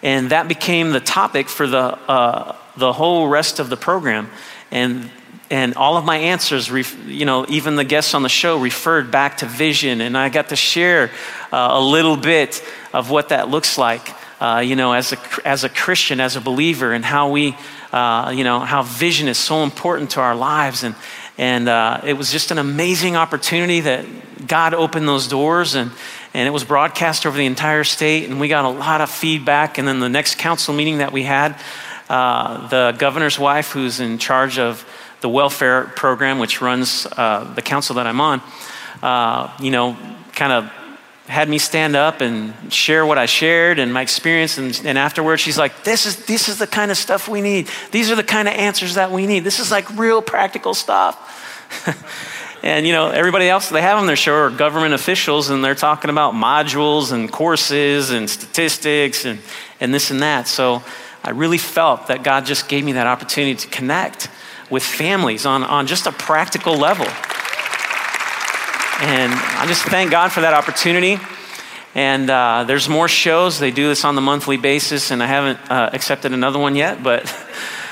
And 0.02 0.30
that 0.30 0.46
became 0.46 0.92
the 0.92 1.00
topic 1.00 1.48
for 1.48 1.66
the, 1.66 1.78
uh, 1.78 2.54
the 2.76 2.92
whole 2.92 3.28
rest 3.28 3.60
of 3.60 3.70
the 3.70 3.78
program. 3.78 4.30
And, 4.70 5.10
and 5.50 5.74
all 5.74 5.96
of 5.96 6.04
my 6.04 6.18
answers, 6.18 6.68
you 7.06 7.24
know, 7.24 7.46
even 7.48 7.76
the 7.76 7.84
guests 7.84 8.12
on 8.12 8.22
the 8.22 8.28
show 8.28 8.58
referred 8.58 9.10
back 9.10 9.38
to 9.38 9.46
vision. 9.46 10.02
And 10.02 10.18
I 10.18 10.28
got 10.28 10.50
to 10.50 10.56
share 10.56 11.10
uh, 11.50 11.70
a 11.72 11.80
little 11.80 12.16
bit 12.16 12.62
of 12.92 13.10
what 13.10 13.30
that 13.30 13.48
looks 13.48 13.78
like, 13.78 14.10
uh, 14.40 14.62
you 14.64 14.74
know, 14.74 14.92
as 14.92 15.12
a, 15.12 15.18
as 15.44 15.64
a 15.64 15.68
Christian, 15.68 16.18
as 16.18 16.34
a 16.34 16.40
believer, 16.40 16.92
and 16.92 17.04
how 17.04 17.30
we, 17.30 17.54
uh, 17.92 18.32
you 18.34 18.42
know, 18.42 18.60
how 18.60 18.82
vision 18.82 19.28
is 19.28 19.36
so 19.36 19.62
important 19.62 20.10
to 20.12 20.20
our 20.20 20.34
lives. 20.34 20.82
And, 20.82 20.94
and 21.36 21.68
uh, 21.68 22.00
it 22.04 22.14
was 22.14 22.32
just 22.32 22.50
an 22.50 22.58
amazing 22.58 23.16
opportunity 23.16 23.80
that 23.80 24.06
God 24.46 24.72
opened 24.72 25.06
those 25.06 25.28
doors 25.28 25.74
and, 25.74 25.90
and 26.32 26.48
it 26.48 26.50
was 26.50 26.64
broadcast 26.64 27.26
over 27.26 27.36
the 27.36 27.44
entire 27.44 27.84
state. 27.84 28.30
And 28.30 28.40
we 28.40 28.48
got 28.48 28.64
a 28.64 28.70
lot 28.70 29.00
of 29.00 29.10
feedback. 29.10 29.76
And 29.76 29.86
then 29.86 30.00
the 30.00 30.08
next 30.08 30.38
council 30.38 30.72
meeting 30.72 30.98
that 30.98 31.12
we 31.12 31.24
had, 31.24 31.60
uh, 32.08 32.66
the 32.68 32.96
governor's 32.98 33.38
wife, 33.38 33.72
who's 33.72 34.00
in 34.00 34.16
charge 34.18 34.58
of 34.58 34.86
the 35.20 35.28
welfare 35.28 35.84
program, 35.84 36.38
which 36.38 36.62
runs 36.62 37.06
uh, 37.06 37.52
the 37.54 37.62
council 37.62 37.96
that 37.96 38.06
I'm 38.06 38.20
on, 38.22 38.40
uh, 39.02 39.54
you 39.60 39.70
know, 39.70 39.98
kind 40.32 40.52
of 40.52 40.72
had 41.30 41.48
me 41.48 41.58
stand 41.58 41.94
up 41.94 42.20
and 42.20 42.52
share 42.72 43.06
what 43.06 43.16
I 43.16 43.26
shared 43.26 43.78
and 43.78 43.94
my 43.94 44.02
experience. 44.02 44.58
And, 44.58 44.82
and 44.84 44.98
afterwards, 44.98 45.40
she's 45.40 45.56
like, 45.56 45.84
this 45.84 46.04
is, 46.04 46.26
this 46.26 46.48
is 46.48 46.58
the 46.58 46.66
kind 46.66 46.90
of 46.90 46.96
stuff 46.96 47.28
we 47.28 47.40
need. 47.40 47.68
These 47.92 48.10
are 48.10 48.16
the 48.16 48.24
kind 48.24 48.48
of 48.48 48.54
answers 48.54 48.96
that 48.96 49.12
we 49.12 49.28
need. 49.28 49.44
This 49.44 49.60
is 49.60 49.70
like 49.70 49.88
real 49.96 50.22
practical 50.22 50.74
stuff. 50.74 51.16
and, 52.64 52.84
you 52.84 52.92
know, 52.92 53.10
everybody 53.10 53.48
else 53.48 53.68
they 53.68 53.80
have 53.80 53.98
on 53.98 54.08
their 54.08 54.16
show 54.16 54.34
are 54.34 54.50
government 54.50 54.92
officials, 54.92 55.50
and 55.50 55.64
they're 55.64 55.76
talking 55.76 56.10
about 56.10 56.34
modules 56.34 57.12
and 57.12 57.30
courses 57.30 58.10
and 58.10 58.28
statistics 58.28 59.24
and, 59.24 59.38
and 59.78 59.94
this 59.94 60.10
and 60.10 60.22
that. 60.22 60.48
So 60.48 60.82
I 61.22 61.30
really 61.30 61.58
felt 61.58 62.08
that 62.08 62.24
God 62.24 62.44
just 62.44 62.68
gave 62.68 62.84
me 62.84 62.92
that 62.92 63.06
opportunity 63.06 63.54
to 63.54 63.68
connect 63.68 64.28
with 64.68 64.82
families 64.82 65.46
on, 65.46 65.62
on 65.62 65.86
just 65.86 66.08
a 66.08 66.12
practical 66.12 66.76
level. 66.76 67.06
And 69.02 69.32
I 69.32 69.64
just 69.66 69.82
thank 69.84 70.10
God 70.10 70.30
for 70.30 70.42
that 70.42 70.52
opportunity. 70.52 71.18
And 71.94 72.28
uh, 72.28 72.64
there's 72.66 72.86
more 72.86 73.08
shows. 73.08 73.58
They 73.58 73.70
do 73.70 73.88
this 73.88 74.04
on 74.04 74.14
the 74.14 74.20
monthly 74.20 74.58
basis, 74.58 75.10
and 75.10 75.22
I 75.22 75.26
haven't 75.26 75.70
uh, 75.70 75.88
accepted 75.94 76.34
another 76.34 76.58
one 76.58 76.76
yet. 76.76 77.02
But, 77.02 77.34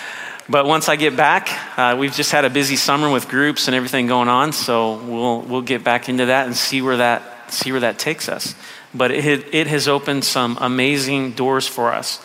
but 0.50 0.66
once 0.66 0.86
I 0.86 0.96
get 0.96 1.16
back, 1.16 1.48
uh, 1.78 1.96
we've 1.96 2.12
just 2.12 2.30
had 2.30 2.44
a 2.44 2.50
busy 2.50 2.76
summer 2.76 3.10
with 3.10 3.26
groups 3.26 3.68
and 3.68 3.74
everything 3.74 4.06
going 4.06 4.28
on. 4.28 4.52
So 4.52 4.98
we'll, 4.98 5.40
we'll 5.40 5.62
get 5.62 5.82
back 5.82 6.10
into 6.10 6.26
that 6.26 6.46
and 6.46 6.54
see 6.54 6.82
where 6.82 6.98
that, 6.98 7.50
see 7.50 7.72
where 7.72 7.80
that 7.80 7.98
takes 7.98 8.28
us. 8.28 8.54
But 8.94 9.10
it, 9.10 9.54
it 9.54 9.66
has 9.66 9.88
opened 9.88 10.26
some 10.26 10.58
amazing 10.60 11.32
doors 11.32 11.66
for 11.66 11.90
us. 11.90 12.22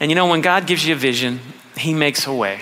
And 0.00 0.10
you 0.10 0.14
know, 0.14 0.26
when 0.26 0.42
God 0.42 0.66
gives 0.66 0.86
you 0.86 0.94
a 0.94 0.98
vision, 0.98 1.40
He 1.78 1.94
makes 1.94 2.26
a 2.26 2.34
way. 2.34 2.60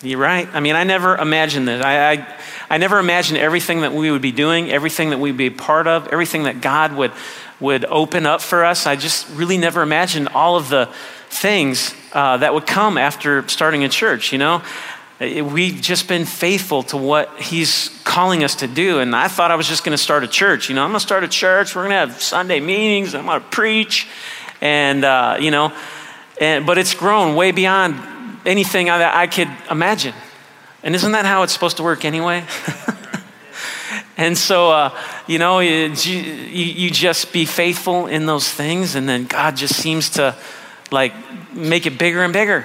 You're 0.00 0.20
right. 0.20 0.48
I 0.52 0.60
mean, 0.60 0.76
I 0.76 0.84
never 0.84 1.16
imagined 1.16 1.66
this. 1.66 1.84
I, 1.84 2.12
I, 2.12 2.34
I, 2.70 2.78
never 2.78 3.00
imagined 3.00 3.38
everything 3.38 3.80
that 3.80 3.92
we 3.92 4.12
would 4.12 4.22
be 4.22 4.30
doing, 4.30 4.70
everything 4.70 5.10
that 5.10 5.18
we'd 5.18 5.36
be 5.36 5.46
a 5.46 5.50
part 5.50 5.88
of, 5.88 6.06
everything 6.08 6.44
that 6.44 6.60
God 6.60 6.94
would, 6.94 7.10
would 7.58 7.84
open 7.84 8.24
up 8.24 8.40
for 8.40 8.64
us. 8.64 8.86
I 8.86 8.94
just 8.94 9.28
really 9.30 9.58
never 9.58 9.82
imagined 9.82 10.28
all 10.28 10.56
of 10.56 10.68
the 10.68 10.88
things 11.30 11.94
uh, 12.12 12.36
that 12.36 12.54
would 12.54 12.64
come 12.64 12.96
after 12.96 13.46
starting 13.48 13.82
a 13.82 13.88
church, 13.88 14.32
you 14.32 14.38
know? 14.38 14.62
We've 15.18 15.80
just 15.80 16.06
been 16.06 16.26
faithful 16.26 16.84
to 16.84 16.96
what 16.96 17.36
He's 17.40 17.88
calling 18.04 18.44
us 18.44 18.54
to 18.56 18.68
do. 18.68 19.00
And 19.00 19.16
I 19.16 19.26
thought 19.26 19.50
I 19.50 19.56
was 19.56 19.66
just 19.66 19.82
going 19.82 19.96
to 19.96 20.02
start 20.02 20.22
a 20.22 20.28
church. 20.28 20.68
You 20.68 20.76
know, 20.76 20.84
I'm 20.84 20.90
going 20.90 21.00
to 21.00 21.04
start 21.04 21.24
a 21.24 21.28
church. 21.28 21.74
We're 21.74 21.88
going 21.88 22.06
to 22.06 22.12
have 22.12 22.22
Sunday 22.22 22.60
meetings. 22.60 23.16
I'm 23.16 23.26
going 23.26 23.40
to 23.40 23.46
preach. 23.48 24.06
And, 24.60 25.04
uh, 25.04 25.38
you 25.40 25.50
know, 25.50 25.76
and, 26.40 26.64
but 26.64 26.78
it's 26.78 26.94
grown 26.94 27.34
way 27.34 27.50
beyond 27.50 27.96
anything 28.46 28.86
that 28.86 29.14
I 29.14 29.26
could 29.26 29.48
imagine. 29.70 30.14
And 30.82 30.94
isn't 30.94 31.12
that 31.12 31.26
how 31.26 31.42
it's 31.42 31.52
supposed 31.52 31.76
to 31.78 31.82
work 31.82 32.04
anyway? 32.04 32.44
and 34.16 34.38
so, 34.38 34.70
uh, 34.70 34.98
you 35.26 35.38
know, 35.38 35.60
you, 35.60 35.88
you 35.90 36.90
just 36.90 37.32
be 37.32 37.44
faithful 37.44 38.06
in 38.06 38.26
those 38.26 38.50
things, 38.50 38.94
and 38.94 39.08
then 39.08 39.26
God 39.26 39.56
just 39.56 39.74
seems 39.74 40.10
to 40.10 40.36
like 40.90 41.12
make 41.52 41.86
it 41.86 41.98
bigger 41.98 42.22
and 42.22 42.32
bigger. 42.32 42.64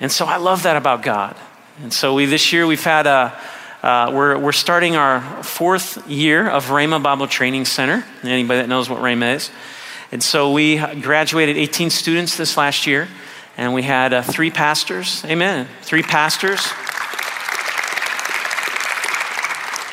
And 0.00 0.10
so 0.10 0.26
I 0.26 0.36
love 0.36 0.62
that 0.64 0.76
about 0.76 1.02
God. 1.02 1.36
And 1.82 1.92
so 1.92 2.14
we 2.14 2.26
this 2.26 2.52
year 2.52 2.66
we've 2.66 2.84
had 2.84 3.06
a. 3.06 3.38
Uh, 3.82 4.10
we're, 4.12 4.38
we're 4.38 4.52
starting 4.52 4.94
our 4.96 5.42
fourth 5.42 6.06
year 6.06 6.46
of 6.46 6.66
Rhema 6.66 7.02
Bible 7.02 7.26
Training 7.26 7.64
Center. 7.64 8.04
Anybody 8.22 8.60
that 8.60 8.68
knows 8.68 8.90
what 8.90 9.00
Rhema 9.00 9.36
is. 9.36 9.50
And 10.12 10.22
so 10.22 10.52
we 10.52 10.76
graduated 11.00 11.56
18 11.56 11.88
students 11.88 12.36
this 12.36 12.58
last 12.58 12.86
year. 12.86 13.08
And 13.60 13.74
we 13.74 13.82
had 13.82 14.14
uh, 14.14 14.22
three 14.22 14.50
pastors. 14.50 15.22
Amen. 15.26 15.68
Three 15.82 16.02
pastors. 16.02 16.62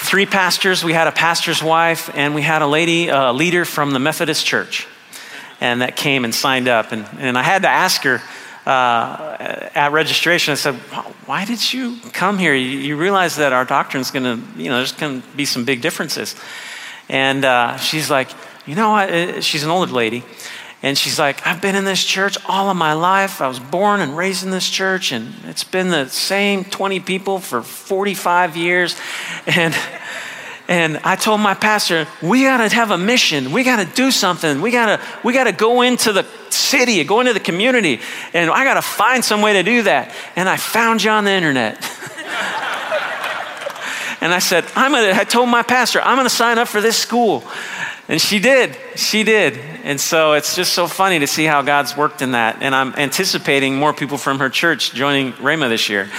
Three 0.08 0.26
pastors. 0.26 0.86
We 0.86 0.94
had 0.94 1.10
a 1.10 1.12
pastor's 1.12 1.62
wife, 1.62 2.10
and 2.16 2.34
we 2.34 2.44
had 2.44 2.62
a 2.62 2.66
lady, 2.66 3.10
a 3.10 3.34
leader 3.34 3.66
from 3.66 3.92
the 3.92 4.00
Methodist 4.00 4.46
Church, 4.46 4.88
and 5.60 5.82
that 5.82 5.98
came 5.98 6.24
and 6.24 6.34
signed 6.34 6.70
up. 6.70 6.94
And, 6.94 7.06
and 7.20 7.38
I 7.38 7.44
had 7.44 7.64
to 7.64 7.68
ask 7.68 8.04
her 8.04 8.22
uh, 8.66 9.70
at 9.76 9.92
registration, 9.92 10.54
I 10.54 10.56
said, 10.56 10.76
Why 11.26 11.44
did 11.44 11.74
you 11.74 11.98
come 12.14 12.38
here? 12.38 12.56
You, 12.56 12.80
you 12.80 12.96
realize 12.96 13.36
that 13.36 13.52
our 13.52 13.66
doctrine's 13.66 14.12
going 14.12 14.24
to, 14.24 14.62
you 14.64 14.70
know, 14.70 14.78
there's 14.78 14.94
going 14.94 15.22
to 15.22 15.28
be 15.36 15.44
some 15.44 15.66
big 15.66 15.82
differences. 15.82 16.38
And 17.10 17.44
uh, 17.44 17.76
she's 17.76 18.10
like, 18.10 18.30
You 18.66 18.76
know? 18.76 18.96
Uh, 18.96 19.42
she's 19.42 19.66
an 19.66 19.72
older 19.72 19.92
lady. 19.92 20.24
And 20.88 20.98
she's 20.98 21.20
like, 21.20 21.46
I've 21.46 21.62
been 21.62 21.76
in 21.76 21.84
this 21.84 22.02
church 22.02 22.38
all 22.46 22.70
of 22.70 22.78
my 22.78 22.94
life. 22.94 23.42
I 23.42 23.50
was 23.50 23.60
born 23.60 24.00
and 24.00 24.16
raised 24.16 24.46
in 24.46 24.52
this 24.52 24.70
church, 24.70 25.12
and 25.12 25.34
it's 25.44 25.66
been 25.66 25.90
the 25.90 26.08
same 26.08 26.64
20 26.64 27.02
people 27.02 27.40
for 27.40 27.62
45 27.62 28.56
years. 28.56 28.96
And 29.48 29.76
and 30.70 30.98
I 31.04 31.16
told 31.16 31.42
my 31.42 31.54
pastor, 31.54 32.08
we 32.22 32.44
got 32.44 32.58
to 32.58 32.74
have 32.76 32.92
a 32.92 32.98
mission. 32.98 33.52
We 33.54 33.64
got 33.64 33.86
to 33.86 33.96
do 33.96 34.12
something. 34.12 34.62
We 34.62 34.72
got 34.72 34.98
to 34.98 35.02
we 35.24 35.34
got 35.34 35.46
to 35.46 35.52
go 35.52 35.82
into 35.82 36.14
the 36.14 36.26
city, 36.52 37.04
go 37.04 37.20
into 37.20 37.34
the 37.34 37.42
community, 37.42 38.00
and 38.34 38.50
I 38.50 38.64
got 38.64 38.76
to 38.76 38.82
find 38.82 39.26
some 39.26 39.42
way 39.42 39.54
to 39.54 39.64
do 39.64 39.84
that. 39.84 40.16
And 40.38 40.48
I 40.48 40.56
found 40.56 41.04
you 41.04 41.12
on 41.12 41.26
the 41.26 41.32
internet. 41.32 41.76
and 44.22 44.34
I 44.34 44.40
said, 44.40 44.64
I'm 44.74 44.94
gonna, 44.94 45.20
I 45.20 45.26
told 45.26 45.50
my 45.50 45.64
pastor, 45.64 46.02
I'm 46.02 46.24
to 46.24 46.30
sign 46.30 46.58
up 46.58 46.70
for 46.70 46.80
this 46.80 46.98
school. 46.98 47.44
And 48.10 48.22
she 48.22 48.40
did. 48.40 48.78
She 48.96 49.24
did. 49.24 49.58
And 49.84 50.00
so 50.00 50.34
it's 50.34 50.56
just 50.56 50.74
so 50.74 50.88
funny 50.88 51.20
to 51.20 51.28
see 51.28 51.44
how 51.44 51.62
God's 51.62 51.98
worked 51.98 52.22
in 52.22 52.32
that. 52.32 52.62
And 52.62 52.74
I'm 52.74 52.96
anticipating 52.96 53.76
more 53.76 53.94
people 53.94 54.18
from 54.18 54.40
her 54.40 54.50
church 54.50 54.94
joining 54.94 55.34
Rhema 55.34 55.68
this 55.68 55.90
year. 55.90 56.10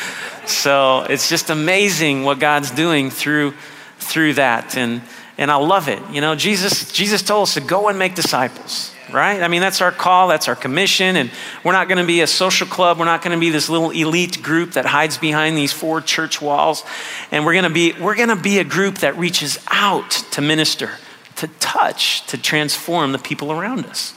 So 0.46 1.06
it's 1.08 1.28
just 1.28 1.48
amazing 1.48 2.24
what 2.24 2.38
God's 2.38 2.70
doing 2.70 3.10
through 3.10 3.54
through 3.98 4.34
that. 4.34 4.76
And 4.76 5.02
and 5.38 5.50
I 5.50 5.56
love 5.56 5.88
it. 5.88 6.02
You 6.10 6.20
know, 6.20 6.34
Jesus 6.34 6.92
Jesus 6.92 7.22
told 7.22 7.44
us 7.44 7.54
to 7.54 7.60
go 7.60 7.88
and 7.88 7.98
make 7.98 8.14
disciples. 8.14 8.94
Right? 9.10 9.42
I 9.42 9.48
mean, 9.48 9.62
that's 9.62 9.80
our 9.80 9.90
call, 9.90 10.28
that's 10.28 10.48
our 10.48 10.54
commission, 10.54 11.16
and 11.16 11.30
we're 11.64 11.72
not 11.72 11.88
going 11.88 11.96
to 11.96 12.06
be 12.06 12.20
a 12.20 12.26
social 12.26 12.66
club. 12.66 12.98
We're 12.98 13.06
not 13.06 13.22
going 13.22 13.34
to 13.34 13.40
be 13.40 13.48
this 13.48 13.70
little 13.70 13.90
elite 13.90 14.42
group 14.42 14.72
that 14.72 14.84
hides 14.84 15.16
behind 15.16 15.56
these 15.56 15.72
four 15.72 16.02
church 16.02 16.42
walls. 16.42 16.84
And 17.30 17.46
we're 17.46 17.54
going 17.54 17.64
to 17.64 17.70
be 17.70 17.94
we're 17.98 18.16
going 18.16 18.28
to 18.28 18.36
be 18.36 18.58
a 18.58 18.64
group 18.64 18.98
that 18.98 19.16
reaches 19.16 19.58
out 19.70 20.10
to 20.32 20.42
minister 20.42 20.90
to 21.38 21.48
touch, 21.60 22.26
to 22.26 22.38
transform 22.38 23.12
the 23.12 23.18
people 23.18 23.52
around 23.52 23.86
us. 23.86 24.14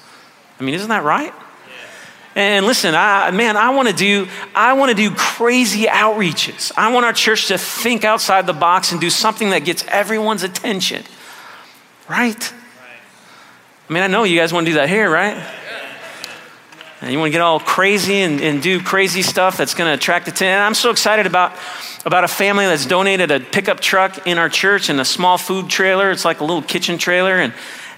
I 0.60 0.64
mean, 0.64 0.76
isn't 0.76 0.90
that 0.90 1.04
right? 1.04 1.34
And 2.36 2.66
listen, 2.66 2.96
I, 2.96 3.32
man, 3.32 3.58
I 3.58 3.72
want 3.72 3.90
to 3.90 3.94
do, 3.94 4.28
I 4.56 4.74
want 4.74 4.90
to 4.90 4.96
do 4.96 5.14
crazy 5.16 5.86
outreaches. 5.86 6.72
I 6.78 6.92
want 6.94 7.06
our 7.06 7.14
church 7.14 7.48
to 7.48 7.58
think 7.58 8.06
outside 8.06 8.48
the 8.48 8.54
box 8.54 8.92
and 8.92 9.02
do 9.02 9.10
something 9.10 9.50
that 9.50 9.66
gets 9.66 9.86
everyone's 9.88 10.44
attention, 10.44 11.04
right? 12.10 12.54
I 13.90 13.94
mean, 13.94 14.04
I 14.04 14.08
know 14.08 14.24
you 14.24 14.40
guys 14.40 14.54
want 14.54 14.66
to 14.66 14.72
do 14.72 14.76
that 14.76 14.88
here, 14.88 15.10
right? 15.10 15.36
And 17.02 17.12
you 17.12 17.18
want 17.18 17.30
to 17.30 17.32
get 17.32 17.42
all 17.42 17.60
crazy 17.60 18.22
and, 18.22 18.40
and 18.40 18.62
do 18.62 18.80
crazy 18.80 19.24
stuff 19.24 19.58
that's 19.58 19.74
going 19.74 19.90
to 19.90 19.96
attract 19.96 20.28
attention. 20.28 20.62
I'm 20.62 20.76
so 20.76 20.92
excited 20.92 21.26
about, 21.26 21.58
about 22.06 22.24
a 22.24 22.28
family 22.28 22.66
that's 22.68 22.86
donated 22.86 23.32
a 23.32 23.40
pickup 23.40 23.80
truck 23.80 24.28
in 24.28 24.38
our 24.38 24.50
church 24.50 24.90
and 24.90 25.02
a 25.02 25.06
small 25.06 25.40
food 25.40 25.68
trailer. 25.68 26.12
It's 26.12 26.26
like 26.26 26.42
a 26.42 26.44
little 26.44 26.62
kitchen 26.62 27.00
trailer. 27.00 27.38
And, 27.38 27.54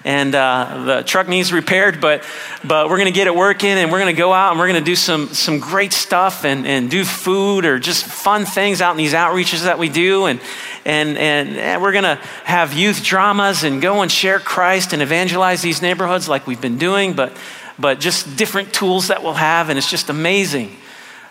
and 0.06 0.34
uh, 0.34 0.84
the 0.86 1.02
truck 1.04 1.28
needs 1.28 1.52
repaired, 1.52 2.00
but, 2.00 2.24
but 2.64 2.90
we're 2.90 2.98
going 2.98 3.12
to 3.12 3.14
get 3.14 3.28
it 3.28 3.36
working 3.36 3.72
and 3.72 3.92
we're 3.92 4.00
going 4.00 4.14
to 4.14 4.18
go 4.18 4.32
out 4.32 4.52
and 4.52 4.60
we're 4.60 4.68
going 4.68 4.82
to 4.82 4.86
do 4.86 4.96
some, 4.96 5.28
some 5.30 5.60
great 5.60 5.92
stuff 5.92 6.46
and, 6.46 6.66
and 6.66 6.90
do 6.90 7.04
food 7.04 7.66
or 7.66 7.80
just 7.80 8.06
fun 8.06 8.46
things 8.46 8.82
out 8.82 8.92
in 8.92 8.98
these 8.98 9.14
outreaches 9.14 9.64
that 9.64 9.80
we 9.80 9.90
do. 9.90 10.28
And, 10.28 10.40
and, 10.86 11.18
and 11.18 11.82
we're 11.82 11.94
going 11.94 12.04
to 12.04 12.16
have 12.46 12.72
youth 12.72 13.04
dramas 13.04 13.64
and 13.64 13.82
go 13.82 14.02
and 14.02 14.10
share 14.10 14.40
Christ 14.40 14.94
and 14.94 15.02
evangelize 15.02 15.62
these 15.62 15.82
neighborhoods 15.82 16.30
like 16.30 16.48
we've 16.48 16.62
been 16.62 16.78
doing. 16.78 17.14
But 17.14 17.38
but 17.80 18.00
just 18.00 18.38
different 18.38 18.74
tools 18.74 19.08
that 19.08 19.24
we'll 19.24 19.34
have, 19.34 19.70
and 19.70 19.78
it's 19.78 19.90
just 19.90 20.10
amazing. 20.10 20.76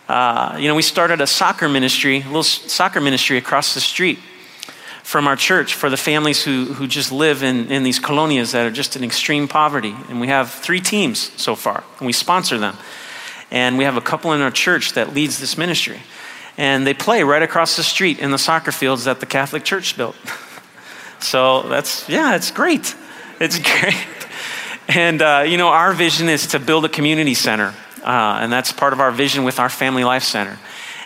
uh, 0.08 0.56
you 0.58 0.68
know, 0.68 0.74
we 0.74 0.82
started 0.82 1.20
a 1.20 1.26
soccer 1.26 1.68
ministry, 1.68 2.20
a 2.20 2.26
little 2.26 2.42
soccer 2.42 3.00
ministry 3.00 3.38
across 3.38 3.74
the 3.74 3.80
street 3.80 4.18
from 5.02 5.26
our 5.26 5.36
church 5.36 5.74
for 5.74 5.90
the 5.90 5.96
families 5.96 6.42
who, 6.42 6.64
who 6.64 6.86
just 6.86 7.12
live 7.12 7.42
in, 7.42 7.70
in 7.70 7.82
these 7.82 7.98
colonias 7.98 8.52
that 8.52 8.66
are 8.66 8.70
just 8.70 8.96
in 8.96 9.04
extreme 9.04 9.48
poverty. 9.48 9.94
And 10.08 10.20
we 10.20 10.28
have 10.28 10.50
three 10.50 10.80
teams 10.80 11.32
so 11.40 11.54
far, 11.54 11.84
and 11.98 12.06
we 12.06 12.12
sponsor 12.12 12.58
them. 12.58 12.76
And 13.50 13.76
we 13.76 13.84
have 13.84 13.96
a 13.96 14.00
couple 14.00 14.32
in 14.32 14.40
our 14.40 14.50
church 14.50 14.92
that 14.94 15.12
leads 15.12 15.38
this 15.38 15.58
ministry. 15.58 16.00
And 16.56 16.86
they 16.86 16.94
play 16.94 17.22
right 17.22 17.42
across 17.42 17.76
the 17.76 17.82
street 17.82 18.18
in 18.18 18.30
the 18.30 18.38
soccer 18.38 18.72
fields 18.72 19.04
that 19.04 19.20
the 19.20 19.26
Catholic 19.26 19.64
Church 19.64 19.96
built. 19.96 20.16
so 21.20 21.62
that's, 21.62 22.08
yeah, 22.08 22.36
it's 22.36 22.50
great. 22.50 22.94
It's 23.40 23.58
great. 23.80 23.96
And, 24.94 25.22
uh, 25.22 25.44
you 25.46 25.56
know, 25.56 25.68
our 25.68 25.94
vision 25.94 26.28
is 26.28 26.48
to 26.48 26.58
build 26.58 26.84
a 26.84 26.88
community 26.88 27.32
center. 27.32 27.72
Uh, 28.02 28.40
and 28.42 28.52
that's 28.52 28.72
part 28.72 28.92
of 28.92 29.00
our 29.00 29.10
vision 29.10 29.42
with 29.42 29.58
our 29.58 29.70
Family 29.70 30.04
Life 30.04 30.22
Center. 30.22 30.58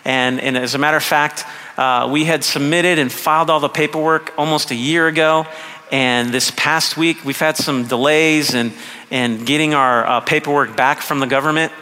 And, 0.04 0.40
and 0.40 0.56
as 0.56 0.74
a 0.74 0.78
matter 0.78 0.96
of 0.96 1.04
fact, 1.04 1.44
uh, 1.76 2.08
we 2.10 2.24
had 2.24 2.42
submitted 2.42 2.98
and 2.98 3.12
filed 3.12 3.48
all 3.48 3.60
the 3.60 3.68
paperwork 3.68 4.34
almost 4.36 4.72
a 4.72 4.74
year 4.74 5.06
ago. 5.06 5.46
And 5.92 6.34
this 6.34 6.50
past 6.56 6.96
week, 6.96 7.24
we've 7.24 7.38
had 7.38 7.56
some 7.56 7.86
delays 7.86 8.54
in, 8.54 8.72
in 9.12 9.44
getting 9.44 9.72
our 9.74 10.04
uh, 10.04 10.20
paperwork 10.20 10.76
back 10.76 11.00
from 11.00 11.20
the 11.20 11.28
government. 11.28 11.72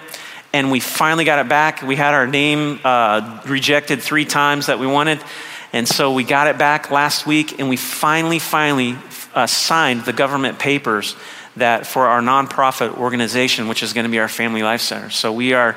And 0.53 0.71
we 0.71 0.81
finally 0.81 1.25
got 1.25 1.39
it 1.39 1.49
back. 1.49 1.81
We 1.81 1.97
had 1.97 2.13
our 2.13 2.27
name 2.27 2.81
uh, 2.85 3.41
rejected 3.47 4.03
three 4.03 4.27
times 4.27 4.67
that 4.67 4.79
we 4.79 4.87
wanted. 4.87 5.25
And 5.73 5.89
so 5.89 6.13
we 6.13 6.25
got 6.25 6.49
it 6.49 6.59
back 6.59 6.91
last 6.91 7.27
week, 7.27 7.59
and 7.59 7.71
we 7.71 7.77
finally, 7.79 8.39
finally 8.39 8.97
uh, 9.35 9.47
signed 9.47 10.05
the 10.05 10.13
government 10.13 10.59
papers 10.59 11.17
that 11.57 11.87
for 11.87 12.07
our 12.07 12.21
nonprofit 12.21 12.97
organization, 12.97 13.69
which 13.69 13.83
is 13.83 13.93
going 13.93 14.05
to 14.05 14.11
be 14.11 14.19
our 14.19 14.29
Family 14.29 14.63
Life 14.63 14.81
Center. 14.81 15.11
So 15.11 15.33
we 15.33 15.53
are 15.53 15.77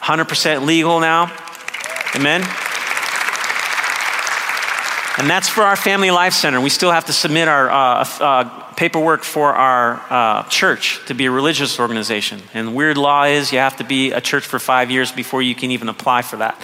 100% 0.00 0.66
legal 0.66 1.00
now. 1.00 1.32
Amen. 2.14 2.42
And 5.18 5.28
that's 5.28 5.48
for 5.48 5.62
our 5.62 5.76
Family 5.76 6.10
Life 6.10 6.32
Center. 6.32 6.60
We 6.60 6.70
still 6.70 6.90
have 6.90 7.04
to 7.04 7.12
submit 7.12 7.46
our 7.46 7.70
uh, 7.70 8.08
uh, 8.20 8.72
paperwork 8.74 9.22
for 9.22 9.52
our 9.54 10.02
uh, 10.10 10.42
church 10.48 11.04
to 11.06 11.14
be 11.14 11.26
a 11.26 11.30
religious 11.30 11.78
organization. 11.78 12.40
And 12.54 12.74
weird 12.74 12.96
law 12.96 13.24
is 13.24 13.52
you 13.52 13.58
have 13.58 13.76
to 13.76 13.84
be 13.84 14.12
a 14.12 14.20
church 14.20 14.44
for 14.44 14.58
five 14.58 14.90
years 14.90 15.12
before 15.12 15.42
you 15.42 15.54
can 15.54 15.70
even 15.70 15.88
apply 15.88 16.22
for 16.22 16.38
that. 16.38 16.60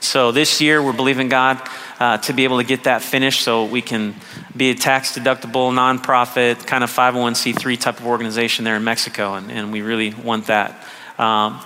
So 0.00 0.32
this 0.32 0.60
year 0.60 0.82
we're 0.82 0.92
believing 0.92 1.28
God 1.28 1.60
uh, 1.98 2.18
to 2.18 2.32
be 2.32 2.44
able 2.44 2.58
to 2.58 2.64
get 2.64 2.84
that 2.84 3.02
finished 3.02 3.42
so 3.42 3.64
we 3.64 3.82
can 3.82 4.14
be 4.56 4.70
a 4.70 4.74
tax 4.74 5.18
deductible, 5.18 5.72
nonprofit, 5.72 6.66
kind 6.66 6.84
of 6.84 6.90
501c3 6.90 7.80
type 7.80 7.98
of 8.00 8.06
organization 8.06 8.64
there 8.64 8.76
in 8.76 8.84
Mexico. 8.84 9.34
And, 9.34 9.50
and 9.50 9.72
we 9.72 9.82
really 9.82 10.14
want 10.14 10.46
that. 10.46 10.86
Um, 11.18 11.60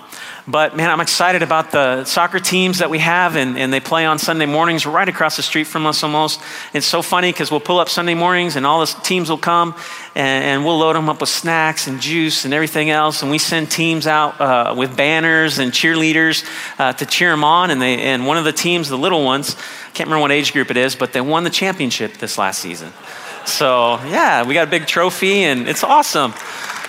but 0.45 0.75
man, 0.75 0.89
I'm 0.89 0.99
excited 0.99 1.41
about 1.41 1.71
the 1.71 2.03
soccer 2.03 2.39
teams 2.39 2.79
that 2.79 2.89
we 2.89 2.99
have, 2.99 3.37
and, 3.37 3.57
and 3.57 3.71
they 3.71 3.79
play 3.79 4.05
on 4.05 4.19
Sunday 4.19 4.45
mornings 4.45 4.85
right 4.85 5.07
across 5.07 5.37
the 5.37 5.43
street 5.43 5.65
from 5.65 5.85
us 5.85 6.03
almost. 6.03 6.41
It's 6.73 6.85
so 6.85 7.01
funny 7.01 7.31
because 7.31 7.49
we'll 7.49 7.61
pull 7.61 7.79
up 7.79 7.87
Sunday 7.87 8.13
mornings, 8.13 8.57
and 8.57 8.65
all 8.65 8.81
the 8.81 8.87
teams 9.03 9.29
will 9.29 9.37
come, 9.37 9.73
and, 10.15 10.43
and, 10.43 10.65
we'll 10.65 10.79
load 10.79 10.97
them 10.97 11.07
up 11.07 11.21
with 11.21 11.29
snacks 11.29 11.87
and 11.87 12.01
juice 12.01 12.43
and 12.43 12.53
everything 12.53 12.89
else. 12.89 13.21
And 13.21 13.31
we 13.31 13.37
send 13.37 13.71
teams 13.71 14.05
out 14.05 14.41
uh, 14.41 14.75
with 14.77 14.97
banners 14.97 15.59
and 15.59 15.71
cheerleaders 15.71 16.45
uh, 16.77 16.91
to 16.93 17.05
cheer 17.05 17.29
them 17.31 17.45
on. 17.45 17.71
And, 17.71 17.81
they, 17.81 18.01
and 18.01 18.27
one 18.27 18.37
of 18.37 18.43
the 18.43 18.51
teams, 18.51 18.89
the 18.89 18.97
little 18.97 19.23
ones, 19.23 19.55
I 19.55 19.91
can't 19.91 20.07
remember 20.07 20.23
what 20.23 20.31
age 20.31 20.51
group 20.51 20.71
it 20.71 20.77
is, 20.77 20.95
but 20.95 21.13
they 21.13 21.21
won 21.21 21.45
the 21.45 21.49
championship 21.49 22.17
this 22.17 22.37
last 22.37 22.59
season. 22.59 22.91
So, 23.45 23.95
yeah, 24.05 24.45
we 24.45 24.53
got 24.53 24.67
a 24.67 24.71
big 24.71 24.87
trophy, 24.87 25.43
and 25.43 25.69
it's 25.69 25.83
awesome. 25.83 26.33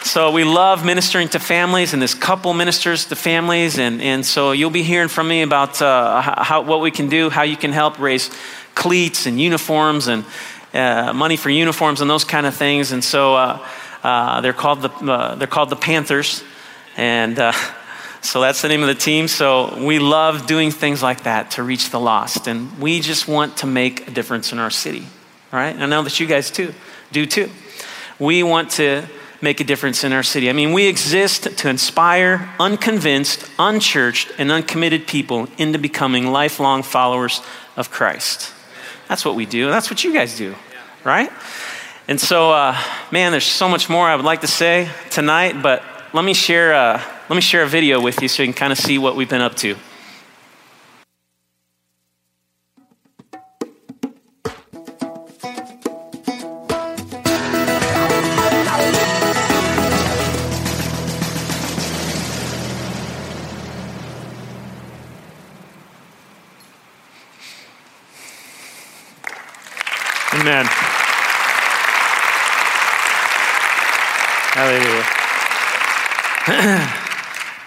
So 0.04 0.30
we 0.30 0.44
love 0.44 0.84
ministering 0.84 1.30
to 1.30 1.38
families, 1.38 1.94
and 1.94 2.02
this 2.02 2.12
couple 2.12 2.52
ministers 2.52 3.06
to 3.06 3.16
families. 3.16 3.78
And, 3.78 4.02
and 4.02 4.24
so 4.24 4.52
you'll 4.52 4.68
be 4.68 4.82
hearing 4.82 5.08
from 5.08 5.28
me 5.28 5.40
about 5.40 5.80
uh, 5.80 6.20
how, 6.20 6.60
what 6.60 6.82
we 6.82 6.90
can 6.90 7.08
do, 7.08 7.30
how 7.30 7.42
you 7.42 7.56
can 7.56 7.72
help 7.72 7.98
raise 7.98 8.30
cleats 8.74 9.24
and 9.24 9.40
uniforms 9.40 10.06
and 10.06 10.26
uh, 10.74 11.14
money 11.14 11.38
for 11.38 11.48
uniforms 11.48 12.02
and 12.02 12.10
those 12.10 12.22
kind 12.22 12.44
of 12.44 12.54
things. 12.54 12.92
And 12.92 13.02
so 13.02 13.34
uh, 13.34 13.66
uh 14.02 14.42
they're, 14.42 14.52
called 14.52 14.82
the, 14.82 14.90
uh, 14.90 15.36
they're 15.36 15.48
called 15.48 15.70
the 15.70 15.76
Panthers. 15.76 16.44
And 16.98 17.38
uh, 17.38 17.52
so 18.20 18.42
that's 18.42 18.60
the 18.60 18.68
name 18.68 18.82
of 18.82 18.88
the 18.88 18.94
team. 18.94 19.26
So 19.26 19.82
we 19.82 20.00
love 20.00 20.46
doing 20.46 20.70
things 20.70 21.02
like 21.02 21.22
that 21.22 21.52
to 21.52 21.62
reach 21.62 21.88
the 21.88 21.98
lost. 21.98 22.46
And 22.46 22.78
we 22.78 23.00
just 23.00 23.26
want 23.26 23.56
to 23.58 23.66
make 23.66 24.06
a 24.06 24.10
difference 24.10 24.52
in 24.52 24.58
our 24.58 24.70
city. 24.70 25.06
All 25.50 25.58
right? 25.58 25.74
And 25.74 25.82
I 25.82 25.86
know 25.86 26.02
that 26.02 26.20
you 26.20 26.26
guys 26.26 26.50
too 26.50 26.74
do 27.10 27.24
too. 27.24 27.50
We 28.18 28.42
want 28.42 28.72
to 28.72 29.06
make 29.44 29.60
a 29.60 29.64
difference 29.64 30.02
in 30.02 30.12
our 30.12 30.24
city. 30.24 30.50
I 30.50 30.52
mean, 30.52 30.72
we 30.72 30.88
exist 30.88 31.56
to 31.58 31.68
inspire 31.68 32.52
unconvinced, 32.58 33.48
unchurched, 33.58 34.32
and 34.38 34.50
uncommitted 34.50 35.06
people 35.06 35.46
into 35.58 35.78
becoming 35.78 36.32
lifelong 36.32 36.82
followers 36.82 37.40
of 37.76 37.90
Christ. 37.90 38.52
That's 39.08 39.24
what 39.24 39.36
we 39.36 39.46
do. 39.46 39.66
And 39.66 39.72
that's 39.72 39.90
what 39.90 40.02
you 40.02 40.12
guys 40.12 40.36
do, 40.36 40.56
right? 41.04 41.30
And 42.08 42.20
so, 42.20 42.50
uh, 42.50 42.76
man, 43.12 43.30
there's 43.30 43.46
so 43.46 43.68
much 43.68 43.88
more 43.88 44.06
I 44.06 44.16
would 44.16 44.24
like 44.24 44.40
to 44.40 44.46
say 44.46 44.88
tonight, 45.10 45.62
but 45.62 45.82
let 46.12 46.24
me 46.24 46.34
share, 46.34 46.74
uh, 46.74 47.02
let 47.28 47.36
me 47.36 47.42
share 47.42 47.62
a 47.62 47.68
video 47.68 48.00
with 48.00 48.20
you 48.22 48.28
so 48.28 48.42
you 48.42 48.48
can 48.48 48.54
kind 48.54 48.72
of 48.72 48.78
see 48.78 48.98
what 48.98 49.14
we've 49.14 49.28
been 49.28 49.40
up 49.40 49.54
to. 49.56 49.76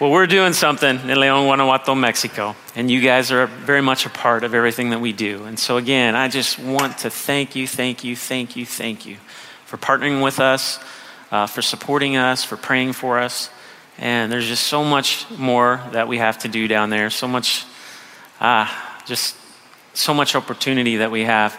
Well, 0.08 0.14
we're 0.14 0.26
doing 0.26 0.54
something 0.54 1.00
in 1.00 1.20
Leon, 1.20 1.44
Guanajuato, 1.44 1.94
Mexico, 1.94 2.56
and 2.74 2.90
you 2.90 3.02
guys 3.02 3.30
are 3.30 3.46
very 3.46 3.82
much 3.82 4.06
a 4.06 4.08
part 4.08 4.42
of 4.42 4.54
everything 4.54 4.88
that 4.88 5.02
we 5.02 5.12
do. 5.12 5.44
And 5.44 5.58
so, 5.58 5.76
again, 5.76 6.16
I 6.16 6.28
just 6.28 6.58
want 6.58 6.96
to 7.00 7.10
thank 7.10 7.54
you, 7.54 7.66
thank 7.66 8.04
you, 8.04 8.16
thank 8.16 8.56
you, 8.56 8.64
thank 8.64 9.04
you 9.04 9.18
for 9.66 9.76
partnering 9.76 10.24
with 10.24 10.40
us, 10.40 10.82
uh, 11.30 11.46
for 11.46 11.60
supporting 11.60 12.16
us, 12.16 12.42
for 12.42 12.56
praying 12.56 12.94
for 12.94 13.18
us. 13.18 13.50
And 13.98 14.32
there's 14.32 14.46
just 14.46 14.66
so 14.66 14.82
much 14.82 15.30
more 15.32 15.82
that 15.92 16.08
we 16.08 16.16
have 16.16 16.38
to 16.38 16.48
do 16.48 16.68
down 16.68 16.88
there, 16.88 17.10
so 17.10 17.28
much, 17.28 17.66
ah, 18.40 19.02
just 19.04 19.36
so 19.92 20.14
much 20.14 20.34
opportunity 20.34 20.96
that 20.96 21.10
we 21.10 21.24
have. 21.24 21.54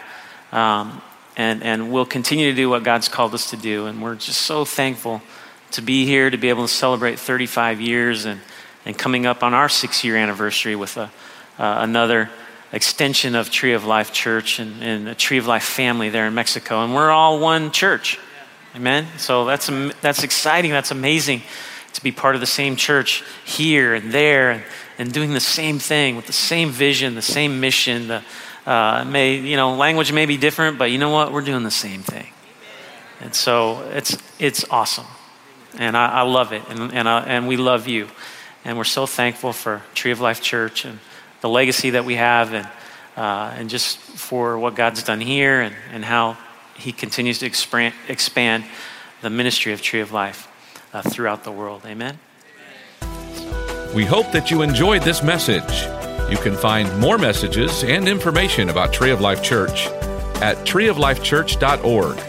Um, 0.52 1.04
and, 1.38 1.62
and 1.62 1.94
we'll 1.94 2.08
continue 2.08 2.50
to 2.50 2.56
do 2.56 2.68
what 2.68 2.82
God's 2.82 3.10
called 3.10 3.36
us 3.36 3.52
to 3.52 3.58
do. 3.58 3.86
And 3.86 4.02
we're 4.02 4.16
just 4.16 4.42
so 4.42 4.66
thankful 4.66 5.22
to 5.72 5.82
be 5.82 6.06
here, 6.06 6.30
to 6.30 6.38
be 6.38 6.50
able 6.50 6.64
to 6.64 6.74
celebrate 6.74 7.20
35 7.20 7.82
years 7.82 8.26
and, 8.26 8.42
and 8.86 8.98
coming 8.98 9.26
up 9.26 9.44
on 9.44 9.54
our 9.54 9.70
six 9.70 10.04
year 10.04 10.16
anniversary 10.16 10.76
with 10.76 10.98
a, 10.98 11.12
uh, 11.60 11.78
another 11.80 12.30
extension 12.72 13.36
of 13.36 13.50
Tree 13.50 13.74
of 13.74 13.86
Life 13.86 14.14
Church 14.14 14.60
and, 14.60 14.82
and, 14.84 15.08
a 15.10 15.16
Tree 15.16 15.38
of 15.38 15.48
Life 15.48 15.64
family 15.64 16.10
there 16.10 16.28
in 16.28 16.34
Mexico. 16.34 16.84
And 16.84 16.94
we're 16.94 17.12
all 17.12 17.40
one 17.40 17.72
church. 17.72 18.20
Amen? 18.76 19.08
So 19.18 19.46
that's, 19.46 19.68
that's 20.02 20.24
exciting. 20.24 20.72
That's 20.72 20.92
amazing 20.92 21.42
to 21.94 22.04
be 22.04 22.12
part 22.12 22.36
of 22.36 22.42
the 22.42 22.48
same 22.48 22.76
church 22.76 23.24
here 23.44 23.96
and 23.96 24.12
there 24.12 24.52
and, 24.52 24.64
and 25.00 25.12
doing 25.12 25.34
the 25.34 25.40
same 25.40 25.80
thing 25.80 26.16
with 26.16 26.28
the 26.28 26.34
same 26.34 26.70
vision, 26.70 27.16
the 27.16 27.22
same 27.22 27.60
mission, 27.60 28.08
the, 28.08 28.24
uh, 28.66 29.04
may, 29.06 29.36
you 29.36 29.56
know, 29.56 29.76
language 29.76 30.12
may 30.12 30.28
be 30.28 30.38
different, 30.38 30.78
but 30.78 30.92
you 30.92 31.00
know 31.00 31.10
what? 31.10 31.32
We're 31.32 31.42
doing 31.42 31.64
the 31.64 31.72
same 31.72 32.04
thing. 32.04 32.28
And 33.20 33.34
so 33.34 33.82
it's, 33.92 34.18
it's 34.38 34.64
awesome. 34.70 35.08
And 35.78 35.96
I, 35.96 36.08
I 36.08 36.22
love 36.24 36.52
it. 36.52 36.64
And, 36.70 36.94
and, 36.94 37.08
I, 37.08 37.22
and 37.22 37.48
we 37.48 37.58
love 37.58 37.88
you. 37.88 38.08
And 38.66 38.78
we're 38.78 38.84
so 38.84 39.06
thankful 39.06 39.54
for 39.54 39.82
Tree 39.94 40.12
of 40.12 40.20
Life 40.20 40.42
Church 40.42 40.86
and 40.86 41.00
the 41.42 41.50
legacy 41.50 41.92
that 41.92 42.06
we 42.06 42.16
have 42.16 42.54
and, 42.54 42.68
uh, 43.16 43.54
and 43.56 43.70
just 43.70 43.98
for 43.98 44.58
what 44.58 44.76
God's 44.76 45.04
done 45.04 45.22
here 45.22 45.62
and, 45.62 45.76
and 45.92 46.04
how 46.04 46.38
He 46.76 46.92
continues 46.92 47.40
to 47.40 47.46
expand, 47.46 47.94
expand 48.08 48.66
the 49.22 49.30
ministry 49.30 49.74
of 49.74 49.82
Tree 49.82 50.02
of 50.02 50.12
Life 50.12 50.48
uh, 50.94 51.02
throughout 51.02 51.44
the 51.44 51.52
world. 51.52 51.84
Amen. 51.86 52.20
We 53.96 54.06
hope 54.06 54.32
that 54.34 54.52
you 54.52 54.62
enjoyed 54.62 55.02
this 55.02 55.24
message. 55.24 55.88
You 56.30 56.38
can 56.38 56.56
find 56.56 57.00
more 57.00 57.18
messages 57.18 57.84
and 57.84 58.08
information 58.08 58.70
about 58.70 58.94
Tree 58.94 59.10
of 59.10 59.20
Life 59.20 59.42
Church 59.42 59.88
at 60.42 60.58
treeoflifechurch.org. 60.58 62.29